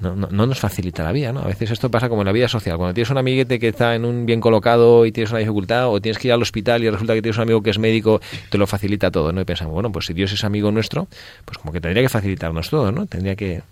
no, 0.01 0.17
no, 0.17 0.47
nos 0.47 0.59
facilita 0.59 1.05
la 1.05 1.13
vida, 1.13 1.33
¿no? 1.33 1.41
A 1.41 1.47
veces 1.47 1.71
esto 1.71 1.91
pasa 1.91 2.09
como 2.09 2.23
en 2.23 2.27
la 2.27 2.33
vida 2.33 2.49
social. 2.49 2.79
Cuando 2.79 2.95
tienes 2.95 3.11
un 3.11 3.19
amiguete 3.19 3.59
que 3.59 3.69
está 3.69 3.95
en 3.95 4.05
un 4.05 4.25
bien 4.25 4.41
colocado 4.41 5.05
y 5.05 5.13
tienes 5.13 5.31
una 5.31 5.41
dificultad, 5.41 5.89
o 5.89 6.01
tienes 6.01 6.19
que 6.19 6.29
ir 6.29 6.33
al 6.33 6.43
hospital 6.43 6.83
y 6.83 6.91
resulta 6.91 7.15
que 7.15 7.23
tienes 7.23 7.37
un 7.37 7.43
amigo 7.43 7.63
que 7.63 7.71
es 7.71 7.79
médico, 7.79 8.21
te 8.49 8.59
lo 8.59 8.67
facilita 8.67 9.11
todo, 9.11 9.33
¿no? 9.33 9.41
Y 9.41 9.45
pensamos, 9.45 9.75
bueno, 9.75 9.93
pues 9.93 10.07
si 10.07 10.15
Dios 10.15 10.33
es 10.33 10.43
amigo 10.43 10.71
nuestro, 10.71 11.07
pues 11.45 11.59
como 11.59 11.73
que 11.73 11.81
tendría 11.81 12.03
que 12.03 12.09
facilitarnos 12.09 12.71
todo, 12.71 12.91
¿no? 12.93 13.07
Tendría 13.07 13.37
que, 13.37 13.63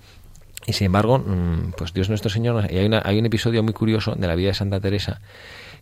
y 0.68 0.74
sin 0.74 0.84
embargo, 0.84 1.18
mm, 1.18 1.72
pues 1.78 1.94
Dios 1.94 2.10
nuestro 2.10 2.28
Señor, 2.28 2.66
hay, 2.68 2.84
una, 2.84 3.00
hay 3.02 3.18
un 3.18 3.24
episodio 3.24 3.62
muy 3.62 3.72
curioso 3.72 4.14
de 4.14 4.26
la 4.26 4.34
vida 4.34 4.48
de 4.48 4.54
Santa 4.54 4.78
Teresa 4.80 5.22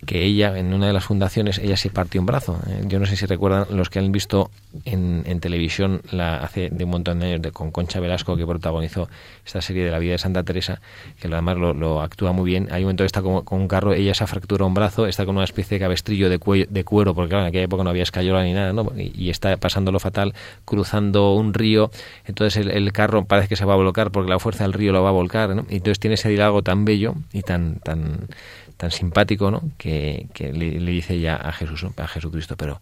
que 0.05 0.25
ella, 0.25 0.59
en 0.59 0.75
una 0.75 0.87
de 0.87 0.93
las 0.93 1.05
fundaciones, 1.05 1.59
ella 1.59 1.77
se 1.77 1.91
partió 1.91 2.21
un 2.21 2.27
brazo. 2.27 2.61
Eh, 2.69 2.85
yo 2.87 2.99
no 2.99 3.07
sé 3.07 3.17
si 3.17 3.27
recuerdan 3.27 3.67
los 3.71 3.89
que 3.89 3.99
han 3.99 4.13
visto 4.13 4.51
en, 4.85 5.23
en 5.27 5.41
televisión 5.41 6.03
la, 6.11 6.39
hace 6.39 6.69
de 6.71 6.85
un 6.85 6.91
montón 6.91 7.21
de 7.21 7.27
años 7.27 7.43
de, 7.43 7.53
con 7.53 7.71
Concha 7.71 8.01
Velasco, 8.01 8.37
que 8.37 8.47
protagonizó 8.47 9.09
esta 9.45 9.61
serie 9.61 9.85
de 9.85 9.91
la 9.91 9.99
vida 9.99 10.13
de 10.13 10.19
Santa 10.19 10.43
Teresa, 10.43 10.81
que 11.21 11.29
además 11.29 11.57
lo, 11.57 11.73
lo 11.73 12.03
actúa 12.03 12.33
muy 12.33 12.45
bien. 12.51 12.69
Hay 12.71 12.83
un 12.83 12.87
momento 12.87 13.03
que 13.03 13.07
está 13.07 13.23
con, 13.23 13.45
con, 13.45 13.61
un 13.61 13.69
carro, 13.69 13.95
ella 13.95 14.15
se 14.15 14.25
ha 14.25 14.27
fracturado 14.27 14.67
un 14.67 14.75
brazo, 14.75 15.07
está 15.07 15.25
con 15.25 15.37
una 15.37 15.45
especie 15.45 15.79
de 15.79 15.85
cabestrillo 15.85 16.29
de, 16.29 16.39
cuello, 16.39 16.67
de 16.69 16.85
cuero, 16.85 17.15
porque 17.15 17.31
claro, 17.31 17.45
en 17.45 17.49
aquella 17.49 17.65
época 17.65 17.85
no 17.85 17.91
había 17.91 18.03
escayola 18.03 18.43
ni 18.45 18.53
nada, 18.53 18.73
¿no? 18.73 18.93
y, 18.97 19.13
y 19.17 19.31
está 19.31 19.57
pasándolo 19.57 19.99
fatal, 19.99 20.35
cruzando 20.65 21.35
un 21.35 21.55
río, 21.55 21.91
entonces 22.25 22.57
el, 22.57 22.71
el, 22.71 22.93
carro 22.93 23.25
parece 23.25 23.49
que 23.49 23.57
se 23.57 23.65
va 23.65 23.75
a 23.75 23.77
volcar 23.77 24.11
porque 24.11 24.31
la 24.31 24.39
fuerza 24.39 24.65
del 24.65 24.73
río 24.73 24.93
lo 24.93 25.03
va 25.03 25.11
a 25.11 25.13
volcar, 25.13 25.55
¿no? 25.55 25.67
entonces 25.69 25.99
tiene 25.99 26.15
ese 26.15 26.29
diálogo 26.29 26.63
tan 26.63 26.85
bello 26.85 27.15
y 27.33 27.43
tan 27.43 27.77
tan 27.81 28.29
tan 28.77 28.91
simpático, 28.91 29.51
¿no? 29.51 29.63
Que, 29.77 30.29
le, 30.39 30.79
dice 30.79 31.19
ya 31.19 31.37
a 31.37 31.53
Jesús, 31.53 31.87
a 31.97 32.07
Jesucristo, 32.07 32.57
pero, 32.57 32.81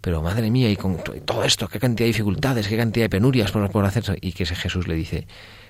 pero 0.00 0.22
madre 0.22 0.50
mía, 0.50 0.70
y 0.70 0.76
con 0.76 0.98
todo 1.24 1.44
esto, 1.44 1.68
qué 1.68 1.78
cantidad 1.78 2.04
de 2.04 2.12
dificultades, 2.12 2.68
qué 2.68 2.76
cantidad 2.76 3.04
de 3.04 3.10
penurias 3.10 3.52
por, 3.52 3.70
por 3.70 3.84
hacer 3.84 4.02
eso. 4.02 4.14
Y 4.20 4.32
que 4.32 4.44
ese 4.44 4.54
Jesús 4.54 4.88
le 4.88 4.94
dice, 4.94 5.26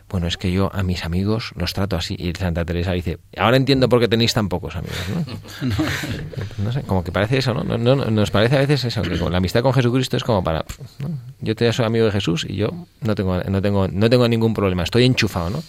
bueno, 0.08 0.28
es 0.28 0.36
que 0.36 0.52
yo 0.52 0.70
a 0.72 0.84
mis 0.84 1.04
amigos 1.04 1.52
los 1.56 1.72
trato 1.72 1.96
así. 1.96 2.14
Y 2.18 2.32
Santa 2.32 2.64
Teresa 2.64 2.92
dice, 2.92 3.18
ahora 3.36 3.56
entiendo 3.56 3.88
por 3.88 3.98
qué 3.98 4.06
tenéis 4.06 4.34
tan 4.34 4.48
pocos 4.48 4.76
amigos, 4.76 4.96
¿no? 5.62 5.74
no 6.64 6.72
sé, 6.72 6.82
como 6.82 7.02
que 7.02 7.10
parece 7.10 7.38
eso, 7.38 7.52
¿no? 7.52 7.76
no, 7.76 7.96
nos 7.96 8.30
parece 8.30 8.56
a 8.56 8.60
veces 8.60 8.84
eso, 8.84 9.02
que 9.02 9.16
la 9.16 9.38
amistad 9.38 9.62
con 9.62 9.72
Jesucristo 9.72 10.16
es 10.16 10.22
como 10.22 10.44
para, 10.44 10.64
yo 11.40 11.56
te 11.56 11.72
soy 11.72 11.86
amigo 11.86 12.06
de 12.06 12.12
Jesús 12.12 12.46
y 12.48 12.56
yo 12.56 12.86
no 13.00 13.14
tengo, 13.16 13.42
no 13.42 13.60
tengo, 13.60 13.88
no 13.88 14.08
tengo 14.08 14.28
ningún 14.28 14.54
problema, 14.54 14.84
estoy 14.84 15.04
enchufado, 15.04 15.50
¿no? 15.50 15.62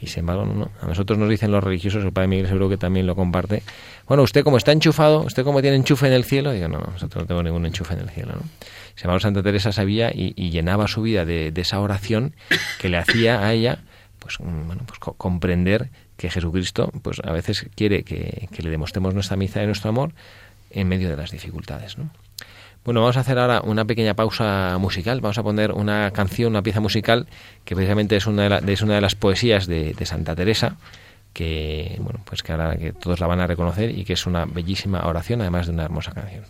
Y 0.00 0.08
sin 0.08 0.20
embargo, 0.20 0.44
no, 0.44 0.70
A 0.80 0.86
nosotros 0.86 1.18
nos 1.18 1.28
dicen 1.28 1.50
los 1.50 1.62
religiosos, 1.62 2.04
el 2.04 2.12
Padre 2.12 2.28
Miguel 2.28 2.46
seguro 2.46 2.68
que 2.68 2.76
también 2.76 3.06
lo 3.06 3.14
comparte. 3.14 3.62
Bueno, 4.06 4.22
usted 4.22 4.44
como 4.44 4.56
está 4.56 4.72
enchufado, 4.72 5.20
usted 5.20 5.44
como 5.44 5.62
tiene 5.62 5.76
enchufe 5.76 6.06
en 6.06 6.12
el 6.12 6.24
cielo, 6.24 6.52
digo, 6.52 6.68
no, 6.68 6.78
nosotros 6.78 7.22
no 7.22 7.26
tenemos 7.26 7.44
ningún 7.44 7.66
enchufe 7.66 7.94
en 7.94 8.00
el 8.00 8.10
cielo, 8.10 8.32
¿no? 8.34 8.42
Sin 8.96 9.20
Santa 9.20 9.42
Teresa 9.42 9.72
sabía 9.72 10.12
y, 10.14 10.50
llenaba 10.50 10.86
su 10.86 11.02
vida 11.02 11.24
de, 11.24 11.52
esa 11.56 11.80
oración 11.80 12.34
que 12.78 12.88
le 12.88 12.96
hacía 12.96 13.40
a 13.40 13.52
ella, 13.52 13.78
pues, 14.18 14.38
mm, 14.38 14.66
bueno, 14.66 14.82
pues 14.86 14.98
comprender 14.98 15.90
que 16.16 16.30
Jesucristo, 16.30 16.92
pues 17.02 17.20
a 17.24 17.32
veces 17.32 17.66
quiere 17.74 18.04
que, 18.04 18.48
que 18.52 18.62
le 18.62 18.70
demostremos 18.70 19.14
nuestra 19.14 19.34
amistad 19.34 19.62
y 19.62 19.66
nuestro 19.66 19.90
amor 19.90 20.12
en 20.70 20.86
medio 20.88 21.08
de 21.08 21.16
las 21.16 21.30
dificultades, 21.30 21.98
¿no? 21.98 22.10
Bueno, 22.84 23.00
vamos 23.00 23.16
a 23.16 23.20
hacer 23.20 23.38
ahora 23.38 23.62
una 23.62 23.86
pequeña 23.86 24.12
pausa 24.12 24.76
musical. 24.78 25.22
Vamos 25.22 25.38
a 25.38 25.42
poner 25.42 25.72
una 25.72 26.10
canción, 26.10 26.50
una 26.50 26.62
pieza 26.62 26.80
musical 26.80 27.26
que 27.64 27.74
precisamente 27.74 28.14
es 28.16 28.26
una 28.26 28.60
de, 28.60 28.72
es 28.72 28.82
una 28.82 28.96
de 28.96 29.00
las 29.00 29.14
poesías 29.14 29.66
de, 29.66 29.94
de, 29.94 30.06
Santa 30.06 30.36
Teresa, 30.36 30.76
que 31.32 31.96
bueno, 32.00 32.20
pues 32.26 32.42
que 32.42 32.52
ahora 32.52 32.76
que 32.76 32.92
todos 32.92 33.20
la 33.20 33.26
van 33.26 33.40
a 33.40 33.46
reconocer 33.46 33.90
y 33.90 34.04
que 34.04 34.12
es 34.12 34.26
una 34.26 34.44
bellísima 34.44 35.06
oración, 35.06 35.40
además 35.40 35.66
de 35.66 35.72
una 35.72 35.84
hermosa 35.84 36.12
canción. 36.12 36.44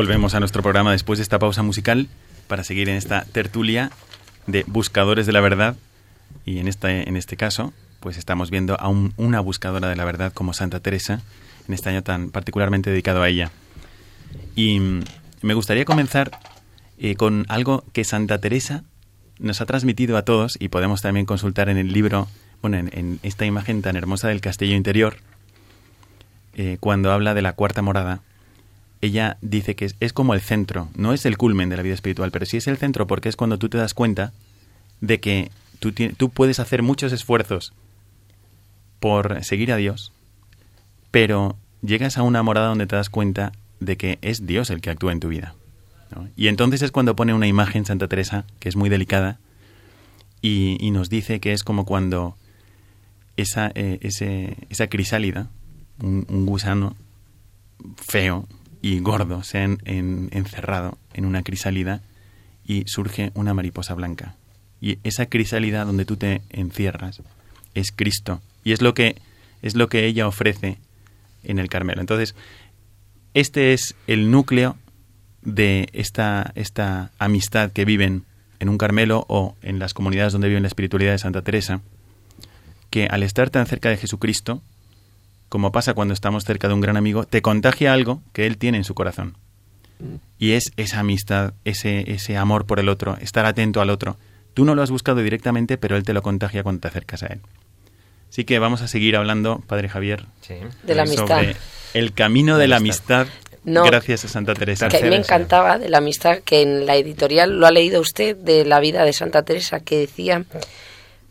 Volvemos 0.00 0.34
a 0.34 0.40
nuestro 0.40 0.62
programa 0.62 0.92
después 0.92 1.18
de 1.18 1.24
esta 1.24 1.38
pausa 1.38 1.62
musical 1.62 2.08
para 2.48 2.64
seguir 2.64 2.88
en 2.88 2.96
esta 2.96 3.26
tertulia 3.32 3.90
de 4.46 4.64
buscadores 4.66 5.26
de 5.26 5.32
la 5.32 5.42
verdad. 5.42 5.76
Y 6.46 6.58
en 6.58 6.68
este, 6.68 7.06
en 7.06 7.18
este 7.18 7.36
caso, 7.36 7.74
pues 8.00 8.16
estamos 8.16 8.50
viendo 8.50 8.80
a 8.80 8.88
una 8.88 9.40
buscadora 9.40 9.90
de 9.90 9.96
la 9.96 10.06
verdad 10.06 10.32
como 10.32 10.54
Santa 10.54 10.80
Teresa, 10.80 11.20
en 11.68 11.74
este 11.74 11.90
año 11.90 12.02
tan 12.02 12.30
particularmente 12.30 12.88
dedicado 12.88 13.20
a 13.20 13.28
ella. 13.28 13.50
Y 14.56 14.80
mm, 14.80 15.04
me 15.42 15.52
gustaría 15.52 15.84
comenzar 15.84 16.30
eh, 16.96 17.14
con 17.14 17.44
algo 17.50 17.84
que 17.92 18.04
Santa 18.04 18.38
Teresa 18.38 18.84
nos 19.38 19.60
ha 19.60 19.66
transmitido 19.66 20.16
a 20.16 20.24
todos 20.24 20.56
y 20.58 20.68
podemos 20.68 21.02
también 21.02 21.26
consultar 21.26 21.68
en 21.68 21.76
el 21.76 21.92
libro, 21.92 22.26
bueno, 22.62 22.78
en, 22.78 23.20
esta 23.22 23.44
imagen 23.44 23.82
tan 23.82 23.96
hermosa 23.96 24.28
del 24.28 24.40
castillo 24.40 24.76
interior, 24.76 25.18
eh, 26.54 26.78
cuando 26.80 27.12
habla 27.12 27.34
de 27.34 27.42
la 27.42 27.52
cuarta 27.52 27.82
morada, 27.82 28.22
ella 29.00 29.38
dice 29.40 29.74
que 29.74 29.90
es, 29.98 30.12
como 30.12 30.34
el 30.34 30.40
centro, 30.40 30.88
no 30.94 31.12
es 31.12 31.24
el 31.26 31.38
culmen 31.38 31.68
de 31.68 31.76
la 31.76 31.82
vida 31.82 31.94
espiritual, 31.94 32.30
pero 32.30 32.46
sí 32.46 32.56
es 32.56 32.66
el 32.66 32.76
centro 32.76 33.06
porque 33.06 33.28
es 33.28 33.36
cuando 33.36 33.58
tú 33.58 33.68
te 33.68 33.78
das 33.78 33.94
cuenta 33.94 34.32
de 35.00 35.20
que 35.20 35.50
tú, 35.78 35.92
tú 35.92 36.30
puedes 36.30 36.60
hacer 36.60 36.82
muchos 36.82 37.12
esfuerzos 37.12 37.72
por 38.98 39.42
seguir 39.44 39.72
a 39.72 39.76
Dios, 39.76 40.12
pero 41.10 41.56
llegas 41.82 42.18
a 42.18 42.22
una 42.22 42.42
morada 42.42 42.68
donde 42.68 42.86
te 42.86 42.96
das 42.96 43.10
cuenta 43.10 43.52
de 43.80 43.96
que 43.96 44.18
es 44.20 44.46
Dios 44.46 44.70
el 44.70 44.80
que 44.80 44.90
actúa 44.90 45.12
en 45.12 45.20
tu 45.20 45.28
vida. 45.28 45.54
Y 46.36 46.48
entonces 46.48 46.82
es 46.82 46.90
cuando 46.90 47.16
pone 47.16 47.34
una 47.34 47.46
imagen 47.46 47.84
Santa 47.84 48.08
Teresa, 48.08 48.44
que 48.58 48.68
es 48.68 48.76
muy 48.76 48.88
delicada, 48.88 49.38
y, 50.42 50.90
nos 50.90 51.10
dice 51.10 51.38
que 51.38 51.52
es 51.52 51.62
como 51.62 51.84
cuando 51.84 52.36
esa, 53.36 53.70
eh, 53.74 53.98
esa 54.70 54.86
crisálida, 54.88 55.48
un, 56.02 56.46
gusano 56.46 56.96
feo 57.96 58.48
y 58.82 59.00
gordo, 59.00 59.42
se 59.42 59.58
ha 59.58 59.64
encerrado 59.64 60.98
en 61.12 61.26
una 61.26 61.42
crisálida 61.42 62.02
y 62.64 62.84
surge 62.86 63.30
una 63.34 63.54
mariposa 63.54 63.94
blanca. 63.94 64.36
Y 64.80 64.98
esa 65.04 65.26
crisálida 65.26 65.84
donde 65.84 66.04
tú 66.04 66.16
te 66.16 66.42
encierras 66.50 67.22
es 67.74 67.92
Cristo. 67.92 68.40
Y 68.64 68.72
es 68.72 68.80
lo 68.80 68.94
que, 68.94 69.16
es 69.62 69.74
lo 69.74 69.88
que 69.88 70.06
ella 70.06 70.26
ofrece 70.26 70.78
en 71.44 71.58
el 71.58 71.68
Carmelo. 71.68 72.00
Entonces, 72.00 72.34
este 73.34 73.72
es 73.72 73.94
el 74.06 74.30
núcleo 74.30 74.76
de 75.42 75.88
esta, 75.92 76.52
esta 76.54 77.10
amistad 77.18 77.72
que 77.72 77.84
viven 77.84 78.24
en 78.58 78.68
un 78.68 78.78
Carmelo 78.78 79.24
o 79.28 79.56
en 79.62 79.78
las 79.78 79.94
comunidades 79.94 80.32
donde 80.32 80.48
viven 80.48 80.62
la 80.62 80.68
espiritualidad 80.68 81.12
de 81.12 81.18
Santa 81.18 81.42
Teresa, 81.42 81.80
que 82.90 83.06
al 83.06 83.22
estar 83.22 83.50
tan 83.50 83.66
cerca 83.66 83.88
de 83.88 83.96
Jesucristo, 83.96 84.62
como 85.50 85.72
pasa 85.72 85.92
cuando 85.92 86.14
estamos 86.14 86.44
cerca 86.44 86.68
de 86.68 86.74
un 86.74 86.80
gran 86.80 86.96
amigo, 86.96 87.24
te 87.24 87.42
contagia 87.42 87.92
algo 87.92 88.22
que 88.32 88.46
él 88.46 88.56
tiene 88.56 88.78
en 88.78 88.84
su 88.84 88.94
corazón. 88.94 89.36
Y 90.38 90.52
es 90.52 90.72
esa 90.78 91.00
amistad, 91.00 91.52
ese, 91.66 92.10
ese 92.10 92.38
amor 92.38 92.64
por 92.64 92.80
el 92.80 92.88
otro, 92.88 93.18
estar 93.20 93.44
atento 93.44 93.82
al 93.82 93.90
otro. 93.90 94.16
Tú 94.54 94.64
no 94.64 94.74
lo 94.74 94.82
has 94.82 94.90
buscado 94.90 95.20
directamente, 95.20 95.76
pero 95.76 95.96
él 95.96 96.04
te 96.04 96.14
lo 96.14 96.22
contagia 96.22 96.62
cuando 96.62 96.80
te 96.80 96.88
acercas 96.88 97.22
a 97.24 97.26
él. 97.26 97.40
Así 98.30 98.44
que 98.44 98.58
vamos 98.58 98.80
a 98.80 98.88
seguir 98.88 99.16
hablando, 99.16 99.60
Padre 99.66 99.88
Javier, 99.88 100.24
de 100.84 100.94
la 100.94 101.02
amistad. 101.02 101.26
sobre 101.26 101.56
el 101.92 102.14
camino 102.14 102.56
de 102.56 102.68
la 102.68 102.76
amistad 102.76 103.26
gracias 103.64 104.24
a 104.24 104.28
Santa 104.28 104.54
Teresa. 104.54 104.88
Que 104.88 104.98
a 104.98 105.02
mí 105.02 105.10
me 105.10 105.16
encantaba 105.16 105.78
de 105.78 105.88
la 105.88 105.98
amistad, 105.98 106.38
que 106.38 106.62
en 106.62 106.86
la 106.86 106.96
editorial 106.96 107.58
lo 107.58 107.66
ha 107.66 107.70
leído 107.70 108.00
usted, 108.00 108.36
de 108.36 108.64
la 108.64 108.80
vida 108.80 109.04
de 109.04 109.12
Santa 109.12 109.42
Teresa, 109.42 109.80
que 109.80 109.98
decía, 109.98 110.44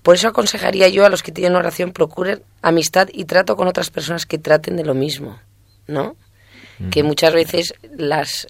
por 0.04 0.16
eso 0.16 0.28
aconsejaría 0.28 0.88
yo 0.88 1.06
a 1.06 1.10
los 1.10 1.24
que 1.24 1.32
tienen 1.32 1.56
oración, 1.56 1.92
procuren 1.92 2.42
amistad 2.62 3.10
y 3.12 3.26
trato 3.26 3.56
con 3.56 3.68
otras 3.68 3.90
personas 3.90 4.26
que 4.26 4.38
traten 4.38 4.76
de 4.78 4.86
lo 4.86 4.94
mismo, 4.94 5.40
¿no? 5.88 6.16
Que 6.92 7.04
muchas 7.04 7.34
veces 7.34 7.74
las, 7.98 8.48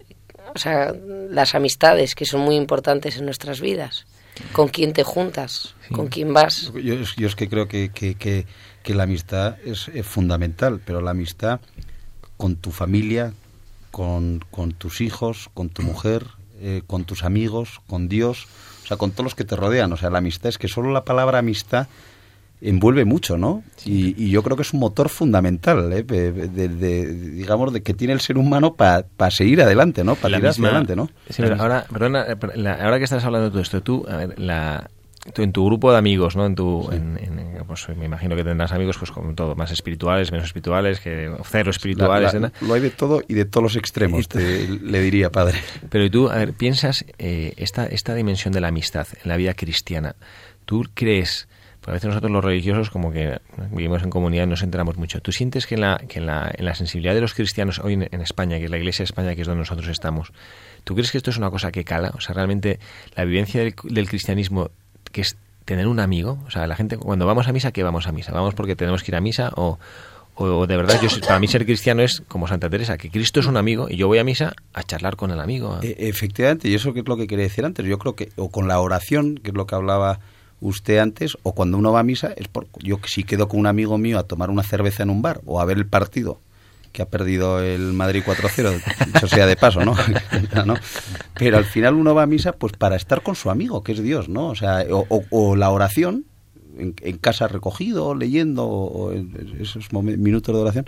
o 0.54 0.60
sea, 0.60 0.94
las 1.32 1.56
amistades, 1.56 2.14
que 2.14 2.26
son 2.26 2.42
muy 2.42 2.56
importantes 2.56 3.18
en 3.18 3.26
nuestras 3.26 3.60
vidas, 3.60 4.06
con 4.52 4.68
quién 4.68 4.94
te 4.94 5.04
juntas, 5.04 5.74
con 5.92 6.10
quién 6.10 6.32
vas. 6.32 6.72
Yo, 6.76 6.94
yo, 7.18 7.28
es 7.28 7.36
que 7.36 7.50
creo 7.50 7.68
que, 7.68 7.90
que, 7.90 8.14
que, 8.14 8.46
que 8.84 8.94
la 8.94 9.04
amistad 9.04 9.58
es, 9.66 9.88
es 9.88 10.06
fundamental, 10.06 10.80
pero 10.86 11.02
la 11.02 11.12
amistad 11.12 11.60
con 12.38 12.56
tu 12.56 12.70
familia, 12.70 13.34
con, 13.92 14.46
con 14.52 14.74
tus 14.74 15.02
hijos, 15.02 15.50
con 15.56 15.70
tu 15.70 15.82
mujer, 15.82 16.28
eh, 16.62 16.84
con 16.88 17.06
tus 17.06 17.24
amigos, 17.24 17.82
con 17.88 18.10
Dios, 18.10 18.48
sea, 18.90 18.98
con 18.98 19.12
todos 19.12 19.24
los 19.24 19.36
que 19.36 19.46
te 19.46 19.56
rodean. 19.56 19.94
O 19.94 19.98
sea, 19.98 20.10
la 20.10 20.18
amistad 20.18 20.50
es 20.50 20.58
que 20.58 20.68
solo 20.68 20.92
la 20.92 21.06
palabra 21.06 21.40
amistad 21.40 21.88
envuelve 22.62 23.06
mucho, 23.06 23.38
¿no? 23.38 23.64
Y, 23.86 24.30
yo 24.30 24.44
creo 24.44 24.58
que 24.58 24.64
es 24.64 24.74
un 24.74 24.82
motor 24.82 25.08
fundamental, 25.10 25.94
¿eh? 25.94 26.04
de, 26.04 26.68
digamos, 27.32 27.72
de 27.72 27.82
que 27.82 27.94
tiene 27.94 28.14
el 28.14 28.20
ser 28.20 28.38
humano 28.38 28.74
para 28.76 29.32
seguir 29.32 29.62
adelante, 29.62 30.04
¿no? 30.04 30.16
Para 30.16 30.38
tirar 30.38 30.54
adelante, 30.60 30.96
¿no? 30.96 31.10
Sí, 31.30 31.42
ahora, 31.58 31.86
perdona, 31.90 32.26
ahora 32.82 32.98
que 32.98 33.06
estás 33.06 33.24
hablando 33.24 33.46
de 33.46 33.52
todo 33.52 33.62
esto, 33.62 33.82
tú, 33.82 34.06
a 34.10 34.18
ver, 34.18 34.40
la, 34.40 34.90
en 35.36 35.52
tu 35.52 35.66
grupo 35.66 35.92
de 35.92 35.98
amigos, 35.98 36.36
¿no? 36.36 36.46
En 36.46 36.56
tu, 36.56 36.90
pues 37.68 37.88
me 37.90 38.06
imagino 38.06 38.36
que 38.36 38.44
tendrás 38.44 38.72
amigos, 38.72 38.98
pues 38.98 39.12
como 39.12 39.34
todo, 39.36 39.56
más 39.56 39.72
espirituales, 39.72 40.32
menos 40.32 40.48
espirituales, 40.48 41.00
que 41.00 41.32
cero 41.44 41.72
espirituales. 41.72 42.34
lo 42.62 42.74
hay 42.74 42.82
de 42.82 42.90
todo 42.90 43.22
y 43.28 43.34
de 43.34 43.46
todos 43.46 43.64
los 43.64 43.76
extremos, 43.76 44.28
le 44.34 45.02
diría, 45.02 45.32
padre. 45.32 45.60
Pero 45.90 46.06
y 46.06 46.10
tú, 46.10 46.30
a 46.30 46.38
ver, 46.38 46.54
piensas 46.54 47.06
eh, 47.18 47.54
esta, 47.58 47.86
esta 47.86 48.16
dimensión 48.16 48.54
de 48.54 48.62
la 48.62 48.70
amistad 48.70 49.08
en 49.24 49.30
la 49.30 49.38
vida 49.38 49.54
cristiana. 49.54 50.16
¿Tú 50.66 50.86
crees, 50.94 51.48
pues 51.82 51.90
a 51.90 51.92
veces 51.94 52.08
nosotros 52.08 52.32
los 52.32 52.44
religiosos 52.44 52.90
como 52.90 53.12
que 53.12 53.40
vivimos 53.72 54.04
en 54.04 54.10
comunidad 54.10 54.46
y 54.46 54.48
nos 54.48 54.64
enteramos 54.64 54.98
mucho, 54.98 55.20
¿tú 55.22 55.32
sientes 55.32 55.68
que 55.68 55.76
en 55.76 55.82
la, 55.82 56.02
que 56.08 56.20
en 56.20 56.26
la, 56.26 56.52
en 56.56 56.66
la 56.66 56.76
sensibilidad 56.76 57.14
de 57.14 57.22
los 57.22 57.34
cristianos 57.34 57.80
hoy 57.80 57.94
en, 57.94 58.22
España, 58.22 58.58
que 58.58 58.66
es 58.66 58.72
la 58.72 58.78
Iglesia 58.78 59.04
de 59.04 59.06
España, 59.06 59.36
que 59.36 59.42
es 59.42 59.48
donde 59.48 59.60
nosotros 59.60 59.88
estamos, 59.90 60.32
¿tú 60.84 60.96
crees 60.96 61.12
que 61.12 61.18
esto 61.18 61.30
es 61.30 61.38
una 61.38 61.50
cosa 61.50 61.72
que 61.72 61.84
cala? 61.84 62.12
O 62.16 62.22
sea, 62.22 62.36
realmente 62.36 62.80
la 63.16 63.26
vivencia 63.26 63.64
del 63.64 64.10
cristianismo 64.10 64.72
que 65.12 65.22
es 65.22 65.38
tener 65.66 65.88
un 65.88 66.00
amigo. 66.00 66.40
O 66.48 66.52
sea, 66.52 66.68
la 66.68 66.76
gente, 66.76 66.98
cuando 66.98 67.26
vamos 67.26 67.48
a 67.48 67.54
misa, 67.54 67.72
¿qué 67.72 67.84
vamos 67.84 68.08
a 68.08 68.12
misa? 68.12 68.32
¿Vamos 68.32 68.56
porque 68.56 68.76
tenemos 68.76 69.04
que 69.04 69.12
ir 69.12 69.16
a 69.16 69.22
misa 69.22 69.52
o, 69.56 69.78
o 70.36 70.66
de 70.68 70.78
verdad, 70.78 71.00
yo, 71.02 71.10
para 71.22 71.40
mí 71.40 71.48
ser 71.48 71.66
cristiano 71.66 72.02
es 72.02 72.24
como 72.28 72.48
Santa 72.48 72.70
Teresa, 72.70 72.98
que 72.98 73.10
Cristo 73.10 73.40
es 73.40 73.46
un 73.46 73.58
amigo 73.58 73.88
y 73.90 73.98
yo 73.98 74.08
voy 74.08 74.20
a 74.20 74.24
misa 74.24 74.54
a 74.74 74.84
charlar 74.84 75.16
con 75.16 75.32
el 75.32 75.40
amigo. 75.40 75.80
E, 75.82 75.96
efectivamente, 76.10 76.70
y 76.70 76.76
eso 76.76 76.94
que 76.94 77.02
es 77.02 77.08
lo 77.08 77.18
que 77.18 77.28
quería 77.28 77.44
decir 77.44 77.66
antes, 77.66 77.86
yo 77.86 78.00
creo 78.00 78.16
que, 78.16 78.32
o 78.38 78.50
con 78.50 78.68
la 78.68 78.80
oración, 78.80 79.36
que 79.36 79.52
es 79.52 79.56
lo 79.56 79.68
que 79.68 79.76
hablaba 79.76 80.20
usted 80.62 80.98
antes, 80.98 81.38
o 81.44 81.54
cuando 81.54 81.78
uno 81.78 81.92
va 81.92 82.00
a 82.00 82.04
misa, 82.04 82.34
es 82.36 82.48
por, 82.48 82.68
yo 82.80 83.00
si 83.06 83.24
quedo 83.24 83.48
con 83.48 83.60
un 83.60 83.68
amigo 83.68 83.98
mío 83.98 84.18
a 84.18 84.24
tomar 84.24 84.50
una 84.50 84.64
cerveza 84.64 85.04
en 85.04 85.10
un 85.10 85.22
bar 85.22 85.42
o 85.46 85.62
a 85.62 85.66
ver 85.66 85.78
el 85.78 85.86
partido 85.86 86.40
que 86.92 87.02
ha 87.02 87.06
perdido 87.06 87.62
el 87.62 87.94
Madrid 87.94 88.24
4-0, 88.26 88.82
eso 89.16 89.28
sea 89.28 89.46
de 89.46 89.56
paso, 89.56 89.84
¿no? 89.86 89.96
Pero 91.36 91.58
al 91.58 91.66
final 91.66 91.96
uno 91.96 92.16
va 92.16 92.24
a 92.24 92.28
misa 92.28 92.54
pues 92.54 92.74
para 92.74 92.96
estar 92.96 93.22
con 93.22 93.36
su 93.36 93.50
amigo, 93.50 93.84
que 93.84 93.94
es 93.94 94.02
Dios, 94.02 94.30
¿no? 94.30 94.48
O 94.48 94.56
sea, 94.56 94.86
o, 94.90 95.56
la 95.56 95.70
oración, 95.70 96.26
en, 96.78 96.94
casa 97.18 97.48
recogido, 97.48 98.16
leyendo, 98.16 98.68
o 98.68 99.12
esos 99.60 99.92
minutos 99.94 100.56
de 100.56 100.62
oración, 100.62 100.86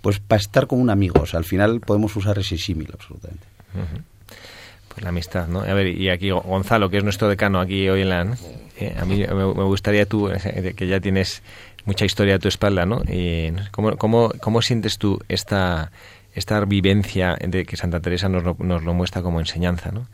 pues 0.00 0.18
para 0.18 0.40
estar 0.40 0.66
con 0.66 0.80
un 0.80 0.90
amigo. 0.90 1.22
O 1.22 1.26
sea, 1.26 1.38
al 1.38 1.44
final 1.44 1.80
podemos 1.80 2.14
usar 2.16 2.38
ese 2.38 2.58
símil 2.58 2.88
absolutamente. 2.92 3.46
Pues 4.88 5.02
la 5.02 5.08
amistad, 5.08 5.48
¿no? 5.48 5.60
A 5.60 5.72
ver, 5.72 5.86
y 5.86 6.10
aquí 6.10 6.30
Gonzalo, 6.30 6.90
que 6.90 6.98
es 6.98 7.04
nuestro 7.04 7.28
decano 7.28 7.60
aquí 7.60 7.88
hoy 7.88 8.02
en 8.02 8.10
la... 8.10 8.36
Eh, 8.78 8.94
a 8.98 9.04
mí 9.04 9.18
me 9.18 9.64
gustaría 9.64 10.06
tú, 10.06 10.28
eh, 10.28 10.74
que 10.76 10.86
ya 10.86 11.00
tienes 11.00 11.42
mucha 11.84 12.04
historia 12.04 12.36
a 12.36 12.38
tu 12.38 12.48
espalda, 12.48 12.86
¿no? 12.86 13.02
Y 13.08 13.52
¿cómo, 13.70 13.96
cómo, 13.96 14.32
cómo 14.40 14.62
sientes 14.62 14.98
tú 14.98 15.18
esta, 15.28 15.90
esta 16.34 16.64
vivencia 16.64 17.36
de 17.40 17.64
que 17.64 17.76
Santa 17.76 18.00
Teresa 18.00 18.28
nos 18.28 18.44
lo, 18.44 18.56
nos 18.58 18.82
lo 18.82 18.94
muestra 18.94 19.22
como 19.22 19.40
enseñanza, 19.40 19.90
¿no? 19.90 20.06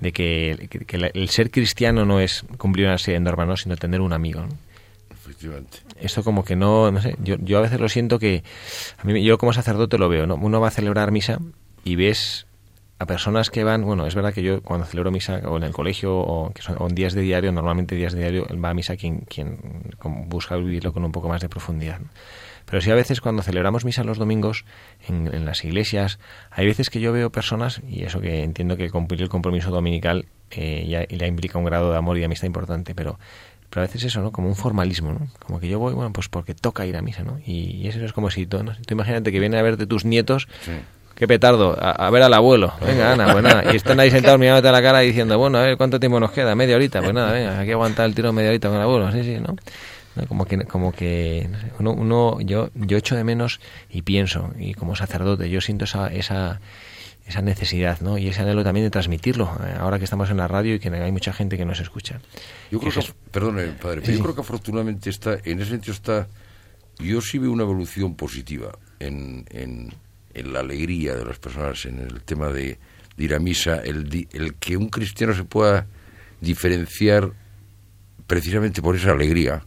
De 0.00 0.12
que, 0.12 0.68
el 1.14 1.28
ser 1.30 1.50
cristiano 1.50 2.04
no 2.04 2.20
es 2.20 2.44
cumplir 2.58 2.86
una 2.86 2.98
serie 2.98 3.18
de 3.18 3.24
normas, 3.24 3.48
¿no? 3.48 3.56
sino 3.56 3.76
tener 3.76 4.00
un 4.00 4.12
amigo, 4.12 4.42
¿no? 4.42 4.48
Efectivamente. 5.10 5.78
Esto 6.00 6.22
como 6.22 6.44
que 6.44 6.54
no, 6.54 6.90
no 6.90 7.00
sé, 7.00 7.16
yo, 7.22 7.36
yo 7.40 7.58
a 7.58 7.62
veces 7.62 7.80
lo 7.80 7.88
siento 7.88 8.18
que, 8.18 8.44
a 8.98 9.04
mí, 9.04 9.24
yo 9.24 9.38
como 9.38 9.52
sacerdote 9.52 9.98
lo 9.98 10.08
veo, 10.08 10.26
¿no? 10.26 10.34
Uno 10.36 10.60
va 10.60 10.68
a 10.68 10.70
celebrar 10.70 11.10
misa 11.10 11.38
y 11.82 11.96
ves 11.96 12.46
a 12.98 13.06
personas 13.06 13.50
que 13.50 13.62
van, 13.62 13.82
bueno, 13.82 14.06
es 14.06 14.14
verdad 14.14 14.32
que 14.32 14.42
yo 14.42 14.62
cuando 14.62 14.86
celebro 14.86 15.10
misa 15.10 15.42
o 15.44 15.58
en 15.58 15.64
el 15.64 15.72
colegio 15.72 16.16
o, 16.16 16.50
que 16.52 16.62
son, 16.62 16.76
días 16.94 17.12
de 17.12 17.20
diario, 17.20 17.52
normalmente 17.52 17.94
días 17.94 18.14
de 18.14 18.20
diario, 18.20 18.46
va 18.62 18.70
a 18.70 18.74
misa 18.74 18.96
quien, 18.96 19.20
quien 19.20 19.58
busca 20.26 20.56
vivirlo 20.56 20.92
con 20.92 21.04
un 21.04 21.12
poco 21.12 21.28
más 21.28 21.42
de 21.42 21.48
profundidad. 21.48 22.00
Pero 22.64 22.80
sí 22.80 22.90
a 22.90 22.94
veces 22.94 23.20
cuando 23.20 23.42
celebramos 23.42 23.84
misa 23.84 24.02
los 24.02 24.18
domingos 24.18 24.64
en, 25.08 25.44
las 25.44 25.64
iglesias, 25.64 26.18
hay 26.50 26.66
veces 26.66 26.90
que 26.90 26.98
yo 27.00 27.12
veo 27.12 27.30
personas, 27.30 27.80
y 27.86 28.02
eso 28.02 28.20
que 28.20 28.42
entiendo 28.42 28.76
que 28.76 28.90
cumplir 28.90 29.22
el 29.22 29.28
compromiso 29.28 29.70
dominical 29.70 30.26
eh, 30.50 31.06
ya, 31.08 31.26
implica 31.26 31.58
un 31.58 31.64
grado 31.64 31.92
de 31.92 31.98
amor 31.98 32.16
y 32.16 32.20
de 32.20 32.26
amistad 32.26 32.46
importante, 32.46 32.94
pero, 32.94 33.20
pero 33.70 33.82
a 33.82 33.86
veces 33.86 34.04
eso, 34.04 34.20
¿no? 34.20 34.32
Como 34.32 34.48
un 34.48 34.56
formalismo, 34.56 35.12
¿no? 35.12 35.28
Como 35.38 35.60
que 35.60 35.68
yo 35.68 35.78
voy, 35.78 35.94
bueno, 35.94 36.12
pues 36.12 36.28
porque 36.28 36.54
toca 36.54 36.86
ir 36.86 36.96
a 36.96 37.02
misa, 37.02 37.22
¿no? 37.22 37.38
Y, 37.46 37.86
eso 37.86 38.04
es 38.04 38.12
como 38.12 38.30
si, 38.30 38.46
¿no? 38.46 38.64
tú 38.64 38.94
imagínate 38.94 39.30
que 39.30 39.38
viene 39.38 39.58
a 39.58 39.62
verte 39.62 39.86
tus 39.86 40.04
nietos 40.04 40.48
qué 41.16 41.26
petardo, 41.26 41.76
a, 41.80 42.08
ver 42.10 42.22
al 42.22 42.34
abuelo. 42.34 42.72
Venga, 42.80 43.12
Ana, 43.12 43.32
pues 43.32 43.42
nada. 43.42 43.72
Y 43.72 43.76
están 43.76 43.98
ahí 43.98 44.10
sentados 44.10 44.38
mirándote 44.38 44.68
a 44.68 44.72
la 44.72 44.82
cara 44.82 45.00
diciendo, 45.00 45.38
bueno, 45.38 45.58
a 45.58 45.62
ver, 45.62 45.76
¿cuánto 45.76 45.98
tiempo 45.98 46.20
nos 46.20 46.30
queda? 46.30 46.54
Media 46.54 46.76
horita. 46.76 47.00
Pues 47.00 47.14
nada, 47.14 47.32
venga, 47.32 47.58
hay 47.58 47.66
que 47.66 47.72
aguantar 47.72 48.06
el 48.06 48.14
tiro 48.14 48.32
media 48.32 48.50
horita 48.50 48.68
con 48.68 48.76
el 48.76 48.82
abuelo. 48.82 49.10
Sí, 49.10 49.24
sí, 49.24 49.38
¿no? 49.40 49.56
Como 50.28 50.46
que, 50.46 50.64
como 50.64 50.92
que 50.92 51.48
uno, 51.78 51.92
uno, 51.92 52.40
yo, 52.40 52.70
yo 52.74 52.96
echo 52.96 53.16
de 53.16 53.24
menos 53.24 53.60
y 53.90 54.02
pienso, 54.02 54.50
y 54.58 54.72
como 54.72 54.96
sacerdote, 54.96 55.50
yo 55.50 55.60
siento 55.60 55.84
esa, 55.84 56.08
esa, 56.08 56.60
esa 57.26 57.42
necesidad, 57.42 58.00
¿no? 58.00 58.16
Y 58.16 58.28
ese 58.28 58.40
anhelo 58.40 58.64
también 58.64 58.86
de 58.86 58.90
transmitirlo, 58.90 59.54
eh, 59.62 59.74
ahora 59.78 59.98
que 59.98 60.04
estamos 60.04 60.30
en 60.30 60.38
la 60.38 60.48
radio 60.48 60.74
y 60.74 60.78
que 60.78 60.88
hay 60.88 61.12
mucha 61.12 61.34
gente 61.34 61.58
que 61.58 61.66
nos 61.66 61.80
escucha. 61.80 62.20
Yo 62.70 62.80
creo 62.80 62.92
que, 62.92 63.12
perdone, 63.30 63.66
padre, 63.72 64.00
yo 64.02 64.22
creo 64.22 64.34
que 64.34 64.40
afortunadamente 64.40 65.10
está, 65.10 65.36
en 65.44 65.60
ese 65.60 65.70
sentido 65.72 65.92
está, 65.92 66.28
yo 66.98 67.20
sí 67.20 67.38
veo 67.38 67.52
una 67.52 67.64
evolución 67.64 68.14
positiva 68.14 68.72
en, 69.00 69.44
en, 69.50 69.92
en 70.36 70.52
la 70.52 70.60
alegría 70.60 71.14
de 71.14 71.24
las 71.24 71.38
personas, 71.38 71.84
en 71.86 71.98
el 71.98 72.22
tema 72.22 72.48
de, 72.50 72.78
ir 73.18 73.34
a 73.34 73.38
misa, 73.38 73.76
el, 73.82 74.28
el 74.32 74.54
que 74.54 74.76
un 74.76 74.88
cristiano 74.88 75.34
se 75.34 75.44
pueda 75.44 75.86
diferenciar 76.40 77.32
precisamente 78.26 78.82
por 78.82 78.96
esa 78.96 79.12
alegría. 79.12 79.62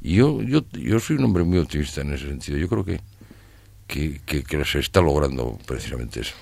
Y 0.00 0.16
yo, 0.16 0.42
yo, 0.42 0.64
yo 0.72 1.00
soy 1.00 1.16
un 1.16 1.24
hombre 1.24 1.44
muy 1.44 1.58
optimista 1.58 2.02
en 2.02 2.12
ese 2.12 2.28
sentido. 2.28 2.58
Yo 2.58 2.68
creo 2.68 2.84
que, 2.84 3.00
que, 3.86 4.42
que 4.44 4.64
se 4.64 4.78
está 4.78 5.00
logrando 5.00 5.58
precisamente 5.66 6.20
eso. 6.20 6.34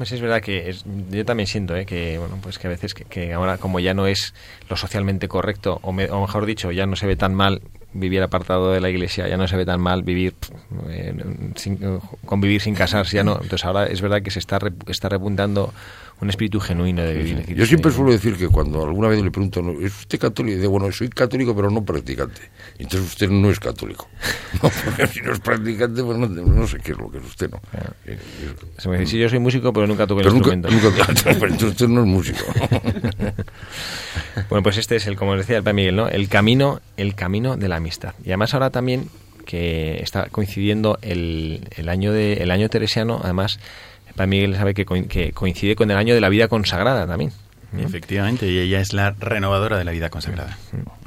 Es 0.00 0.20
verdad 0.20 0.40
que 0.40 0.72
yo 1.10 1.24
también 1.24 1.48
siento 1.48 1.74
¿eh? 1.74 1.84
que 1.84 2.16
bueno 2.16 2.38
pues 2.40 2.60
que 2.60 2.68
a 2.68 2.70
veces 2.70 2.94
que, 2.94 3.32
ahora 3.32 3.58
como 3.58 3.80
ya 3.80 3.92
no 3.92 4.06
es 4.06 4.34
lo 4.68 4.76
socialmente 4.76 5.26
correcto 5.26 5.80
o, 5.82 5.92
mejor 5.92 6.46
dicho 6.46 6.70
ya 6.70 6.86
no 6.86 6.94
se 6.94 7.08
ve 7.08 7.16
tan 7.16 7.34
mal 7.34 7.60
vivir 7.92 8.22
apartado 8.22 8.72
de 8.72 8.80
la 8.80 8.88
iglesia 8.88 9.26
ya 9.28 9.36
no 9.36 9.48
se 9.48 9.56
ve 9.56 9.66
tan 9.66 9.80
mal 9.80 10.02
vivir 10.02 10.34
eh, 10.88 11.14
sin, 11.56 12.00
convivir 12.24 12.60
sin 12.60 12.74
casarse 12.74 13.16
ya 13.16 13.24
no. 13.24 13.34
Entonces 13.34 13.64
ahora 13.64 13.86
es 13.86 14.00
verdad 14.00 14.22
que 14.22 14.30
se 14.30 14.38
está 14.38 14.58
está 14.86 15.08
repuntando 15.08 15.72
un 16.20 16.28
espíritu 16.28 16.60
genuino 16.60 17.02
de 17.02 17.14
vivir. 17.14 17.54
Yo 17.54 17.64
siempre 17.64 17.90
suelo 17.90 18.12
decir 18.12 18.36
que 18.36 18.48
cuando 18.48 18.84
alguna 18.84 19.08
vez 19.08 19.22
le 19.22 19.30
pregunto, 19.30 19.60
¿es 19.80 20.00
usted 20.00 20.18
católico? 20.18 20.56
Y 20.56 20.60
digo, 20.60 20.72
bueno, 20.72 20.92
soy 20.92 21.08
católico 21.08 21.56
pero 21.56 21.70
no 21.70 21.84
practicante. 21.84 22.42
Entonces 22.78 23.08
usted 23.08 23.30
no 23.30 23.50
es 23.50 23.58
católico. 23.58 24.08
porque 24.60 25.06
si 25.06 25.20
no 25.20 25.32
es 25.32 25.40
practicante, 25.40 26.02
pues 26.02 26.18
no, 26.18 26.66
sé 26.66 26.78
qué 26.78 26.92
es 26.92 26.98
lo 26.98 27.10
que 27.10 27.18
es 27.18 27.24
usted, 27.24 27.50
¿no? 27.50 27.60
Se 28.76 28.88
me 28.88 28.98
dice, 28.98 29.12
sí, 29.12 29.18
yo 29.18 29.28
soy 29.28 29.38
músico 29.38 29.72
pero 29.72 29.86
nunca 29.86 30.06
toco 30.06 30.20
el 30.20 30.26
instrumento. 30.26 30.68
pero 31.40 31.54
usted 31.54 31.88
no 31.88 32.00
es 32.00 32.06
músico. 32.06 32.44
bueno, 34.50 34.62
pues 34.62 34.76
este 34.76 34.96
es 34.96 35.06
el, 35.06 35.16
como 35.16 35.36
decía 35.36 35.56
el 35.56 35.62
Padre 35.62 35.74
Miguel, 35.74 35.96
¿no? 35.96 36.08
El 36.08 36.28
camino, 36.28 36.80
el 36.96 37.14
camino 37.14 37.56
de 37.56 37.68
la 37.68 37.76
amistad. 37.76 38.14
Y 38.24 38.28
además 38.28 38.52
ahora 38.52 38.70
también 38.70 39.08
que 39.46 40.00
está 40.02 40.26
coincidiendo 40.26 40.98
el, 41.00 41.66
el 41.76 41.88
año 41.88 42.12
de 42.12 42.34
el 42.34 42.50
año 42.50 42.68
teresiano, 42.68 43.20
además 43.22 43.58
para 44.14 44.26
Miguel 44.26 44.56
sabe 44.56 44.74
que, 44.74 44.84
coincide 45.32 45.76
con 45.76 45.90
el 45.90 45.96
año 45.96 46.14
de 46.14 46.20
la 46.20 46.28
vida 46.28 46.48
consagrada 46.48 47.06
también. 47.06 47.32
Efectivamente, 47.78 48.50
y 48.50 48.58
ella 48.58 48.80
es 48.80 48.92
la 48.92 49.12
renovadora 49.12 49.78
de 49.78 49.84
la 49.84 49.92
vida 49.92 50.10
consagrada. 50.10 50.58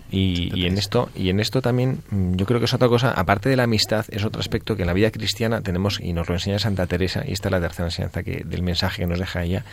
Y, 0.10 0.68
en 0.68 0.78
esto 0.78 1.10
y 1.16 1.30
en 1.30 1.40
esto 1.40 1.62
también 1.64 2.04
mm, 2.12 2.36
yo 2.36 2.46
creo 2.46 2.60
que 2.60 2.66
es 2.66 2.74
otra 2.76 2.88
cosa 2.88 3.10
aparte 3.10 3.50
de 3.50 3.56
la 3.56 3.64
amistad 3.64 4.06
es 4.12 4.24
otro 4.24 4.40
aspecto 4.42 4.76
que 4.76 4.84
en 4.84 4.88
la 4.88 4.94
vida 4.94 5.10
cristiana 5.10 5.62
tenemos 5.62 6.00
y 6.00 6.14
nos 6.14 6.30
lo 6.30 6.36
enseña 6.36 6.60
Santa 6.60 6.86
Teresa 6.86 7.24
y 7.26 7.32
esta 7.32 7.48
es 7.48 7.52
la 7.52 7.60
tercera 7.60 7.88
enseñanza 7.88 8.22
que 8.22 8.44
del 8.46 8.62
mensaje 8.62 9.02
que 9.02 9.08
nos 9.08 9.18
deja 9.18 9.44
ella 9.44 9.66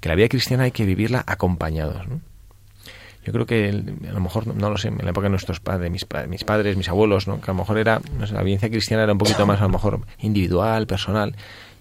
que 0.00 0.08
la 0.08 0.14
vida 0.14 0.28
cristiana 0.28 0.64
hay 0.64 0.70
que 0.70 0.86
vivirla 0.86 1.24
acompañados 1.26 2.06
yo 3.24 3.32
creo 3.32 3.44
que 3.44 3.70
a 4.08 4.12
lo 4.12 4.20
mejor 4.20 4.46
no 4.54 4.70
lo 4.70 4.78
sé 4.78 4.86
en 4.86 4.98
la 4.98 5.10
época 5.10 5.24
de 5.24 5.30
nuestros 5.30 5.58
padres 5.58 5.90
mis, 5.90 6.06
mis 6.28 6.44
padres 6.44 6.76
mis 6.76 6.88
abuelos 6.88 7.26
¿no? 7.26 7.40
que 7.40 7.50
a 7.50 7.54
lo 7.54 7.58
mejor 7.58 7.78
era 7.78 8.00
la 8.30 8.42
vivencia 8.44 8.70
cristiana 8.70 9.02
era 9.02 9.12
un 9.12 9.18
poquito 9.18 9.46
más 9.46 9.58
a 9.58 9.64
lo 9.64 9.70
mejor 9.70 10.00
individual 10.20 10.86
personal 10.86 11.34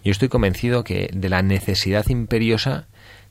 yo 0.04 0.12
estoy 0.12 0.30
convencido 0.30 0.84
que 0.84 1.10
de 1.14 1.30
la 1.30 1.42
necesidad 1.42 2.08
imperiosa 2.08 2.88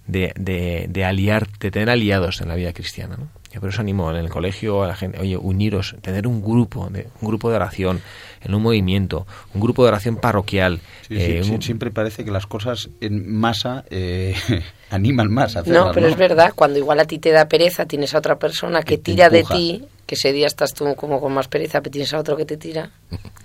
de, 0.07 0.33
de, 0.37 0.87
de 0.89 1.05
aliar, 1.05 1.47
de 1.59 1.71
tener 1.71 1.91
aliados 1.91 2.41
en 2.41 2.49
la 2.49 2.55
vida 2.55 2.73
cristiana. 2.73 3.17
¿no? 3.17 3.29
Yo 3.53 3.61
por 3.61 3.71
eso 3.71 3.81
animo 3.81 4.11
en 4.11 4.17
el 4.17 4.29
colegio 4.29 4.85
a 4.85 4.89
la 4.89 4.95
gente, 4.95 5.19
oye, 5.19 5.37
uniros, 5.37 5.97
tener 6.03 6.27
un 6.27 6.41
grupo, 6.41 6.89
de, 6.89 7.09
un 7.21 7.29
grupo 7.29 7.51
de 7.51 7.57
oración, 7.57 8.01
en 8.43 8.55
un 8.55 8.63
movimiento, 8.63 9.27
un 9.55 9.61
grupo 9.61 9.83
de 9.83 9.89
oración 9.89 10.17
parroquial. 10.17 10.81
Eh, 11.09 11.43
siempre 11.61 11.91
parece 11.91 12.25
que 12.25 12.31
las 12.31 12.47
cosas 12.47 12.91
en 13.01 13.33
masa 13.33 13.85
eh, 13.91 14.35
animan 14.91 15.33
más 15.33 15.57
a 15.57 15.63
No, 15.63 15.91
pero 15.93 16.07
es 16.07 16.17
verdad, 16.17 16.53
cuando 16.55 16.79
igual 16.79 17.01
a 17.01 17.07
ti 17.07 17.19
te 17.19 17.31
da 17.31 17.49
pereza, 17.49 17.87
tienes 17.87 18.15
a 18.15 18.19
otra 18.19 18.39
persona 18.39 18.83
que, 18.83 18.99
tira 18.99 19.31
de 19.31 19.43
ti, 19.43 19.85
que 20.07 20.15
ese 20.15 20.33
día 20.33 20.47
estás 20.47 20.73
tú 20.73 20.95
como 20.95 21.21
con 21.21 21.33
más 21.33 21.49
pereza, 21.49 21.81
pero 21.81 21.91
tienes 21.91 22.15
a 22.15 22.19
otro 22.19 22.37
que 22.37 22.45
te 22.45 22.57
tira 22.57 22.91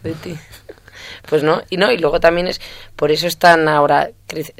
de 0.03 0.13
ti 0.13 0.35
pues 1.27 1.43
no 1.43 1.61
y 1.69 1.77
no 1.77 1.91
y 1.91 1.97
luego 1.97 2.19
también 2.19 2.47
es 2.47 2.61
por 2.95 3.11
eso 3.11 3.27
están 3.27 3.67
ahora 3.67 4.09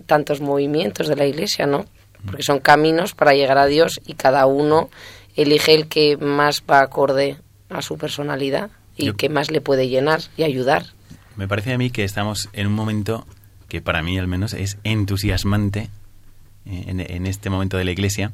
tantos 0.05 0.41
movimientos 0.41 1.07
de 1.07 1.15
la 1.15 1.25
iglesia 1.25 1.65
no 1.65 1.85
porque 2.25 2.43
son 2.43 2.59
caminos 2.59 3.13
para 3.13 3.33
llegar 3.33 3.57
a 3.57 3.67
Dios 3.67 4.01
y 4.05 4.13
cada 4.13 4.45
uno 4.47 4.89
elige 5.35 5.75
el 5.75 5.87
que 5.87 6.17
más 6.17 6.63
va 6.69 6.81
acorde 6.81 7.37
a 7.69 7.81
su 7.81 7.97
personalidad 7.97 8.71
y 8.97 9.13
que 9.13 9.29
más 9.29 9.51
le 9.51 9.61
puede 9.61 9.87
llenar 9.87 10.21
y 10.37 10.43
ayudar 10.43 10.85
me 11.35 11.47
parece 11.47 11.73
a 11.73 11.77
mí 11.77 11.89
que 11.89 12.03
estamos 12.03 12.49
en 12.53 12.67
un 12.67 12.73
momento 12.73 13.25
que 13.67 13.81
para 13.81 14.01
mí 14.01 14.17
al 14.17 14.27
menos 14.27 14.53
es 14.53 14.77
entusiasmante 14.83 15.89
eh, 16.65 16.85
en, 16.87 16.99
en 16.99 17.27
este 17.27 17.49
momento 17.49 17.77
de 17.77 17.85
la 17.85 17.91
iglesia 17.91 18.31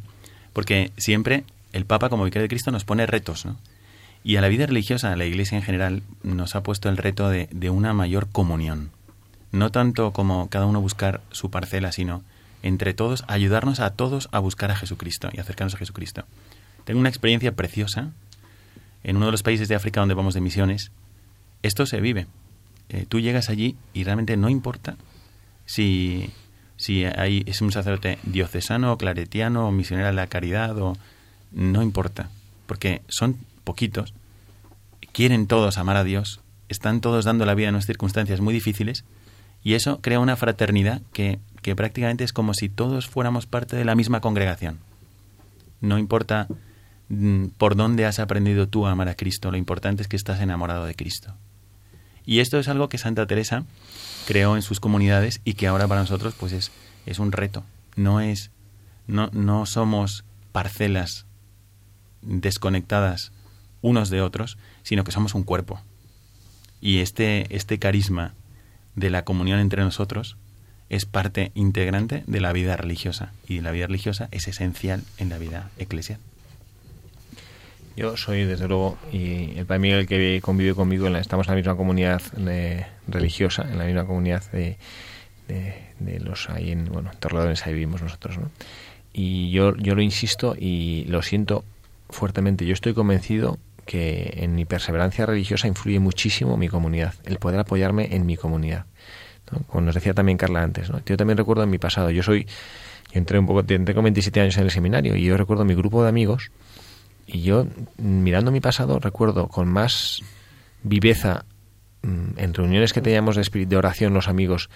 porque 0.53 0.91
siempre 0.97 1.43
el 1.73 1.85
Papa 1.85 2.09
como 2.09 2.25
vicario 2.25 2.43
de 2.43 2.49
Cristo 2.49 2.71
nos 2.71 2.85
pone 2.85 3.05
retos 3.05 3.45
¿no? 3.45 3.57
Y 4.23 4.35
a 4.35 4.41
la 4.41 4.49
vida 4.49 4.67
religiosa, 4.67 5.11
a 5.11 5.15
la 5.15 5.25
Iglesia 5.25 5.57
en 5.57 5.63
general, 5.63 6.03
nos 6.23 6.55
ha 6.55 6.63
puesto 6.63 6.89
el 6.89 6.97
reto 6.97 7.29
de, 7.29 7.47
de 7.51 7.69
una 7.69 7.93
mayor 7.93 8.29
comunión. 8.29 8.91
No 9.51 9.71
tanto 9.71 10.13
como 10.13 10.47
cada 10.49 10.65
uno 10.65 10.79
buscar 10.79 11.21
su 11.31 11.49
parcela, 11.49 11.91
sino 11.91 12.23
entre 12.63 12.93
todos 12.93 13.23
ayudarnos 13.27 13.79
a 13.79 13.91
todos 13.91 14.29
a 14.31 14.39
buscar 14.39 14.71
a 14.71 14.75
Jesucristo 14.75 15.29
y 15.33 15.39
acercarnos 15.39 15.75
a 15.75 15.77
Jesucristo. 15.77 16.25
Tengo 16.85 16.99
una 16.99 17.09
experiencia 17.09 17.51
preciosa 17.53 18.11
en 19.03 19.17
uno 19.17 19.27
de 19.27 19.31
los 19.31 19.43
países 19.43 19.67
de 19.67 19.75
África 19.75 19.99
donde 19.99 20.15
vamos 20.15 20.33
de 20.33 20.41
misiones. 20.41 20.91
Esto 21.63 21.85
se 21.85 22.01
vive. 22.01 22.27
Eh, 22.89 23.05
tú 23.07 23.19
llegas 23.19 23.49
allí 23.49 23.75
y 23.93 24.03
realmente 24.03 24.37
no 24.37 24.49
importa 24.49 24.95
si, 25.65 26.29
si 26.77 27.05
hay, 27.05 27.43
es 27.45 27.61
un 27.61 27.71
sacerdote 27.71 28.19
diocesano, 28.23 28.97
claretiano, 28.97 29.71
misionero 29.71 30.07
de 30.07 30.13
la 30.13 30.27
caridad, 30.27 30.77
o, 30.77 30.97
no 31.51 31.81
importa. 31.81 32.29
Porque 32.65 33.01
son 33.07 33.37
poquitos, 33.71 34.13
quieren 35.13 35.47
todos 35.47 35.77
amar 35.77 35.95
a 35.95 36.03
Dios, 36.03 36.41
están 36.67 36.99
todos 36.99 37.23
dando 37.23 37.45
la 37.45 37.55
vida 37.55 37.69
en 37.69 37.75
unas 37.75 37.85
circunstancias 37.85 38.41
muy 38.41 38.53
difíciles, 38.53 39.05
y 39.63 39.75
eso 39.75 40.01
crea 40.01 40.19
una 40.19 40.35
fraternidad 40.35 41.01
que, 41.13 41.39
que 41.61 41.73
prácticamente 41.73 42.25
es 42.25 42.33
como 42.33 42.53
si 42.53 42.67
todos 42.67 43.07
fuéramos 43.07 43.45
parte 43.45 43.77
de 43.77 43.85
la 43.85 43.95
misma 43.95 44.19
congregación. 44.19 44.79
No 45.79 45.97
importa 45.97 46.47
mm, 47.07 47.45
por 47.57 47.77
dónde 47.77 48.05
has 48.05 48.19
aprendido 48.19 48.67
tú 48.67 48.87
a 48.87 48.91
amar 48.91 49.07
a 49.07 49.15
Cristo, 49.15 49.51
lo 49.51 49.57
importante 49.57 50.01
es 50.01 50.09
que 50.09 50.17
estás 50.17 50.41
enamorado 50.41 50.85
de 50.85 50.95
Cristo. 50.95 51.33
Y 52.25 52.41
esto 52.41 52.59
es 52.59 52.67
algo 52.67 52.89
que 52.89 52.97
Santa 52.97 53.25
Teresa 53.25 53.63
creó 54.27 54.57
en 54.57 54.63
sus 54.63 54.81
comunidades 54.81 55.39
y 55.45 55.53
que 55.53 55.67
ahora 55.67 55.87
para 55.87 56.01
nosotros 56.01 56.33
pues 56.37 56.51
es, 56.51 56.71
es 57.05 57.19
un 57.19 57.31
reto. 57.31 57.63
No 57.95 58.19
es 58.19 58.51
no, 59.07 59.29
no 59.31 59.65
somos 59.65 60.25
parcelas 60.51 61.25
desconectadas 62.21 63.31
unos 63.81 64.09
de 64.09 64.21
otros, 64.21 64.57
sino 64.83 65.03
que 65.03 65.11
somos 65.11 65.35
un 65.35 65.43
cuerpo. 65.43 65.81
Y 66.81 66.99
este, 66.99 67.45
este 67.55 67.79
carisma 67.79 68.33
de 68.95 69.09
la 69.09 69.23
comunión 69.23 69.59
entre 69.59 69.83
nosotros 69.83 70.37
es 70.89 71.05
parte 71.05 71.51
integrante 71.55 72.23
de 72.27 72.41
la 72.41 72.51
vida 72.51 72.75
religiosa. 72.75 73.31
Y 73.47 73.61
la 73.61 73.71
vida 73.71 73.87
religiosa 73.87 74.27
es 74.31 74.47
esencial 74.47 75.03
en 75.17 75.29
la 75.29 75.37
vida 75.37 75.69
eclesial. 75.77 76.19
Yo 77.95 78.17
soy, 78.17 78.45
desde 78.45 78.67
luego, 78.67 78.97
y 79.11 79.57
el 79.57 79.65
Padre 79.65 79.79
Miguel 79.79 80.07
que 80.07 80.39
convive 80.41 80.73
conmigo, 80.73 81.07
estamos 81.09 81.47
en 81.47 81.51
la 81.51 81.55
misma 81.57 81.75
comunidad 81.75 82.21
religiosa, 83.07 83.67
en 83.69 83.77
la 83.77 83.85
misma 83.85 84.05
comunidad 84.05 84.43
de, 84.51 84.77
de, 85.47 86.19
los 86.19 86.49
ahí 86.49 86.71
en, 86.71 86.85
bueno, 86.85 87.11
Torrelodones, 87.19 87.65
ahí 87.65 87.73
vivimos 87.73 88.01
nosotros, 88.01 88.37
¿no? 88.37 88.49
Y 89.13 89.51
yo, 89.51 89.75
yo 89.75 89.93
lo 89.95 90.01
insisto 90.01 90.55
y 90.57 91.05
lo 91.09 91.21
siento 91.21 91.65
fuertemente. 92.09 92.65
Yo 92.65 92.73
estoy 92.73 92.93
convencido 92.93 93.57
que 93.91 94.35
en 94.37 94.55
mi 94.55 94.63
perseverancia 94.63 95.25
religiosa 95.25 95.67
influye 95.67 95.99
muchísimo 95.99 96.55
mi 96.55 96.69
comunidad, 96.69 97.13
el 97.25 97.39
poder 97.39 97.59
apoyarme 97.59 98.15
en 98.15 98.25
mi 98.25 98.37
comunidad. 98.37 98.85
Como 99.67 99.81
nos 99.81 99.95
decía 99.95 100.13
también 100.13 100.37
Carla 100.37 100.63
antes, 100.63 100.89
¿no? 100.89 101.01
yo 101.05 101.17
también 101.17 101.37
recuerdo 101.37 101.63
en 101.63 101.69
mi 101.69 101.77
pasado, 101.77 102.09
yo 102.09 102.23
soy, 102.23 102.45
yo 102.45 103.19
entré 103.19 103.37
un 103.37 103.47
poco, 103.47 103.65
tengo 103.65 104.01
27 104.01 104.39
años 104.39 104.55
en 104.55 104.63
el 104.63 104.71
seminario 104.71 105.17
y 105.17 105.25
yo 105.25 105.35
recuerdo 105.35 105.65
mi 105.65 105.75
grupo 105.75 106.03
de 106.03 106.07
amigos 106.07 106.51
y 107.27 107.41
yo 107.41 107.67
mirando 107.97 108.49
mi 108.49 108.61
pasado 108.61 108.97
recuerdo 108.99 109.49
con 109.49 109.67
más 109.67 110.21
viveza 110.83 111.43
mm, 112.01 112.37
en 112.39 112.53
reuniones 112.53 112.93
que 112.93 113.01
teníamos 113.01 113.35
de 113.35 113.75
oración 113.75 114.13
los 114.13 114.29
amigos, 114.29 114.69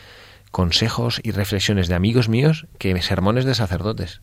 consejos 0.51 1.21
y 1.23 1.31
reflexiones 1.31 1.87
de 1.87 1.95
amigos 1.95 2.27
míos 2.27 2.67
que 2.79 3.01
sermones 3.01 3.45
de 3.45 3.55
sacerdotes. 3.55 4.19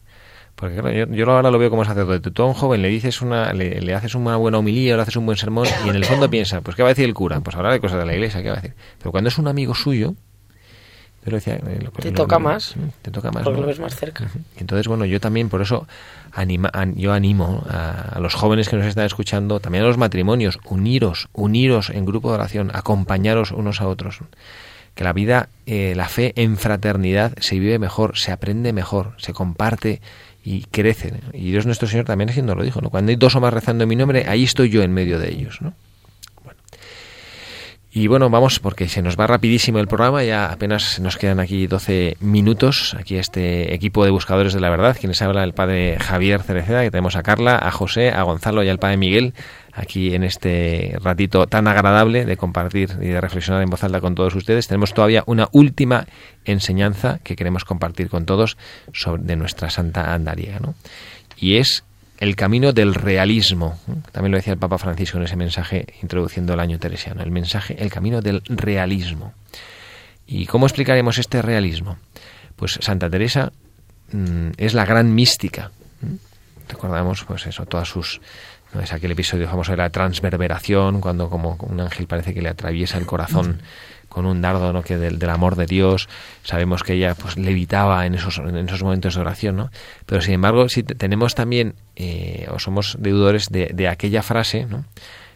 Porque 0.54 0.76
claro, 0.76 1.06
yo, 1.12 1.30
ahora 1.30 1.50
lo 1.50 1.58
veo 1.58 1.70
como 1.70 1.84
sacerdote. 1.84 2.30
Tú 2.30 2.42
a 2.42 2.46
un 2.46 2.54
joven 2.54 2.82
le 2.82 2.88
dices 2.88 3.20
una, 3.22 3.52
le, 3.52 3.94
haces 3.94 4.14
una 4.14 4.36
buena 4.36 4.58
homilía, 4.58 4.96
le 4.96 5.02
haces 5.02 5.16
un 5.16 5.26
buen 5.26 5.38
sermón 5.38 5.66
y 5.84 5.88
en 5.88 5.96
el 5.96 6.04
fondo 6.04 6.30
piensa, 6.30 6.60
pues 6.60 6.76
¿qué 6.76 6.82
va 6.82 6.88
a 6.88 6.92
decir 6.94 7.04
el 7.04 7.14
cura? 7.14 7.40
Pues 7.40 7.56
hablar 7.56 7.72
de 7.72 7.80
cosas 7.80 7.98
de 7.98 8.06
la 8.06 8.14
iglesia, 8.14 8.42
¿qué 8.42 8.48
va 8.48 8.58
a 8.58 8.60
decir? 8.60 8.74
Pero 8.98 9.10
cuando 9.10 9.28
es 9.28 9.38
un 9.38 9.48
amigo 9.48 9.74
suyo, 9.74 10.14
decía, 11.30 11.54
eh, 11.54 11.88
te 12.00 12.12
toca 12.12 12.38
más. 12.38 12.74
Te 13.02 13.10
toca 13.10 13.30
más. 13.30 13.44
Porque 13.44 13.60
lo 13.60 13.66
ves 13.66 13.78
más 13.78 13.94
cerca. 13.94 14.28
Entonces, 14.56 14.88
bueno, 14.88 15.04
yo 15.04 15.20
también 15.20 15.48
por 15.48 15.62
eso 15.62 15.86
anima, 16.32 16.70
yo 16.96 17.12
animo 17.12 17.64
a, 17.68 18.16
a, 18.16 18.20
los 18.20 18.34
jóvenes 18.34 18.68
que 18.68 18.76
nos 18.76 18.86
están 18.86 19.06
escuchando, 19.06 19.60
también 19.60 19.84
a 19.84 19.86
los 19.86 19.98
matrimonios, 19.98 20.58
uniros, 20.64 21.28
uniros 21.32 21.90
en 21.90 22.04
grupo 22.04 22.30
de 22.30 22.34
oración, 22.34 22.70
acompañaros 22.74 23.52
unos 23.52 23.80
a 23.80 23.86
otros. 23.86 24.18
que 24.94 25.04
la 25.04 25.12
vida, 25.12 25.48
eh, 25.66 25.94
la 25.96 26.08
fe 26.08 26.32
en 26.36 26.56
fraternidad 26.56 27.32
se 27.38 27.58
vive 27.58 27.78
mejor, 27.78 28.18
se 28.18 28.32
aprende 28.32 28.72
mejor, 28.72 29.14
se 29.18 29.32
comparte 29.32 30.00
y 30.44 30.62
crece. 30.64 31.12
Y 31.32 31.50
Dios 31.50 31.66
nuestro 31.66 31.88
Señor 31.88 32.04
también 32.04 32.30
así 32.30 32.42
nos 32.42 32.56
lo 32.56 32.62
dijo, 32.62 32.80
¿no? 32.80 32.90
Cuando 32.90 33.10
hay 33.10 33.16
dos 33.16 33.34
o 33.36 33.40
más 33.40 33.52
rezando 33.52 33.84
en 33.84 33.88
mi 33.88 33.96
nombre, 33.96 34.24
ahí 34.28 34.44
estoy 34.44 34.70
yo 34.70 34.82
en 34.82 34.92
medio 34.92 35.18
de 35.18 35.30
ellos, 35.30 35.60
¿no? 35.60 35.74
Y 37.94 38.06
bueno, 38.06 38.30
vamos, 38.30 38.58
porque 38.58 38.88
se 38.88 39.02
nos 39.02 39.20
va 39.20 39.26
rapidísimo 39.26 39.78
el 39.78 39.86
programa, 39.86 40.24
ya 40.24 40.50
apenas 40.50 40.98
nos 40.98 41.18
quedan 41.18 41.40
aquí 41.40 41.66
12 41.66 42.16
minutos, 42.20 42.96
aquí 42.98 43.16
este 43.16 43.74
equipo 43.74 44.06
de 44.06 44.10
buscadores 44.10 44.54
de 44.54 44.60
la 44.60 44.70
verdad, 44.70 44.96
quienes 44.98 45.20
habla 45.20 45.44
el 45.44 45.52
padre 45.52 45.98
Javier 46.00 46.42
Cereceda, 46.42 46.82
que 46.84 46.90
tenemos 46.90 47.16
a 47.16 47.22
Carla, 47.22 47.58
a 47.58 47.70
José, 47.70 48.08
a 48.08 48.22
Gonzalo 48.22 48.64
y 48.64 48.70
al 48.70 48.78
padre 48.78 48.96
Miguel, 48.96 49.34
aquí 49.74 50.14
en 50.14 50.24
este 50.24 50.96
ratito 51.02 51.46
tan 51.46 51.68
agradable 51.68 52.24
de 52.24 52.36
compartir 52.38 52.96
y 52.98 53.08
de 53.08 53.20
reflexionar 53.20 53.62
en 53.62 53.68
voz 53.68 53.84
alta 53.84 54.00
con 54.00 54.14
todos 54.14 54.34
ustedes. 54.36 54.68
Tenemos 54.68 54.94
todavía 54.94 55.22
una 55.26 55.50
última 55.52 56.06
enseñanza 56.46 57.18
que 57.22 57.36
queremos 57.36 57.66
compartir 57.66 58.08
con 58.08 58.24
todos 58.24 58.56
sobre, 58.94 59.22
de 59.24 59.36
nuestra 59.36 59.68
Santa 59.68 60.14
Andaría, 60.14 60.60
¿no? 60.60 60.74
Y 61.36 61.58
es 61.58 61.84
el 62.22 62.36
camino 62.36 62.72
del 62.72 62.94
realismo. 62.94 63.76
También 64.12 64.30
lo 64.30 64.36
decía 64.36 64.52
el 64.52 64.58
Papa 64.60 64.78
Francisco 64.78 65.18
en 65.18 65.24
ese 65.24 65.34
mensaje 65.34 65.86
introduciendo 66.02 66.54
el 66.54 66.60
año 66.60 66.78
teresiano. 66.78 67.20
El 67.20 67.32
mensaje, 67.32 67.74
el 67.82 67.90
camino 67.90 68.20
del 68.20 68.42
realismo. 68.46 69.34
¿Y 70.24 70.46
cómo 70.46 70.66
explicaremos 70.66 71.18
este 71.18 71.42
realismo? 71.42 71.98
Pues 72.54 72.78
Santa 72.80 73.10
Teresa 73.10 73.50
mm, 74.12 74.50
es 74.56 74.72
la 74.72 74.84
gran 74.84 75.12
mística. 75.12 75.72
Recordamos, 76.68 77.24
pues 77.24 77.44
eso, 77.48 77.66
todas 77.66 77.88
sus 77.88 78.20
¿no? 78.72 78.80
es 78.80 78.92
aquel 78.92 79.10
episodio 79.10 79.48
famoso 79.48 79.72
de 79.72 79.78
la 79.78 79.90
transverberación, 79.90 81.00
cuando 81.00 81.28
como 81.28 81.56
un 81.58 81.80
ángel 81.80 82.06
parece 82.06 82.32
que 82.32 82.40
le 82.40 82.50
atraviesa 82.50 82.98
el 82.98 83.06
corazón 83.06 83.62
con 84.12 84.26
un 84.26 84.42
dardo 84.42 84.72
¿no? 84.72 84.82
que 84.82 84.98
del, 84.98 85.18
del, 85.18 85.30
amor 85.30 85.56
de 85.56 85.66
Dios 85.66 86.08
sabemos 86.42 86.82
que 86.82 86.92
ella 86.92 87.14
pues 87.14 87.38
levitaba 87.38 88.04
en 88.06 88.14
esos 88.14 88.38
en 88.38 88.56
esos 88.56 88.82
momentos 88.82 89.14
de 89.14 89.20
oración 89.20 89.56
no 89.56 89.70
pero 90.06 90.20
sin 90.20 90.34
embargo 90.34 90.68
si 90.68 90.82
tenemos 90.82 91.34
también 91.34 91.74
eh, 91.96 92.46
o 92.50 92.58
somos 92.58 92.96
deudores 93.00 93.48
de, 93.48 93.70
de 93.72 93.88
aquella 93.88 94.22
frase 94.22 94.66
no 94.66 94.84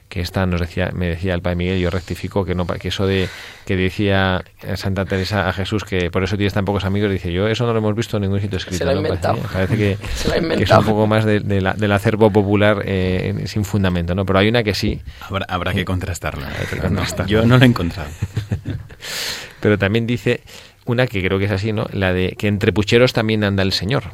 que 0.08 0.20
esta 0.20 0.46
nos 0.46 0.60
decía 0.60 0.90
me 0.94 1.08
decía 1.08 1.34
el 1.34 1.42
padre 1.42 1.56
Miguel 1.56 1.80
yo 1.80 1.90
rectifico 1.90 2.44
que 2.44 2.54
no 2.54 2.64
que 2.66 2.88
eso 2.88 3.06
de 3.06 3.28
que 3.64 3.76
decía 3.76 4.44
Santa 4.76 5.04
Teresa 5.04 5.48
a 5.48 5.52
Jesús 5.52 5.82
que 5.84 6.10
por 6.12 6.22
eso 6.22 6.36
tienes 6.36 6.52
tan 6.54 6.64
pocos 6.64 6.84
amigos 6.84 7.10
dice 7.10 7.32
yo 7.32 7.48
eso 7.48 7.66
no 7.66 7.72
lo 7.72 7.78
hemos 7.80 7.94
visto 7.96 8.16
en 8.18 8.22
ningún 8.22 8.40
sitio 8.40 8.58
escrito 8.58 8.78
Se 8.78 8.84
lo 8.84 8.90
ha 8.92 8.94
¿no? 8.94 9.00
inventado. 9.00 9.38
parece 9.52 9.76
que, 9.76 9.98
Se 10.14 10.28
lo 10.28 10.34
ha 10.34 10.38
que 10.38 10.38
es 10.38 10.52
inventado. 10.52 10.80
un 10.82 10.86
poco 10.86 11.06
más 11.08 11.24
de, 11.24 11.40
de 11.40 11.60
la- 11.60 11.74
del 11.74 11.90
acervo 11.92 12.30
popular 12.30 12.82
eh, 12.84 13.42
sin 13.46 13.64
fundamento 13.64 14.14
no 14.14 14.24
pero 14.24 14.38
hay 14.38 14.48
una 14.48 14.62
que 14.62 14.74
sí 14.74 15.00
Habrá, 15.22 15.44
habrá 15.48 15.74
que 15.74 15.84
contrastarla. 15.84 16.52
que 16.70 16.76
contrastarla. 16.78 17.30
yo 17.30 17.44
no 17.44 17.58
lo 17.58 17.64
he 17.64 17.66
encontrado. 17.66 18.08
Pero 19.60 19.78
también 19.78 20.06
dice 20.06 20.42
una 20.84 21.06
que 21.06 21.22
creo 21.22 21.38
que 21.38 21.46
es 21.46 21.50
así, 21.50 21.72
¿no? 21.72 21.86
La 21.92 22.12
de 22.12 22.36
que 22.38 22.46
entre 22.48 22.72
pucheros 22.72 23.12
también 23.12 23.42
anda 23.44 23.62
el 23.62 23.72
Señor. 23.72 24.04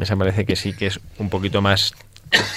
Esa 0.00 0.16
parece 0.16 0.44
que 0.44 0.56
sí 0.56 0.74
que 0.74 0.86
es 0.88 1.00
un 1.18 1.30
poquito 1.30 1.62
más... 1.62 1.94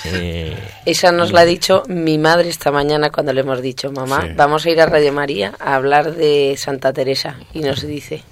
eh, 0.05 0.55
Esa 0.85 1.11
nos 1.11 1.31
la 1.31 1.41
ha 1.41 1.45
dicho 1.45 1.83
mi 1.87 2.17
madre 2.17 2.49
esta 2.49 2.71
mañana 2.71 3.09
cuando 3.09 3.33
le 3.33 3.41
hemos 3.41 3.61
dicho, 3.61 3.91
mamá, 3.91 4.21
Sí. 4.21 4.33
vamos 4.35 4.65
a 4.65 4.69
ir 4.69 4.81
a 4.81 4.85
Radio 4.85 5.11
María 5.13 5.53
a 5.59 5.75
hablar 5.75 6.13
de 6.15 6.55
Santa 6.57 6.93
Teresa. 6.93 7.35
Y 7.53 7.59
nos 7.59 7.85
dice, 7.85 8.23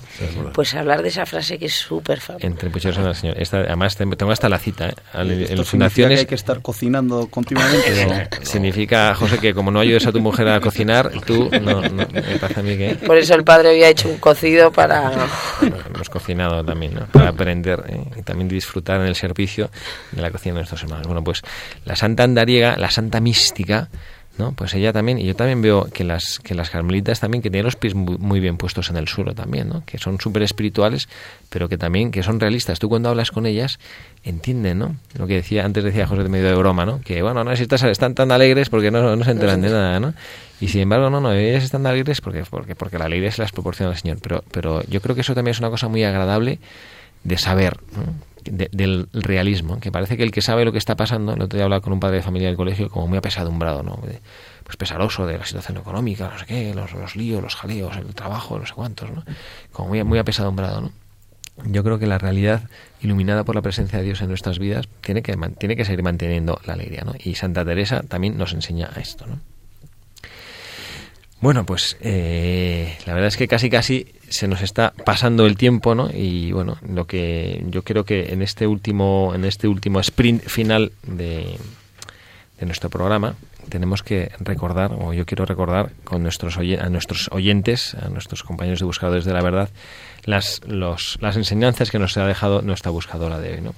pues 0.53 0.73
hablar 0.75 1.01
de 1.01 1.09
esa 1.09 1.25
frase 1.25 1.57
que 1.59 1.65
es 1.65 1.73
súper 1.75 2.19
famosa. 2.19 2.45
entre 2.47 2.69
pucheros 2.69 2.97
anda 2.97 3.09
el 3.11 3.15
Señor. 3.15 3.37
Esta, 3.39 3.57
además 3.59 3.95
te- 3.95 4.05
tengo 4.15 4.31
hasta 4.31 4.49
la 4.49 4.57
cita. 4.59 4.89
¿eh? 4.89 4.95
Al- 5.13 5.31
En 5.31 5.37
significa 5.37 5.55
que 5.57 5.65
fundaciones 5.65 6.19
hay 6.21 6.25
que 6.25 6.35
estar 6.35 6.61
cocinando 6.61 7.27
continuamente. 7.27 7.83
eh, 8.03 8.29
significa, 8.43 9.13
José, 9.15 9.37
que 9.39 9.53
como 9.53 9.71
no 9.71 9.79
ayudes 9.79 10.05
a 10.07 10.11
tu 10.11 10.19
mujer 10.21 10.47
a 10.49 10.59
cocinar, 10.59 11.11
tú 11.25 11.49
no, 11.61 11.81
no- 11.81 12.07
me 12.07 12.37
parece 12.39 12.59
a 12.59 12.63
mí 12.63 12.77
que 12.77 12.95
Por 12.95 13.17
eso 13.17 13.35
el 13.35 13.43
padre 13.43 13.69
había 13.69 13.89
hecho 13.89 14.09
un 14.09 14.17
cocido 14.17 14.71
para... 14.71 15.11
bueno, 15.61 15.77
hemos 15.93 16.09
cocinado 16.09 16.63
también, 16.63 16.93
¿no? 16.95 17.05
Para 17.07 17.29
aprender 17.29 17.83
eh, 17.87 18.03
y 18.17 18.21
también 18.21 18.47
disfrutar 18.47 19.01
en 19.01 19.07
el 19.07 19.15
servicio 19.15 19.69
de 20.11 20.21
la 20.21 20.31
cocina 20.31 20.53
de 20.55 20.59
nuestros 20.61 20.81
hermanos. 20.83 21.07
Bueno, 21.07 21.23
pues 21.23 21.41
la 21.85 21.95
santa 21.95 22.23
andariega, 22.23 22.77
la 22.77 22.89
santa 22.91 23.19
mística, 23.19 23.89
¿no? 24.37 24.51
Pues 24.53 24.73
ella 24.73 24.91
también, 24.91 25.17
y 25.17 25.25
yo 25.25 25.35
también 25.35 25.61
veo 25.61 25.85
que 25.93 26.03
las, 26.03 26.39
que 26.39 26.55
las 26.55 26.69
carmelitas 26.69 27.19
también, 27.19 27.41
que 27.41 27.49
tienen 27.49 27.65
los 27.65 27.75
pies 27.75 27.95
muy, 27.95 28.17
muy 28.17 28.39
bien 28.39 28.57
puestos 28.57 28.89
en 28.89 28.97
el 28.97 29.07
suelo 29.07 29.33
también, 29.33 29.69
¿no? 29.69 29.83
Que 29.85 29.97
son 29.97 30.19
súper 30.19 30.43
espirituales, 30.43 31.07
pero 31.49 31.69
que 31.69 31.77
también, 31.77 32.11
que 32.11 32.21
son 32.23 32.39
realistas. 32.39 32.79
Tú 32.79 32.89
cuando 32.89 33.09
hablas 33.09 33.31
con 33.31 33.45
ellas, 33.45 33.79
entienden, 34.23 34.79
¿no? 34.79 34.95
Lo 35.17 35.27
que 35.27 35.35
decía, 35.35 35.63
antes 35.65 35.83
decía 35.83 36.05
José 36.07 36.23
de 36.23 36.29
medio 36.29 36.47
de 36.47 36.55
broma, 36.55 36.85
¿no? 36.85 36.99
Que, 37.01 37.21
bueno, 37.21 37.43
no, 37.43 37.55
si 37.55 37.63
estás- 37.63 37.83
están 37.83 38.13
tan 38.15 38.31
alegres 38.31 38.69
porque 38.69 38.91
no, 38.91 39.15
no 39.15 39.23
se 39.23 39.31
enteran 39.31 39.61
de 39.61 39.69
nada, 39.69 39.99
¿no? 39.99 40.13
Y 40.59 40.67
sin 40.69 40.81
embargo, 40.81 41.09
no, 41.09 41.21
no, 41.21 41.31
ellas 41.33 41.63
están 41.63 41.85
alegres 41.85 42.21
porque, 42.21 42.43
porque, 42.49 42.75
porque 42.75 42.97
la 42.97 43.05
alegría 43.05 43.31
se 43.31 43.41
las 43.41 43.51
proporciona 43.51 43.91
el 43.91 43.97
Señor. 43.97 44.17
Pero, 44.21 44.43
pero 44.51 44.83
yo 44.87 45.01
creo 45.01 45.15
que 45.15 45.21
eso 45.21 45.33
también 45.35 45.51
es 45.51 45.59
una 45.59 45.69
cosa 45.69 45.87
muy 45.87 46.03
agradable 46.03 46.59
de 47.23 47.37
saber, 47.37 47.77
¿no? 47.95 48.34
De- 48.45 48.69
del 48.71 49.09
realismo, 49.13 49.79
que 49.79 49.91
parece 49.91 50.17
que 50.17 50.23
el 50.23 50.31
que 50.31 50.41
sabe 50.41 50.65
lo 50.65 50.71
que 50.71 50.77
está 50.77 50.95
pasando, 50.95 51.33
el 51.33 51.41
otro 51.41 51.57
día 51.57 51.63
hablaba 51.65 51.81
con 51.81 51.93
un 51.93 51.99
padre 51.99 52.17
de 52.17 52.21
familia 52.21 52.47
del 52.47 52.55
colegio 52.57 52.89
como 52.89 53.07
muy 53.07 53.17
apesadumbrado, 53.17 53.81
¿no? 53.83 53.99
Pues 54.63 54.77
pesaroso 54.77 55.25
de 55.27 55.37
la 55.37 55.45
situación 55.45 55.77
económica, 55.77 56.29
no 56.31 56.39
sé 56.39 56.45
qué, 56.45 56.73
los, 56.75 56.93
los 56.93 57.15
líos, 57.15 57.41
los 57.41 57.55
jaleos, 57.55 57.97
el 57.97 58.13
trabajo, 58.15 58.57
no 58.59 58.65
sé 58.65 58.73
cuántos, 58.73 59.11
¿no? 59.11 59.23
Como 59.71 59.89
muy, 59.89 60.03
muy 60.03 60.19
apesadumbrado, 60.19 60.81
¿no? 60.81 60.91
Yo 61.65 61.83
creo 61.83 61.97
que 61.99 62.05
la 62.07 62.17
realidad 62.17 62.63
iluminada 63.01 63.43
por 63.45 63.55
la 63.55 63.61
presencia 63.61 63.97
de 63.99 64.05
Dios 64.05 64.21
en 64.21 64.27
nuestras 64.27 64.59
vidas 64.59 64.87
tiene 65.01 65.21
que, 65.21 65.35
tiene 65.57 65.75
que 65.75 65.85
seguir 65.85 66.03
manteniendo 66.03 66.59
la 66.65 66.73
alegría, 66.73 67.03
¿no? 67.05 67.13
Y 67.17 67.35
Santa 67.35 67.63
Teresa 67.65 68.03
también 68.03 68.37
nos 68.37 68.53
enseña 68.53 68.89
a 68.93 68.99
esto, 68.99 69.25
¿no? 69.25 69.39
Bueno, 71.41 71.65
pues 71.65 71.97
eh, 72.01 72.97
la 73.05 73.13
verdad 73.13 73.27
es 73.27 73.37
que 73.37 73.47
casi 73.47 73.69
casi 73.69 74.07
se 74.29 74.47
nos 74.47 74.61
está 74.61 74.93
pasando 75.03 75.45
el 75.45 75.57
tiempo, 75.57 75.93
¿no? 75.93 76.09
Y 76.11 76.51
bueno, 76.51 76.77
lo 76.87 77.05
que 77.05 77.63
yo 77.67 77.83
creo 77.83 78.03
que 78.05 78.33
en 78.33 78.41
este 78.41 78.67
último 78.67 79.33
en 79.35 79.45
este 79.45 79.67
último 79.67 79.99
sprint 79.99 80.43
final 80.43 80.91
de, 81.03 81.57
de 82.59 82.65
nuestro 82.65 82.89
programa 82.89 83.35
tenemos 83.69 84.03
que 84.03 84.31
recordar, 84.39 84.91
o 84.97 85.13
yo 85.13 85.25
quiero 85.25 85.45
recordar 85.45 85.91
con 86.03 86.23
nuestros 86.23 86.57
a 86.57 86.89
nuestros 86.89 87.29
oyentes, 87.31 87.95
a 87.95 88.09
nuestros 88.09 88.43
compañeros 88.43 88.79
de 88.79 88.85
buscadores 88.85 89.25
de 89.25 89.33
la 89.33 89.41
verdad, 89.41 89.69
las 90.23 90.61
los, 90.65 91.17
las 91.21 91.35
enseñanzas 91.35 91.91
que 91.91 91.99
nos 91.99 92.15
ha 92.17 92.25
dejado 92.25 92.61
nuestra 92.61 92.91
buscadora 92.91 93.39
de 93.39 93.55
hoy, 93.55 93.61
¿no? 93.61 93.75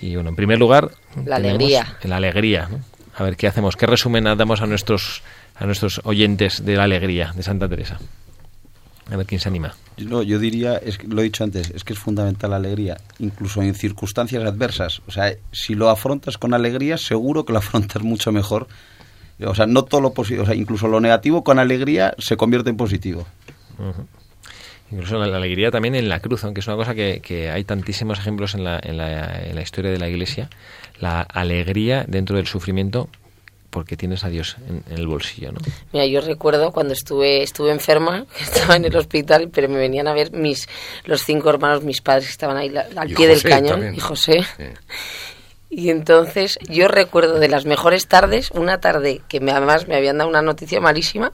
Y 0.00 0.14
bueno, 0.14 0.30
en 0.30 0.36
primer 0.36 0.58
lugar, 0.58 0.90
La 1.24 1.36
alegría. 1.36 1.96
La 2.02 2.16
alegría, 2.16 2.68
¿no? 2.70 2.80
A 3.16 3.22
ver 3.22 3.36
qué 3.36 3.46
hacemos, 3.46 3.76
qué 3.76 3.86
resumen 3.86 4.24
damos 4.24 4.60
a 4.60 4.66
nuestros 4.66 5.22
a 5.58 5.66
nuestros 5.66 6.00
oyentes 6.04 6.64
de 6.64 6.76
la 6.76 6.84
alegría 6.84 7.32
de 7.34 7.42
Santa 7.42 7.68
Teresa. 7.68 7.98
A 9.10 9.16
ver 9.16 9.26
quién 9.26 9.40
se 9.40 9.48
anima. 9.48 9.74
No, 9.98 10.22
yo 10.22 10.38
diría, 10.38 10.76
es 10.76 11.02
lo 11.04 11.20
he 11.20 11.24
dicho 11.24 11.44
antes, 11.44 11.70
es 11.70 11.84
que 11.84 11.92
es 11.92 11.98
fundamental 11.98 12.50
la 12.50 12.56
alegría, 12.56 12.96
incluso 13.18 13.62
en 13.62 13.74
circunstancias 13.74 14.44
adversas. 14.44 15.00
O 15.06 15.12
sea, 15.12 15.32
si 15.52 15.74
lo 15.74 15.88
afrontas 15.88 16.38
con 16.38 16.54
alegría, 16.54 16.98
seguro 16.98 17.44
que 17.44 17.52
lo 17.52 17.58
afrontas 17.60 18.02
mucho 18.02 18.32
mejor. 18.32 18.66
O 19.44 19.54
sea, 19.54 19.66
no 19.66 19.84
todo 19.84 20.00
lo 20.00 20.12
positivo, 20.12 20.44
o 20.44 20.46
sea, 20.46 20.54
incluso 20.54 20.88
lo 20.88 21.00
negativo 21.00 21.44
con 21.44 21.58
alegría 21.58 22.14
se 22.18 22.36
convierte 22.36 22.70
en 22.70 22.76
positivo. 22.76 23.26
Ujú. 23.78 24.06
Incluso 24.90 25.18
la, 25.18 25.26
la 25.26 25.36
alegría 25.36 25.70
también 25.70 25.94
en 25.94 26.08
la 26.08 26.20
cruz, 26.20 26.44
aunque 26.44 26.60
es 26.60 26.66
una 26.66 26.76
cosa 26.76 26.94
que, 26.94 27.20
que 27.20 27.50
hay 27.50 27.64
tantísimos 27.64 28.18
ejemplos 28.18 28.54
en 28.54 28.64
la, 28.64 28.80
en, 28.82 28.96
la, 28.96 29.44
en 29.44 29.54
la 29.54 29.62
historia 29.62 29.90
de 29.90 29.98
la 29.98 30.08
Iglesia. 30.08 30.48
La 31.00 31.20
alegría 31.20 32.04
dentro 32.08 32.36
del 32.36 32.46
sufrimiento 32.46 33.08
porque 33.76 33.94
tienes 33.94 34.24
a 34.24 34.30
Dios 34.30 34.56
en, 34.70 34.82
en 34.90 34.98
el 34.98 35.06
bolsillo, 35.06 35.52
¿no? 35.52 35.58
Mira, 35.92 36.06
yo 36.06 36.22
recuerdo 36.22 36.72
cuando 36.72 36.94
estuve 36.94 37.42
estuve 37.42 37.70
enferma, 37.72 38.24
estaba 38.40 38.74
en 38.76 38.86
el 38.86 38.96
hospital, 38.96 39.50
pero 39.52 39.68
me 39.68 39.76
venían 39.76 40.08
a 40.08 40.14
ver 40.14 40.32
mis 40.32 40.66
los 41.04 41.22
cinco 41.22 41.50
hermanos, 41.50 41.82
mis 41.84 42.00
padres 42.00 42.24
que 42.26 42.32
estaban 42.32 42.56
ahí 42.56 42.70
la- 42.70 42.86
al 42.96 43.10
Y 43.10 43.14
pie 43.14 43.26
del 43.26 43.36
José 43.36 43.48
cañón, 43.50 43.70
también. 43.72 43.94
y 43.94 44.00
José. 44.00 44.40
Sí. 44.56 44.64
Y 45.68 45.90
entonces 45.90 46.58
yo 46.68 46.88
recuerdo 46.88 47.38
de 47.38 47.48
las 47.48 47.66
mejores 47.66 48.06
tardes, 48.06 48.50
una 48.52 48.80
tarde 48.80 49.20
que 49.28 49.40
me, 49.40 49.50
además 49.52 49.88
me 49.88 49.96
habían 49.96 50.16
dado 50.16 50.30
una 50.30 50.40
noticia 50.40 50.80
malísima, 50.80 51.32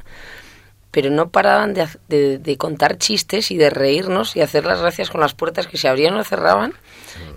pero 0.90 1.10
no 1.10 1.28
paraban 1.28 1.74
de, 1.74 1.86
de- 2.08 2.38
de 2.38 2.56
contar 2.56 2.98
chistes 2.98 3.50
y 3.50 3.56
de 3.56 3.70
reírnos 3.70 4.34
y 4.34 4.40
hacer 4.40 4.64
las 4.64 4.80
gracias 4.80 5.10
con 5.10 5.20
las 5.20 5.34
puertas 5.34 5.66
que 5.68 5.76
se 5.76 5.86
abrían 5.86 6.14
o 6.16 6.24
cerraban. 6.24 6.72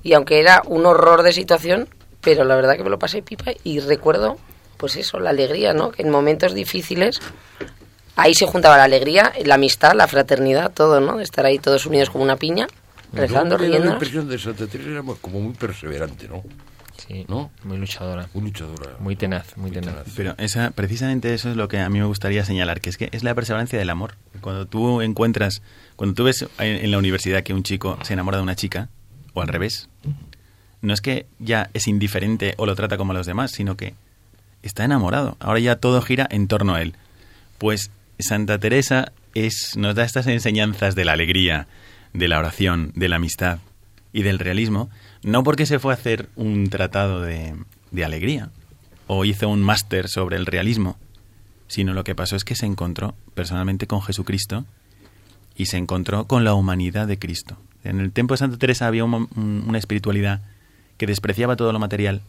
Y 0.03 0.13
aunque 0.13 0.39
era 0.39 0.63
un 0.65 0.85
horror 0.85 1.21
de 1.21 1.33
situación, 1.33 1.89
pero 2.21 2.43
la 2.43 2.55
verdad 2.55 2.75
que 2.77 2.83
me 2.83 2.89
lo 2.89 2.97
pasé 2.97 3.21
pipa 3.21 3.51
y 3.63 3.81
recuerdo, 3.81 4.37
pues 4.77 4.95
eso, 4.95 5.19
la 5.19 5.31
alegría, 5.31 5.73
¿no? 5.73 5.91
Que 5.91 6.01
en 6.03 6.09
momentos 6.09 6.53
difíciles 6.53 7.19
ahí 8.15 8.33
se 8.33 8.45
juntaba 8.45 8.77
la 8.77 8.83
alegría, 8.85 9.33
la 9.43 9.55
amistad, 9.55 9.93
la 9.95 10.07
fraternidad, 10.07 10.71
todo, 10.71 10.99
¿no? 11.01 11.17
De 11.17 11.23
estar 11.23 11.45
ahí 11.45 11.59
todos 11.59 11.85
unidos 11.85 12.09
como 12.09 12.23
una 12.23 12.37
piña, 12.37 12.67
rezando, 13.13 13.57
da 13.57 13.63
la 13.63 13.67
riendo. 13.69 13.91
impresión 13.93 14.27
de 14.29 14.39
Santa 14.39 14.67
Teresa 14.67 14.89
era 14.91 15.03
como 15.21 15.39
muy 15.41 15.53
perseverante, 15.53 16.27
¿no? 16.27 16.43
Sí, 17.07 17.25
¿No? 17.27 17.51
muy 17.63 17.77
luchadora, 17.77 18.29
Muy 18.33 18.45
luchadora. 18.45 18.91
muy 18.99 19.15
tenaz, 19.17 19.57
muy 19.57 19.69
tenaz. 19.69 20.07
Pero 20.15 20.33
esa, 20.37 20.71
precisamente 20.71 21.33
eso 21.33 21.49
es 21.51 21.57
lo 21.57 21.67
que 21.67 21.77
a 21.79 21.89
mí 21.89 21.99
me 21.99 22.05
gustaría 22.05 22.45
señalar, 22.45 22.79
que 22.79 22.89
es 22.89 22.97
que 22.97 23.09
es 23.11 23.21
la 23.21 23.35
perseverancia 23.35 23.77
del 23.77 23.89
amor. 23.89 24.15
Cuando 24.41 24.65
tú 24.65 25.01
encuentras, 25.01 25.61
cuando 25.97 26.15
tú 26.15 26.23
ves 26.23 26.47
en, 26.57 26.67
en 26.85 26.91
la 26.91 26.97
universidad 26.97 27.43
que 27.43 27.53
un 27.53 27.63
chico 27.63 27.99
se 28.03 28.13
enamora 28.13 28.37
de 28.37 28.43
una 28.43 28.55
chica, 28.55 28.87
o 29.33 29.41
al 29.41 29.49
revés, 29.49 29.89
no 30.81 30.93
es 30.93 31.01
que 31.01 31.27
ya 31.37 31.69
es 31.73 31.87
indiferente 31.89 32.53
o 32.57 32.65
lo 32.65 32.75
trata 32.75 32.95
como 32.97 33.11
a 33.11 33.15
los 33.15 33.27
demás, 33.27 33.51
sino 33.51 33.75
que 33.75 33.93
está 34.63 34.83
enamorado. 34.83 35.37
Ahora 35.39 35.59
ya 35.59 35.75
todo 35.77 36.01
gira 36.01 36.27
en 36.29 36.47
torno 36.47 36.75
a 36.75 36.81
él. 36.81 36.95
Pues 37.57 37.91
Santa 38.19 38.59
Teresa 38.59 39.11
es, 39.33 39.75
nos 39.77 39.95
da 39.95 40.03
estas 40.03 40.27
enseñanzas 40.27 40.95
de 40.95 41.05
la 41.05 41.13
alegría, 41.13 41.67
de 42.13 42.27
la 42.27 42.39
oración, 42.39 42.91
de 42.95 43.09
la 43.09 43.17
amistad 43.17 43.59
y 44.13 44.23
del 44.23 44.39
realismo, 44.39 44.89
no 45.23 45.43
porque 45.43 45.65
se 45.65 45.79
fue 45.79 45.91
a 45.91 45.95
hacer 45.95 46.29
un 46.35 46.69
tratado 46.69 47.21
de, 47.21 47.55
alegría 48.03 48.49
o 49.07 49.23
hizo 49.25 49.47
un 49.49 49.61
máster 49.61 50.07
sobre 50.07 50.37
el 50.37 50.45
realismo, 50.45 50.97
sino 51.67 51.93
lo 51.93 52.03
que 52.03 52.15
pasó 52.15 52.35
es 52.35 52.43
que 52.43 52.55
se 52.55 52.65
encontró 52.65 53.15
personalmente 53.33 53.87
con 53.87 54.01
Jesucristo 54.01 54.65
y 55.55 55.67
se 55.67 55.77
encontró 55.77 56.25
con 56.25 56.43
la 56.43 56.53
humanidad 56.53 57.07
de 57.07 57.19
Cristo. 57.19 57.57
En 57.83 57.99
el 57.99 58.11
tiempo 58.11 58.33
de 58.33 58.39
Santa 58.39 58.57
Teresa 58.57 58.87
había 58.87 59.05
una 59.05 59.77
espiritualidad 59.77 60.41
que 60.97 61.07
despreciaba 61.07 61.55
todo 61.55 61.71
lo 61.71 61.79
material 61.79 62.21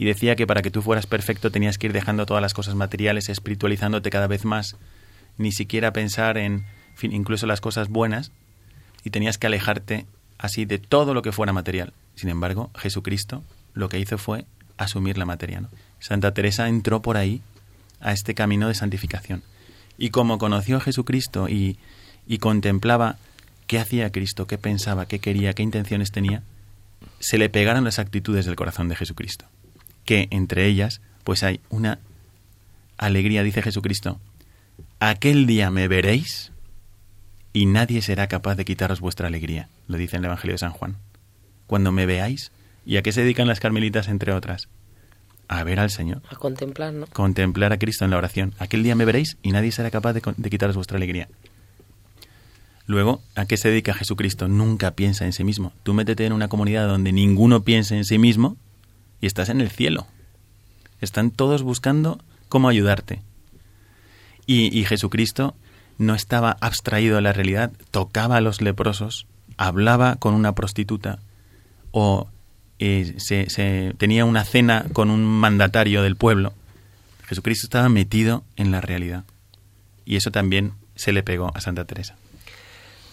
y 0.00 0.06
decía 0.06 0.34
que 0.34 0.46
para 0.46 0.62
que 0.62 0.70
tú 0.70 0.80
fueras 0.80 1.06
perfecto 1.06 1.50
tenías 1.50 1.76
que 1.76 1.88
ir 1.88 1.92
dejando 1.92 2.24
todas 2.24 2.40
las 2.40 2.54
cosas 2.54 2.74
materiales, 2.74 3.28
espiritualizándote 3.28 4.08
cada 4.08 4.28
vez 4.28 4.46
más, 4.46 4.76
ni 5.36 5.52
siquiera 5.52 5.92
pensar 5.92 6.38
en 6.38 6.64
incluso 7.02 7.46
las 7.46 7.60
cosas 7.60 7.90
buenas, 7.90 8.32
y 9.04 9.10
tenías 9.10 9.36
que 9.36 9.48
alejarte 9.48 10.06
así 10.38 10.64
de 10.64 10.78
todo 10.78 11.12
lo 11.12 11.20
que 11.20 11.32
fuera 11.32 11.52
material. 11.52 11.92
Sin 12.14 12.30
embargo, 12.30 12.70
Jesucristo 12.78 13.44
lo 13.74 13.90
que 13.90 13.98
hizo 13.98 14.16
fue 14.16 14.46
asumir 14.78 15.18
la 15.18 15.26
materia. 15.26 15.68
Santa 15.98 16.32
Teresa 16.32 16.66
entró 16.66 17.02
por 17.02 17.18
ahí 17.18 17.42
a 18.00 18.12
este 18.12 18.34
camino 18.34 18.68
de 18.68 18.74
santificación. 18.76 19.42
Y 19.98 20.08
como 20.08 20.38
conoció 20.38 20.78
a 20.78 20.80
Jesucristo 20.80 21.46
y, 21.46 21.78
y 22.26 22.38
contemplaba 22.38 23.18
qué 23.66 23.78
hacía 23.78 24.10
Cristo, 24.10 24.46
qué 24.46 24.56
pensaba, 24.56 25.04
qué 25.04 25.18
quería, 25.18 25.52
qué 25.52 25.62
intenciones 25.62 26.10
tenía, 26.10 26.42
se 27.18 27.36
le 27.36 27.50
pegaron 27.50 27.84
las 27.84 27.98
actitudes 27.98 28.46
del 28.46 28.56
corazón 28.56 28.88
de 28.88 28.96
Jesucristo. 28.96 29.44
Que 30.10 30.26
entre 30.32 30.66
ellas, 30.66 31.00
pues 31.22 31.44
hay 31.44 31.60
una 31.68 32.00
alegría, 32.98 33.44
dice 33.44 33.62
Jesucristo, 33.62 34.18
aquel 34.98 35.46
día 35.46 35.70
me 35.70 35.86
veréis 35.86 36.50
y 37.52 37.66
nadie 37.66 38.02
será 38.02 38.26
capaz 38.26 38.56
de 38.56 38.64
quitaros 38.64 38.98
vuestra 38.98 39.28
alegría, 39.28 39.68
lo 39.86 39.98
dice 39.98 40.16
en 40.16 40.24
el 40.24 40.30
Evangelio 40.30 40.54
de 40.54 40.58
San 40.58 40.72
Juan. 40.72 40.96
Cuando 41.68 41.92
me 41.92 42.06
veáis, 42.06 42.50
¿y 42.84 42.96
a 42.96 43.02
qué 43.02 43.12
se 43.12 43.20
dedican 43.20 43.46
las 43.46 43.60
carmelitas 43.60 44.08
entre 44.08 44.32
otras? 44.32 44.66
a 45.46 45.62
ver 45.62 45.78
al 45.78 45.90
Señor. 45.90 46.22
A 46.28 46.34
contemplar, 46.34 46.92
¿no? 46.92 47.06
Contemplar 47.06 47.72
a 47.72 47.78
Cristo 47.78 48.04
en 48.04 48.10
la 48.10 48.16
oración. 48.16 48.52
Aquel 48.58 48.82
día 48.82 48.96
me 48.96 49.04
veréis 49.04 49.36
y 49.44 49.52
nadie 49.52 49.70
será 49.70 49.92
capaz 49.92 50.12
de, 50.14 50.22
de 50.36 50.50
quitaros 50.50 50.74
vuestra 50.74 50.96
alegría. 50.96 51.28
Luego, 52.86 53.22
¿a 53.36 53.46
qué 53.46 53.56
se 53.56 53.68
dedica 53.68 53.94
Jesucristo? 53.94 54.48
Nunca 54.48 54.90
piensa 54.90 55.24
en 55.24 55.32
sí 55.32 55.44
mismo. 55.44 55.72
Tú 55.84 55.94
métete 55.94 56.26
en 56.26 56.32
una 56.32 56.48
comunidad 56.48 56.88
donde 56.88 57.12
ninguno 57.12 57.62
piense 57.62 57.96
en 57.96 58.04
sí 58.04 58.18
mismo 58.18 58.56
y 59.20 59.26
estás 59.26 59.48
en 59.48 59.60
el 59.60 59.70
cielo. 59.70 60.06
Están 61.00 61.30
todos 61.30 61.62
buscando 61.62 62.20
cómo 62.48 62.68
ayudarte. 62.68 63.22
Y, 64.46 64.76
y 64.78 64.84
Jesucristo 64.84 65.54
no 65.98 66.14
estaba 66.14 66.56
abstraído 66.60 67.16
de 67.16 67.22
la 67.22 67.32
realidad, 67.32 67.72
tocaba 67.90 68.36
a 68.36 68.40
los 68.40 68.60
leprosos, 68.60 69.26
hablaba 69.56 70.16
con 70.16 70.34
una 70.34 70.54
prostituta 70.54 71.18
o 71.92 72.28
se, 72.78 73.94
tenía 73.98 74.24
una 74.24 74.44
cena 74.44 74.86
con 74.92 75.10
un 75.10 75.24
mandatario 75.24 76.02
del 76.02 76.16
pueblo. 76.16 76.54
Jesucristo 77.26 77.66
estaba 77.66 77.88
metido 77.88 78.42
en 78.56 78.70
la 78.70 78.80
realidad. 78.80 79.24
Y 80.04 80.16
eso 80.16 80.30
también 80.30 80.72
se 80.94 81.12
le 81.12 81.22
pegó 81.22 81.52
a 81.54 81.60
Santa 81.60 81.84
Teresa. 81.84 82.16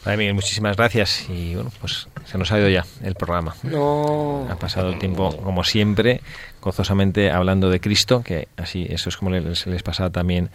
Padre 0.04 0.18
Miguel, 0.18 0.34
muchísimas 0.34 0.78
gracias. 0.78 1.26
Y 1.30 1.56
bueno, 1.56 1.72
pues 1.82 2.08
se 2.26 2.38
nos 2.38 2.52
ha 2.52 2.60
ido 2.60 2.70
ya 2.70 2.86
el 3.04 3.16
programa. 3.16 3.56
No. 3.64 4.48
Ha 4.50 4.56
pasado 4.56 4.90
el 4.90 5.00
tiempo, 5.00 5.36
como 5.38 5.64
siempre, 5.64 6.22
gozosamente 6.62 7.32
hablando 7.32 7.70
de 7.70 7.80
Cristo, 7.80 8.22
que 8.24 8.48
así, 8.58 8.86
eso 8.90 9.10
es 9.10 9.18
como 9.18 9.32
les, 9.32 9.68
les 9.68 9.84
pasaba 9.84 10.10
también 10.10 10.50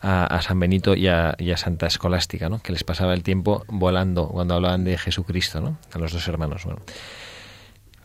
a, 0.00 0.40
San 0.42 0.60
Benito 0.60 0.94
y 0.94 1.08
a, 1.08 1.34
y 1.38 1.50
a, 1.50 1.56
Santa 1.56 1.86
Escolástica, 1.86 2.48
¿no? 2.48 2.60
Que 2.60 2.72
les 2.72 2.84
pasaba 2.84 3.14
el 3.14 3.22
tiempo 3.22 3.64
volando 3.68 4.28
cuando 4.28 4.54
hablaban 4.54 4.84
de 4.84 4.96
Jesucristo, 4.96 5.60
¿no? 5.60 5.78
A 5.92 5.98
los 5.98 6.12
dos 6.12 6.26
hermanos. 6.28 6.64
Bueno. 6.64 6.80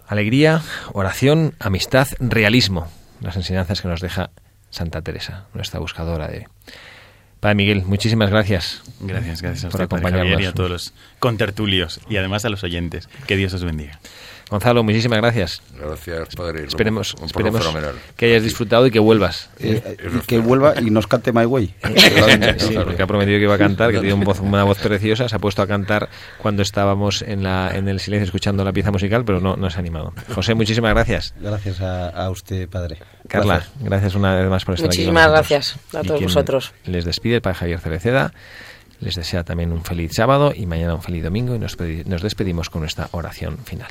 Alegría, 0.07 0.61
oración, 0.93 1.55
amistad, 1.59 2.07
realismo. 2.19 2.87
Las 3.21 3.35
enseñanzas 3.35 3.81
que 3.81 3.87
nos 3.87 4.01
deja 4.01 4.31
Santa 4.69 5.01
Teresa, 5.01 5.45
nuestra 5.53 5.79
buscadora 5.79 6.27
de... 6.27 6.47
Padre 7.43 7.55
Miguel, 7.55 7.83
muchísimas 7.83 8.29
gracias. 8.29 8.81
Gracias, 9.01 9.41
gracias 9.41 9.69
por 9.69 9.81
acompañarnos. 9.81 10.41
y 10.41 10.45
a 10.45 10.53
todos 10.53 10.69
los 10.69 10.93
contertulios 11.19 11.99
y 12.07 12.15
además 12.15 12.45
a 12.45 12.49
los 12.49 12.63
oyentes. 12.63 13.09
Que 13.27 13.35
Dios 13.35 13.53
os 13.53 13.65
bendiga. 13.65 13.99
Gonzalo, 14.49 14.83
muchísimas 14.83 15.19
gracias. 15.19 15.61
Gracias, 15.79 16.35
padre. 16.35 16.65
Esperemos, 16.65 17.15
esperemos 17.23 17.67
que 18.15 18.25
hayas 18.27 18.43
disfrutado 18.43 18.85
y 18.87 18.91
que 18.91 18.99
vuelvas. 18.99 19.49
Eh, 19.59 19.97
y 20.15 20.19
que 20.25 20.39
vuelva 20.39 20.75
y 20.79 20.89
nos 20.89 21.07
cante 21.07 21.31
My 21.31 21.45
Way. 21.45 21.73
sí, 22.57 22.75
porque 22.75 23.01
ha 23.01 23.07
prometido 23.07 23.37
que 23.37 23.43
iba 23.43 23.55
a 23.55 23.57
cantar, 23.57 23.91
que 23.91 23.99
tiene 23.99 24.13
una 24.13 24.63
voz 24.63 24.79
preciosa. 24.79 25.27
Se 25.29 25.35
ha 25.35 25.39
puesto 25.39 25.61
a 25.61 25.67
cantar 25.67 26.09
cuando 26.37 26.61
estábamos 26.61 27.21
en, 27.21 27.43
la, 27.43 27.71
en 27.73 27.87
el 27.87 27.99
silencio 27.99 28.25
escuchando 28.25 28.63
la 28.63 28.73
pieza 28.73 28.91
musical, 28.91 29.25
pero 29.25 29.39
no, 29.39 29.55
no 29.55 29.69
se 29.69 29.77
ha 29.77 29.79
animado. 29.79 30.13
José, 30.33 30.53
muchísimas 30.53 30.93
gracias. 30.93 31.33
Gracias 31.39 31.81
a, 31.81 32.29
usted, 32.29 32.69
padre. 32.69 32.99
Carla, 33.27 33.65
gracias. 33.79 34.15
una 34.15 34.35
vez 34.35 34.49
más 34.49 34.65
por 34.65 34.75
estar 34.75 34.87
muchísimas 34.87 35.25
aquí. 35.25 35.31
Muchísimas 35.31 35.31
gracias 35.31 35.79
a 35.93 36.03
todos 36.03 36.21
vosotros. 36.21 36.73
Les 36.85 37.05
despide 37.05 37.35
el 37.35 37.41
padre 37.41 37.55
Javier 37.55 37.79
Cereceda. 37.79 38.33
Les 38.99 39.15
desea 39.15 39.43
también 39.43 39.71
un 39.71 39.83
feliz 39.83 40.13
sábado 40.13 40.53
y 40.55 40.65
mañana 40.65 40.95
un 40.95 41.01
feliz 41.01 41.23
domingo 41.23 41.55
y 41.55 41.59
nos, 41.59 41.77
nos 42.05 42.21
despedimos 42.21 42.69
con 42.69 42.81
nuestra 42.81 43.09
oración 43.11 43.57
final. 43.65 43.89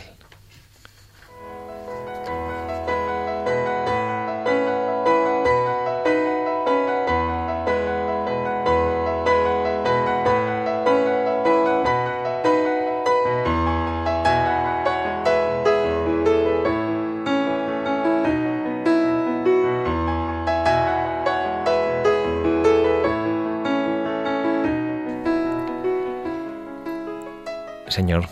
Señor, 27.93 28.25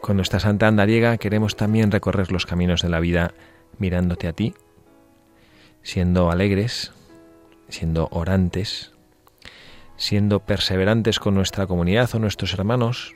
con 0.00 0.14
nuestra 0.14 0.38
santa 0.38 0.68
andariega 0.68 1.18
queremos 1.18 1.56
también 1.56 1.90
recorrer 1.90 2.30
los 2.30 2.46
caminos 2.46 2.82
de 2.82 2.88
la 2.88 3.00
vida 3.00 3.34
mirándote 3.78 4.28
a 4.28 4.32
ti, 4.32 4.54
siendo 5.82 6.30
alegres, 6.30 6.92
siendo 7.68 8.06
orantes, 8.12 8.92
siendo 9.96 10.38
perseverantes 10.38 11.18
con 11.18 11.34
nuestra 11.34 11.66
comunidad 11.66 12.14
o 12.14 12.20
nuestros 12.20 12.54
hermanos, 12.54 13.14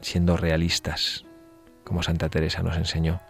siendo 0.00 0.38
realistas, 0.38 1.26
como 1.84 2.02
Santa 2.02 2.30
Teresa 2.30 2.62
nos 2.62 2.78
enseñó. 2.78 3.20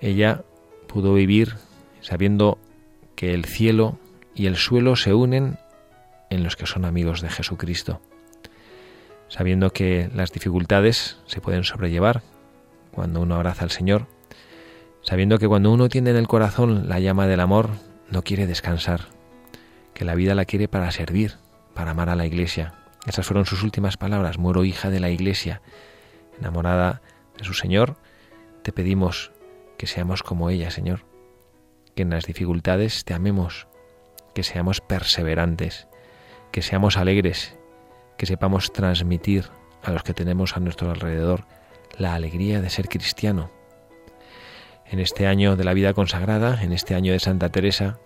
Ella 0.00 0.44
pudo 0.86 1.14
vivir 1.14 1.56
sabiendo 2.00 2.58
que 3.16 3.34
el 3.34 3.44
cielo 3.44 3.98
y 4.36 4.46
el 4.46 4.54
suelo 4.54 4.94
se 4.94 5.14
unen 5.14 5.58
en 6.30 6.44
los 6.44 6.54
que 6.54 6.66
son 6.66 6.84
amigos 6.84 7.22
de 7.22 7.28
Jesucristo 7.28 8.00
sabiendo 9.28 9.70
que 9.70 10.10
las 10.14 10.32
dificultades 10.32 11.18
se 11.26 11.40
pueden 11.40 11.64
sobrellevar 11.64 12.22
cuando 12.92 13.20
uno 13.20 13.36
abraza 13.36 13.64
al 13.64 13.70
Señor, 13.70 14.06
sabiendo 15.02 15.38
que 15.38 15.46
cuando 15.48 15.70
uno 15.70 15.88
tiene 15.88 16.10
en 16.10 16.16
el 16.16 16.28
corazón 16.28 16.88
la 16.88 16.98
llama 16.98 17.26
del 17.26 17.40
amor, 17.40 17.70
no 18.10 18.22
quiere 18.22 18.46
descansar, 18.46 19.02
que 19.94 20.04
la 20.04 20.14
vida 20.14 20.34
la 20.34 20.44
quiere 20.44 20.68
para 20.68 20.90
servir, 20.90 21.34
para 21.74 21.92
amar 21.92 22.08
a 22.08 22.16
la 22.16 22.26
Iglesia. 22.26 22.74
Esas 23.06 23.26
fueron 23.26 23.46
sus 23.46 23.62
últimas 23.62 23.96
palabras, 23.96 24.38
muero 24.38 24.64
hija 24.64 24.90
de 24.90 25.00
la 25.00 25.10
Iglesia, 25.10 25.60
enamorada 26.38 27.02
de 27.36 27.44
su 27.44 27.54
Señor, 27.54 27.96
te 28.62 28.72
pedimos 28.72 29.32
que 29.76 29.86
seamos 29.86 30.22
como 30.22 30.50
ella, 30.50 30.70
Señor, 30.70 31.04
que 31.94 32.02
en 32.02 32.10
las 32.10 32.24
dificultades 32.24 33.04
te 33.04 33.14
amemos, 33.14 33.68
que 34.34 34.42
seamos 34.42 34.80
perseverantes, 34.80 35.88
que 36.50 36.62
seamos 36.62 36.96
alegres 36.96 37.57
que 38.18 38.26
sepamos 38.26 38.72
transmitir 38.72 39.46
a 39.82 39.92
los 39.92 40.02
que 40.02 40.12
tenemos 40.12 40.56
a 40.56 40.60
nuestro 40.60 40.90
alrededor 40.90 41.44
la 41.96 42.14
alegría 42.14 42.60
de 42.60 42.68
ser 42.68 42.88
cristiano. 42.88 43.50
En 44.84 45.00
este 45.00 45.26
año 45.26 45.56
de 45.56 45.64
la 45.64 45.72
vida 45.72 45.94
consagrada, 45.94 46.62
en 46.62 46.72
este 46.72 46.94
año 46.94 47.12
de 47.12 47.20
Santa 47.20 47.48
Teresa, 47.50 47.98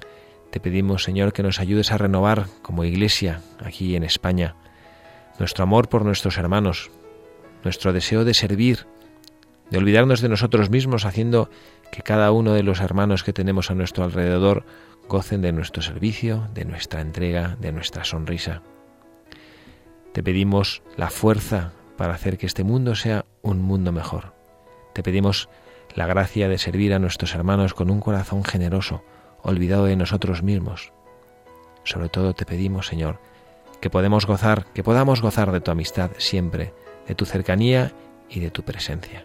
te 0.51 0.61
pedimos, 0.61 1.03
Señor, 1.03 1.33
que 1.33 1.43
nos 1.43 1.59
ayudes 1.59 1.93
a 1.93 1.99
renovar 1.99 2.47
como 2.61 2.85
iglesia 2.85 3.41
aquí 3.59 3.97
en 3.97 4.05
España 4.05 4.55
nuestro 5.39 5.65
amor 5.65 5.89
por 5.89 6.05
nuestros 6.05 6.37
hermanos, 6.37 6.91
nuestro 7.65 7.93
deseo 7.93 8.25
de 8.25 8.35
servir, 8.35 8.87
de 9.71 9.79
olvidarnos 9.79 10.21
de 10.21 10.29
nosotros 10.29 10.69
mismos, 10.71 11.07
haciendo 11.07 11.49
que 11.91 12.03
cada 12.03 12.31
uno 12.33 12.53
de 12.53 12.63
los 12.63 12.81
hermanos 12.81 13.25
que 13.25 13.33
tenemos 13.33 13.71
a 13.71 13.75
nuestro 13.75 14.05
alrededor 14.05 14.65
gocen 15.09 15.41
de 15.41 15.53
nuestro 15.53 15.83
servicio, 15.83 16.49
de 16.53 16.65
nuestra 16.65 17.01
entrega, 17.01 17.57
de 17.61 17.73
nuestra 17.73 18.05
sonrisa. 18.05 18.63
Te 20.13 20.23
pedimos 20.23 20.83
la 20.97 21.09
fuerza 21.09 21.73
para 21.97 22.15
hacer 22.15 22.37
que 22.37 22.47
este 22.47 22.65
mundo 22.65 22.95
sea 22.95 23.25
un 23.41 23.63
mundo 23.63 23.93
mejor. 23.93 24.35
Te 24.93 25.03
pedimos 25.03 25.49
la 25.95 26.07
gracia 26.07 26.49
de 26.49 26.59
servir 26.59 26.93
a 26.93 26.99
nuestros 26.99 27.35
hermanos 27.35 27.75
con 27.75 27.91
un 27.91 28.01
corazón 28.01 28.45
generoso, 28.45 29.03
olvidado 29.43 29.87
de 29.87 29.97
nosotros 29.97 30.43
mismos. 30.43 30.93
Sobre 31.85 32.09
todo 32.09 32.35
te 32.35 32.45
pedimos, 32.45 32.87
Señor, 32.87 33.21
que 33.81 33.91
podemos 33.91 34.27
gozar, 34.27 34.67
que 34.75 34.85
podamos 34.85 35.23
gozar 35.23 35.51
de 35.51 35.61
tu 35.61 35.71
amistad 35.71 36.11
siempre, 36.19 36.75
de 37.09 37.15
tu 37.15 37.25
cercanía 37.25 37.93
y 38.29 38.41
de 38.41 38.51
tu 38.51 38.63
presencia. 38.63 39.25